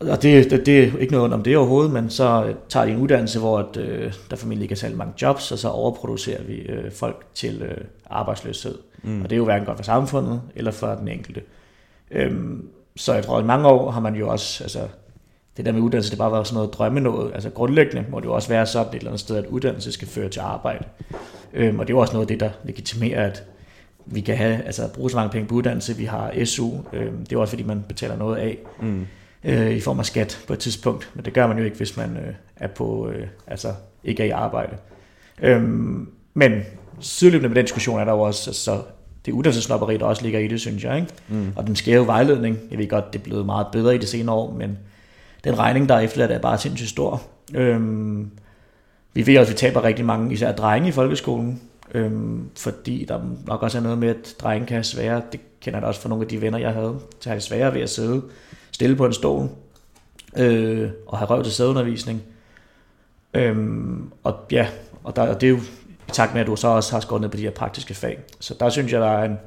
og 0.00 0.22
det, 0.22 0.50
det, 0.50 0.66
det 0.66 0.78
er 0.78 0.98
ikke 0.98 1.12
noget 1.12 1.32
om 1.32 1.42
det 1.42 1.56
overhovedet, 1.56 1.92
men 1.92 2.10
så 2.10 2.54
tager 2.68 2.86
de 2.86 2.92
en 2.92 2.98
uddannelse, 2.98 3.38
hvor 3.38 3.58
at, 3.58 3.76
øh, 3.76 4.12
der 4.30 4.36
formentlig 4.36 4.64
ikke 4.64 4.72
er 4.72 4.76
særlig 4.76 4.98
mange 4.98 5.14
jobs, 5.22 5.52
og 5.52 5.58
så 5.58 5.68
overproducerer 5.68 6.42
vi 6.42 6.54
øh, 6.54 6.92
folk 6.92 7.26
til 7.34 7.62
øh, 7.62 7.84
arbejdsløshed. 8.10 8.78
Mm. 9.02 9.22
Og 9.22 9.30
det 9.30 9.36
er 9.36 9.38
jo 9.38 9.44
hverken 9.44 9.66
godt 9.66 9.78
for 9.78 9.84
samfundet 9.84 10.42
eller 10.54 10.70
for 10.70 10.86
den 10.86 11.08
enkelte. 11.08 11.42
Øhm, 12.10 12.68
så 12.96 13.14
jeg 13.14 13.24
tror, 13.24 13.38
at 13.38 13.42
i 13.42 13.46
mange 13.46 13.68
år 13.68 13.90
har 13.90 14.00
man 14.00 14.14
jo 14.14 14.28
også, 14.28 14.64
altså 14.64 14.80
det 15.56 15.66
der 15.66 15.72
med 15.72 15.80
uddannelse, 15.80 16.10
det 16.10 16.18
bare 16.18 16.32
været 16.32 16.46
sådan 16.46 16.56
noget 16.56 16.74
drømme 16.74 17.00
noget. 17.00 17.34
Altså 17.34 17.50
grundlæggende 17.50 18.04
må 18.10 18.20
det 18.20 18.26
jo 18.26 18.34
også 18.34 18.48
være 18.48 18.66
sådan 18.66 18.88
et 18.88 18.94
eller 18.94 19.10
andet 19.10 19.20
sted, 19.20 19.36
at 19.36 19.46
uddannelse 19.46 19.92
skal 19.92 20.08
føre 20.08 20.28
til 20.28 20.40
arbejde. 20.40 20.84
Øhm, 21.54 21.78
og 21.78 21.86
det 21.86 21.92
er 21.92 21.96
jo 21.96 22.00
også 22.00 22.12
noget 22.12 22.24
af 22.24 22.28
det, 22.28 22.40
der 22.40 22.50
legitimerer, 22.64 23.26
at 23.26 23.44
vi 24.06 24.20
kan 24.20 24.36
have, 24.36 24.62
altså 24.62 24.88
bruge 24.94 25.10
så 25.10 25.16
mange 25.16 25.30
penge 25.30 25.48
på 25.48 25.54
uddannelse. 25.54 25.96
Vi 25.96 26.04
har 26.04 26.44
SU, 26.44 26.70
øhm, 26.92 27.26
det 27.26 27.32
er 27.36 27.40
også 27.40 27.50
fordi, 27.50 27.62
man 27.62 27.84
betaler 27.88 28.16
noget 28.16 28.36
af. 28.36 28.58
Mm 28.82 29.06
øh, 29.46 29.70
i 29.70 29.80
form 29.80 29.98
af 29.98 30.06
skat 30.06 30.44
på 30.46 30.52
et 30.52 30.58
tidspunkt, 30.58 31.10
men 31.14 31.24
det 31.24 31.32
gør 31.32 31.46
man 31.46 31.58
jo 31.58 31.64
ikke, 31.64 31.76
hvis 31.76 31.96
man 31.96 32.16
øh, 32.16 32.34
er 32.56 32.68
på, 32.68 33.08
øh, 33.08 33.26
altså 33.46 33.72
ikke 34.04 34.22
er 34.22 34.26
i 34.26 34.30
arbejde. 34.30 34.76
Øhm, 35.42 36.08
men 36.34 36.62
sideløbende 37.00 37.48
med 37.48 37.56
den 37.56 37.64
diskussion 37.64 38.00
er 38.00 38.04
der 38.04 38.12
jo 38.12 38.20
også, 38.20 38.50
altså, 38.50 38.82
det 39.26 39.32
uddannelsesnopperi, 39.32 39.96
der 39.96 40.04
også 40.04 40.22
ligger 40.22 40.38
i 40.38 40.48
det, 40.48 40.60
synes 40.60 40.84
jeg. 40.84 40.96
Ikke? 40.96 41.12
Mm. 41.28 41.52
Og 41.56 41.66
den 41.66 41.76
skæve 41.76 42.06
vejledning, 42.06 42.58
jeg 42.70 42.78
ved 42.78 42.88
godt, 42.88 43.12
det 43.12 43.18
er 43.18 43.22
blevet 43.22 43.46
meget 43.46 43.66
bedre 43.72 43.94
i 43.94 43.98
de 43.98 44.06
senere 44.06 44.36
år, 44.36 44.52
men 44.52 44.78
den 45.44 45.58
regning, 45.58 45.88
der 45.88 45.94
er 45.94 46.00
efterladt, 46.00 46.32
er 46.32 46.38
bare 46.38 46.58
sindssygt 46.58 46.90
stor. 46.90 47.22
Øhm, 47.54 48.30
vi 49.14 49.26
ved 49.26 49.38
også, 49.38 49.52
at 49.52 49.54
vi 49.54 49.58
taber 49.58 49.84
rigtig 49.84 50.04
mange, 50.04 50.32
især 50.32 50.52
drenge 50.52 50.88
i 50.88 50.92
folkeskolen, 50.92 51.60
øhm, 51.94 52.50
fordi 52.56 53.04
der 53.08 53.20
nok 53.46 53.62
også 53.62 53.78
er 53.78 53.82
noget 53.82 53.98
med, 53.98 54.08
at 54.08 54.34
drenge 54.40 54.66
kan 54.66 54.74
have 54.74 54.84
svære, 54.84 55.22
det 55.32 55.40
kender 55.60 55.78
jeg 55.78 55.82
da 55.82 55.86
også 55.86 56.00
fra 56.00 56.08
nogle 56.08 56.24
af 56.24 56.28
de 56.28 56.40
venner, 56.40 56.58
jeg 56.58 56.72
havde, 56.72 56.98
til 57.20 57.28
at 57.28 57.34
have 57.34 57.40
svære 57.40 57.74
ved 57.74 57.80
at 57.80 57.90
sidde 57.90 58.22
stille 58.72 58.96
på 58.96 59.06
en 59.06 59.12
stol 59.12 59.48
øh, 60.36 60.90
og 61.06 61.18
have 61.18 61.30
røv 61.30 61.42
til 61.42 61.52
sædeundervisning. 61.52 62.22
Øhm, 63.34 64.12
og 64.22 64.36
ja, 64.50 64.68
og, 65.04 65.16
der, 65.16 65.22
og 65.22 65.40
det 65.40 65.46
er 65.46 65.50
jo 65.50 65.56
i 66.08 66.10
takt 66.12 66.32
med, 66.32 66.40
at 66.40 66.46
du 66.46 66.56
så 66.56 66.68
også 66.68 66.92
har 66.92 67.00
skåret 67.00 67.22
ned 67.22 67.28
på 67.28 67.36
de 67.36 67.42
her 67.42 67.50
praktiske 67.50 67.94
fag. 67.94 68.18
Så 68.40 68.54
der 68.60 68.70
synes 68.70 68.92
jeg, 68.92 69.00
der 69.00 69.10
er 69.10 69.24
en, 69.24 69.38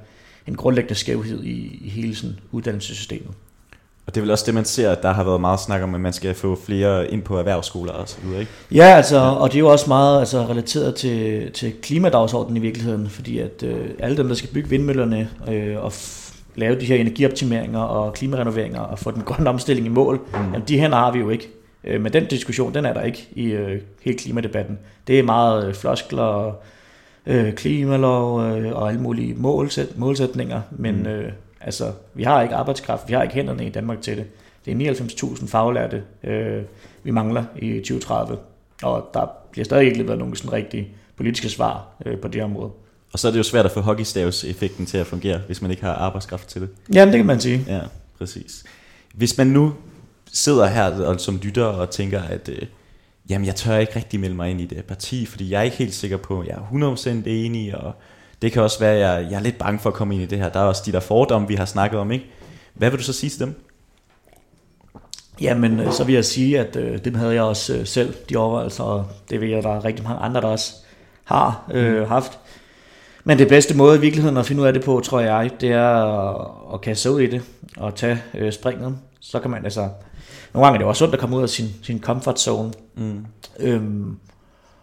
en 0.47 0.55
grundlæggende 0.55 0.95
skævhed 0.95 1.43
i, 1.43 1.79
i 1.85 1.89
hele 1.89 2.15
sådan 2.15 2.39
uddannelsessystemet. 2.51 3.33
Og 4.09 4.15
det 4.15 4.21
er 4.21 4.23
vel 4.23 4.31
også 4.31 4.45
det, 4.45 4.53
man 4.53 4.65
ser, 4.65 4.91
at 4.91 5.03
der 5.03 5.13
har 5.13 5.23
været 5.23 5.41
meget 5.41 5.59
snak 5.59 5.81
om, 5.81 5.95
at 5.95 6.01
man 6.01 6.13
skal 6.13 6.33
få 6.33 6.59
flere 6.65 7.11
ind 7.11 7.21
på 7.21 7.37
erhvervsskoler 7.39 7.93
og 7.93 8.09
så 8.09 8.17
videre, 8.23 8.39
ikke? 8.39 8.51
Ja, 8.71 8.83
altså, 8.83 9.15
ja. 9.15 9.29
og 9.29 9.49
det 9.49 9.55
er 9.55 9.59
jo 9.59 9.67
også 9.67 9.85
meget 9.87 10.19
altså, 10.19 10.45
relateret 10.45 10.95
til, 10.95 11.51
til 11.51 11.73
klimadagsordenen 11.81 12.57
i 12.57 12.59
virkeligheden, 12.59 13.09
fordi 13.09 13.39
at 13.39 13.63
øh, 13.63 13.89
alle 13.99 14.17
dem, 14.17 14.27
der 14.27 14.35
skal 14.35 14.49
bygge 14.53 14.69
vindmøllerne 14.69 15.29
øh, 15.47 15.83
og 15.83 15.93
lave 16.55 16.79
de 16.79 16.85
her 16.85 16.95
energioptimeringer 16.95 17.79
og 17.79 18.13
klimarenoveringer 18.13 18.79
og 18.79 18.99
få 18.99 19.11
den 19.11 19.21
grønne 19.21 19.49
omstilling 19.49 19.87
i 19.87 19.89
mål, 19.89 20.15
mm. 20.15 20.39
jamen 20.53 20.67
de 20.67 20.79
hænder 20.79 20.97
har 20.97 21.11
vi 21.11 21.19
jo 21.19 21.29
ikke. 21.29 21.49
Øh, 21.83 22.01
men 22.01 22.13
den 22.13 22.25
diskussion, 22.25 22.73
den 22.73 22.85
er 22.85 22.93
der 22.93 23.01
ikke 23.01 23.27
i 23.31 23.45
øh, 23.45 23.81
hele 24.01 24.17
klimadebatten. 24.17 24.79
Det 25.07 25.19
er 25.19 25.23
meget 25.23 25.67
øh, 25.67 25.73
floskler 25.73 26.23
og 26.23 26.63
øh, 27.25 27.53
klimalov 27.53 28.43
øh, 28.43 28.71
og 28.75 28.89
alle 28.89 29.01
mulige 29.01 29.33
målsæt, 29.37 29.97
målsætninger, 29.97 30.61
men 30.71 30.99
mm. 30.99 31.07
øh, 31.07 31.31
altså, 31.61 31.91
vi 32.13 32.23
har 32.23 32.41
ikke 32.41 32.55
arbejdskraft, 32.55 33.07
vi 33.07 33.13
har 33.13 33.23
ikke 33.23 33.35
hænderne 33.35 33.65
i 33.65 33.69
Danmark 33.69 34.01
til 34.01 34.17
det. 34.17 34.25
Det 34.65 34.87
er 34.87 34.93
99.000 34.93 35.47
faglærte, 35.47 36.03
øh, 36.23 36.63
vi 37.03 37.11
mangler 37.11 37.43
i 37.57 37.79
2030, 37.79 38.37
og 38.83 39.09
der 39.13 39.27
bliver 39.51 39.65
stadig 39.65 39.85
ikke 39.85 39.97
leveret 39.97 40.19
nogen 40.19 40.35
sådan 40.35 40.53
rigtige 40.53 40.87
politiske 41.17 41.49
svar 41.49 41.87
øh, 42.05 42.17
på 42.17 42.27
det 42.27 42.43
område. 42.43 42.71
Og 43.13 43.19
så 43.19 43.27
er 43.27 43.31
det 43.31 43.37
jo 43.37 43.43
svært 43.43 43.65
at 43.65 43.71
få 43.71 43.81
hockeystavs-effekten 43.81 44.85
til 44.85 44.97
at 44.97 45.07
fungere, 45.07 45.41
hvis 45.45 45.61
man 45.61 45.71
ikke 45.71 45.83
har 45.83 45.93
arbejdskraft 45.93 46.47
til 46.47 46.61
det. 46.61 46.69
Jamen, 46.93 47.13
det 47.13 47.19
kan 47.19 47.25
man 47.25 47.39
sige. 47.39 47.65
Ja, 47.67 47.79
præcis. 48.17 48.63
Hvis 49.13 49.37
man 49.37 49.47
nu 49.47 49.73
sidder 50.33 50.67
her 50.67 50.83
og, 50.83 51.19
som 51.19 51.39
lytter 51.43 51.65
og 51.65 51.89
tænker, 51.89 52.21
at 52.21 52.49
øh, 52.49 52.61
jamen, 53.29 53.45
jeg 53.45 53.55
tør 53.55 53.77
ikke 53.77 53.95
rigtig 53.95 54.19
melde 54.19 54.35
mig 54.35 54.51
ind 54.51 54.61
i 54.61 54.65
det 54.65 54.85
parti, 54.85 55.25
fordi 55.25 55.51
jeg 55.51 55.59
er 55.59 55.63
ikke 55.63 55.77
helt 55.77 55.93
sikker 55.93 56.17
på, 56.17 56.39
at 56.39 56.47
jeg 56.47 56.55
er 56.55 56.95
100% 57.25 57.29
enig, 57.29 57.75
og 57.75 57.93
det 58.41 58.51
kan 58.51 58.61
også 58.61 58.79
være, 58.79 58.93
at 58.93 58.99
jeg, 58.99 59.31
jeg 59.31 59.37
er 59.37 59.41
lidt 59.43 59.57
bange 59.57 59.79
for 59.79 59.89
at 59.89 59.95
komme 59.95 60.13
ind 60.13 60.23
i 60.23 60.25
det 60.25 60.37
her. 60.37 60.49
Der 60.49 60.59
er 60.59 60.63
også 60.63 60.83
de 60.85 60.91
der 60.91 60.99
fordomme, 60.99 61.47
vi 61.47 61.55
har 61.55 61.65
snakket 61.65 61.99
om, 61.99 62.11
ikke? 62.11 62.25
Hvad 62.73 62.89
vil 62.89 62.99
du 62.99 63.03
så 63.03 63.13
sige 63.13 63.29
til 63.29 63.39
dem? 63.39 63.63
Jamen, 65.41 65.79
øh, 65.79 65.91
så 65.91 66.03
vil 66.03 66.15
jeg 66.15 66.25
sige, 66.25 66.59
at 66.59 66.75
øh, 66.75 67.05
dem 67.05 67.15
havde 67.15 67.33
jeg 67.33 67.43
også 67.43 67.73
øh, 67.73 67.85
selv, 67.85 68.13
de 68.29 68.37
overvejelser, 68.37 68.83
og 68.83 69.05
det 69.29 69.41
ved 69.41 69.47
jeg, 69.47 69.63
der 69.63 69.69
er 69.69 69.85
rigtig 69.85 70.03
mange 70.03 70.19
andre, 70.19 70.41
der 70.41 70.47
også 70.47 70.73
har 71.23 71.69
øh, 71.71 71.99
mm. 71.99 72.07
haft. 72.07 72.39
Men 73.23 73.37
det 73.37 73.47
bedste 73.47 73.77
måde 73.77 73.97
i 73.97 74.01
virkeligheden 74.01 74.37
at 74.37 74.45
finde 74.45 74.61
ud 74.61 74.67
af 74.67 74.73
det 74.73 74.83
på, 74.83 74.99
tror 74.99 75.19
jeg, 75.19 75.51
det 75.61 75.71
er 75.71 75.89
at, 75.89 76.47
at 76.73 76.81
kaste 76.81 77.01
sig 77.01 77.11
ud 77.11 77.21
i 77.21 77.27
det 77.27 77.41
og 77.77 77.95
tage 77.95 78.21
øh, 78.33 78.51
springet. 78.51 78.97
Så 79.19 79.39
kan 79.39 79.51
man 79.51 79.65
altså... 79.65 79.89
Nogle 80.53 80.65
gange 80.65 80.75
er 80.75 80.77
det 80.77 80.87
også 80.87 80.99
sundt 80.99 81.13
at 81.13 81.19
komme 81.19 81.37
ud 81.37 81.41
af 81.41 81.49
sin, 81.49 81.67
sin 81.83 82.01
comfort 82.01 82.39
zone. 82.39 82.73
Mm. 82.95 83.25
Øhm, 83.59 84.17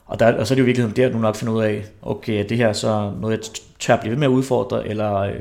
og, 0.07 0.21
der, 0.21 0.39
og 0.39 0.47
så 0.47 0.55
er 0.55 0.57
det 0.57 0.61
jo 0.61 0.65
i 0.65 0.67
virkeligheden 0.67 0.97
der, 0.97 1.09
du 1.09 1.19
nok 1.19 1.37
finder 1.37 1.55
ud 1.55 1.63
af, 1.63 1.85
okay, 2.03 2.45
er 2.45 2.49
det 2.49 2.57
her 2.57 2.73
så 2.73 3.13
noget, 3.21 3.33
jeg 3.37 3.45
tør 3.79 3.97
blive 3.97 4.11
ved 4.11 4.19
med 4.19 4.27
at 4.27 4.31
udfordre, 4.31 4.89
eller 4.89 5.15
øh, 5.15 5.35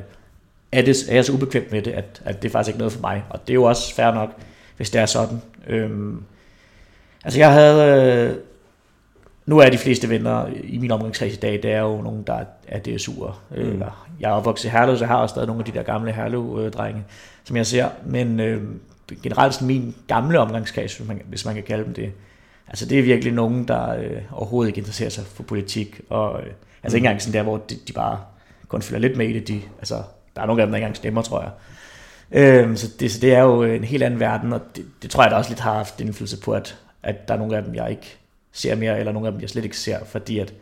er, 0.72 0.82
det, 0.82 1.10
er 1.10 1.16
jeg 1.16 1.26
så 1.26 1.34
ubekvemt 1.34 1.72
med 1.72 1.82
det, 1.82 1.92
at, 1.92 2.22
at 2.26 2.42
det 2.42 2.50
er 2.50 2.52
faktisk 2.52 2.70
ikke 2.70 2.80
noget 2.80 2.94
for 2.94 3.02
mig. 3.02 3.24
Og 3.30 3.40
det 3.48 3.50
er 3.50 3.56
jo 3.56 3.64
også 3.64 3.96
fair 3.96 4.12
nok, 4.12 4.30
hvis 4.78 4.90
det 4.90 5.02
er 5.02 5.06
sådan. 5.06 5.42
Øhm, 5.68 6.24
altså 7.24 7.40
jeg 7.40 7.52
havde... 7.52 8.04
Øh, 8.32 8.36
nu 9.46 9.58
er 9.58 9.70
de 9.70 9.78
fleste 9.78 10.10
venner 10.10 10.46
i 10.64 10.78
min 10.78 10.92
omgangskreds 10.92 11.34
i 11.34 11.40
dag, 11.40 11.54
det 11.64 11.72
er 11.72 11.82
jo 11.82 12.02
nogen, 12.02 12.24
der 12.28 12.44
er 12.68 12.80
DSU'er. 12.88 13.34
Mm. 13.58 13.84
Jeg 14.20 14.30
er 14.30 14.34
opvokset 14.34 14.66
i 14.66 14.72
Herlev, 14.72 14.98
så 14.98 15.04
jeg 15.04 15.10
har 15.10 15.18
også 15.18 15.34
stadig 15.34 15.48
nogle 15.48 15.62
af 15.62 15.66
de 15.66 15.78
der 15.78 15.84
gamle 15.84 16.12
Herlev-drenge, 16.12 17.04
som 17.44 17.58
jeg 17.58 17.66
ser. 17.66 17.90
Men 18.06 18.40
øh, 18.40 18.62
generelt 19.24 19.54
sådan 19.54 19.68
min 19.68 19.96
gamle 20.08 20.40
omgangskreds, 20.40 20.98
hvis 20.98 21.08
man, 21.08 21.22
hvis 21.26 21.46
man 21.46 21.54
kan 21.54 21.64
kalde 21.64 21.84
dem 21.84 21.94
det, 21.94 22.12
altså 22.68 22.86
det 22.86 23.00
er 23.00 23.04
virkelig 23.04 23.34
nogen, 23.34 23.68
der 23.68 23.98
øh, 23.98 24.22
overhovedet 24.32 24.70
ikke 24.70 24.78
interesserer 24.78 25.10
sig 25.10 25.26
for 25.26 25.44
politik. 25.44 26.02
Og, 26.10 26.40
øh, 26.40 26.46
altså 26.46 26.56
mm. 26.84 26.86
ikke 26.86 26.98
engang 26.98 27.22
sådan 27.22 27.34
der, 27.34 27.44
hvor 27.44 27.58
de, 27.58 27.76
de 27.88 27.94
bare 27.94 28.20
kun 28.68 28.82
følger 28.82 29.00
lidt 29.00 29.18
med 29.18 29.28
i 29.28 29.34
det. 29.34 29.48
De, 29.48 29.62
altså, 29.78 29.96
der 30.36 30.42
er 30.42 30.46
nogle 30.46 30.62
af 30.62 30.68
dem, 30.68 30.72
der 30.72 30.78
ikke 30.78 30.86
engang 30.86 30.96
stemmer, 30.96 31.22
tror 31.22 31.42
jeg. 31.42 31.52
Øh, 32.32 32.78
så, 32.78 32.88
det, 33.00 33.12
så 33.12 33.20
det 33.20 33.34
er 33.34 33.42
jo 33.42 33.64
en 33.64 33.84
helt 33.84 34.04
anden 34.04 34.20
verden, 34.20 34.54
og 34.54 34.62
det, 34.76 34.86
det 35.02 35.10
tror 35.10 35.24
jeg 35.24 35.32
da 35.32 35.36
også 35.36 35.50
lidt 35.50 35.60
har 35.60 35.74
haft 35.74 36.02
indflydelse 36.02 36.42
på, 36.42 36.54
at, 36.54 36.78
at 37.04 37.28
der 37.28 37.34
er 37.34 37.38
nogle 37.38 37.58
af 37.58 37.64
dem, 37.64 37.76
jeg 37.76 37.90
ikke 37.90 38.18
ser 38.52 38.76
mere, 38.76 39.00
eller 39.00 39.12
nogle 39.12 39.28
af 39.28 39.32
dem, 39.32 39.42
jeg 39.42 39.50
slet 39.50 39.64
ikke 39.64 39.78
ser, 39.78 40.06
fordi 40.06 40.40
at 40.40 40.54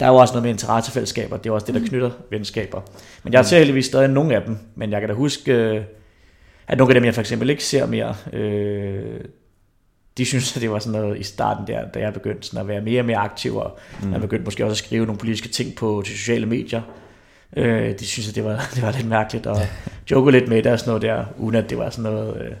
der 0.00 0.06
er 0.06 0.10
jo 0.10 0.16
også 0.16 0.34
noget 0.34 0.42
med 0.42 0.50
interessefællesskaber, 0.50 1.36
det 1.36 1.50
er 1.50 1.54
også 1.54 1.66
det, 1.66 1.74
der 1.74 1.80
mm. 1.80 1.88
knytter 1.88 2.10
venskaber. 2.30 2.80
Men 3.22 3.32
jeg 3.32 3.46
ser 3.46 3.58
heldigvis 3.58 3.86
stadig 3.86 4.08
nogle 4.08 4.36
af 4.36 4.42
dem, 4.42 4.58
men 4.74 4.92
jeg 4.92 5.00
kan 5.00 5.08
da 5.08 5.14
huske, 5.14 5.52
øh, 5.52 5.84
at 6.66 6.78
nogle 6.78 6.90
af 6.90 6.94
dem, 6.94 7.04
jeg 7.04 7.14
for 7.14 7.20
eksempel 7.20 7.50
ikke 7.50 7.64
ser 7.64 7.86
mere, 7.86 8.14
øh, 8.32 9.20
de 10.18 10.24
synes, 10.24 10.56
at 10.56 10.62
det 10.62 10.70
var 10.70 10.78
sådan 10.78 11.00
noget 11.00 11.18
i 11.18 11.22
starten 11.22 11.66
der, 11.66 11.88
da 11.88 11.98
jeg 11.98 12.12
begyndte 12.12 12.46
sådan 12.46 12.60
at 12.60 12.68
være 12.68 12.80
mere 12.80 13.00
og 13.00 13.06
mere 13.06 13.16
aktiv, 13.16 13.56
og 13.56 13.78
mm. 14.02 14.12
jeg 14.12 14.20
begyndte 14.20 14.44
måske 14.44 14.64
også 14.64 14.72
at 14.72 14.86
skrive 14.86 15.06
nogle 15.06 15.18
politiske 15.18 15.48
ting 15.48 15.74
på 15.74 16.02
de 16.06 16.10
sociale 16.10 16.46
medier. 16.46 16.82
Øh, 17.56 17.98
de 17.98 18.06
synes, 18.06 18.28
at 18.28 18.34
det 18.34 18.44
var, 18.44 18.68
det 18.74 18.82
var 18.82 18.92
lidt 18.92 19.08
mærkeligt, 19.08 19.46
og 19.46 19.56
joke 20.10 20.30
lidt 20.30 20.48
med 20.48 20.62
det 20.62 20.72
og 20.72 20.78
sådan 20.78 20.90
noget 20.90 21.02
der, 21.02 21.24
uden 21.38 21.56
at 21.56 21.70
det 21.70 21.78
var 21.78 21.90
sådan 21.90 22.12
noget, 22.12 22.42
øh, 22.42 22.52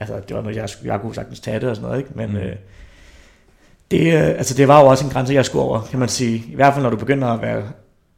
altså 0.00 0.20
det 0.28 0.36
var 0.36 0.42
noget, 0.42 0.56
jeg, 0.56 0.68
jeg 0.84 1.00
kunne 1.00 1.14
sagtens 1.14 1.40
tage 1.40 1.60
det 1.60 1.68
og 1.68 1.76
sådan 1.76 1.88
noget, 1.88 1.98
ikke? 1.98 2.10
men 2.14 2.30
mm. 2.30 2.36
øh, 2.36 2.56
det, 3.90 4.14
øh, 4.14 4.28
altså 4.28 4.54
det 4.54 4.68
var 4.68 4.80
jo 4.80 4.86
også 4.86 5.04
en 5.04 5.12
grænse, 5.12 5.34
jeg 5.34 5.44
skulle 5.44 5.64
over, 5.64 5.80
kan 5.90 5.98
man 5.98 6.08
sige. 6.08 6.44
I 6.52 6.54
hvert 6.54 6.72
fald, 6.72 6.82
når 6.82 6.90
du 6.90 6.96
begynder 6.96 7.28
at 7.28 7.42
være 7.42 7.62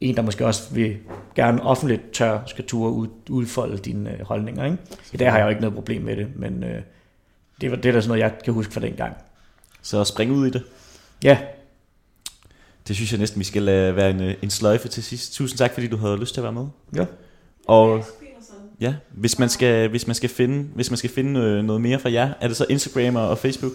en, 0.01 0.15
der 0.15 0.21
måske 0.21 0.45
også 0.45 0.73
vil 0.73 0.97
gerne 1.35 1.63
offentligt 1.63 2.01
tør 2.13 2.39
skal 2.45 2.65
ture 2.65 2.91
ud, 2.91 3.07
udfolde 3.29 3.77
dine 3.77 4.13
øh, 4.13 4.25
holdninger. 4.25 4.65
Ikke? 4.65 4.77
I 5.13 5.17
dag 5.17 5.31
har 5.31 5.37
jeg 5.37 5.45
jo 5.45 5.49
ikke 5.49 5.61
noget 5.61 5.75
problem 5.75 6.01
med 6.01 6.15
det, 6.15 6.27
men 6.35 6.63
øh, 6.63 6.81
det, 7.61 7.71
var, 7.71 7.77
det 7.77 7.85
er 7.85 7.91
da 7.93 8.01
sådan 8.01 8.07
noget, 8.07 8.21
jeg 8.21 8.33
kan 8.45 8.53
huske 8.53 8.73
fra 8.73 8.81
den 8.81 8.93
gang. 8.93 9.13
Så 9.81 10.03
spring 10.03 10.31
ud 10.31 10.47
i 10.47 10.49
det. 10.49 10.63
Ja, 11.23 11.37
Det 12.87 12.95
synes 12.95 13.11
jeg 13.11 13.19
næsten, 13.19 13.39
vi 13.39 13.43
skal 13.45 13.61
lade 13.61 13.95
være 13.95 14.09
en, 14.09 14.35
en 14.41 14.49
sløjfe 14.49 14.87
til 14.87 15.03
sidst. 15.03 15.33
Tusind 15.33 15.57
tak, 15.57 15.73
fordi 15.73 15.87
du 15.87 15.97
havde 15.97 16.17
lyst 16.17 16.33
til 16.33 16.41
at 16.41 16.43
være 16.43 16.53
med. 16.53 16.65
ja. 16.95 17.05
Og 17.67 18.03
ja, 18.81 18.93
hvis 19.11 19.39
man 19.39 19.49
skal, 19.49 19.89
hvis 19.89 20.07
man 20.07 20.15
skal 20.15 20.29
finde, 20.29 20.67
hvis 20.75 20.91
man 20.91 20.97
skal 20.97 21.09
finde 21.09 21.39
øh, 21.39 21.63
noget 21.63 21.81
mere 21.81 21.99
fra 21.99 22.11
jer, 22.11 22.33
er 22.41 22.47
det 22.47 22.57
så 22.57 22.65
Instagram 22.69 23.15
og 23.15 23.37
Facebook? 23.37 23.71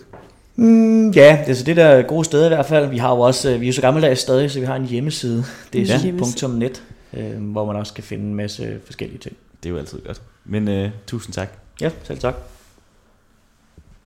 Mm, 0.56 1.10
ja, 1.10 1.38
det 1.46 1.50
er 1.50 1.54
så 1.54 1.64
det 1.64 1.76
der 1.76 1.84
er 1.84 2.02
gode 2.02 2.24
steder 2.24 2.44
i 2.44 2.48
hvert 2.48 2.66
fald. 2.66 2.86
Vi 2.90 2.98
har 2.98 3.10
jo 3.14 3.20
også, 3.20 3.50
øh, 3.50 3.60
vi 3.60 3.66
er 3.66 3.68
jo 3.68 3.72
så 3.72 3.80
gammeldags 3.80 4.20
stadig, 4.20 4.50
så 4.50 4.60
vi 4.60 4.66
har 4.66 4.76
en 4.76 4.86
hjemmeside. 4.86 5.44
Det 5.72 5.80
er 5.80 5.86
Ja. 5.86 6.00
ja. 6.42 6.48
.net, 6.48 6.82
øh, 7.12 7.42
hvor 7.52 7.66
man 7.66 7.76
også 7.76 7.94
kan 7.94 8.04
finde 8.04 8.24
en 8.24 8.34
masse 8.34 8.80
forskellige 8.84 9.18
ting. 9.18 9.36
Det 9.62 9.68
er 9.68 9.72
jo 9.72 9.78
altid 9.78 9.98
godt. 10.06 10.22
Men 10.44 10.68
øh, 10.68 10.90
tusind 11.06 11.34
tak. 11.34 11.48
Ja, 11.80 11.90
selv 12.04 12.18
tak. 12.18 12.34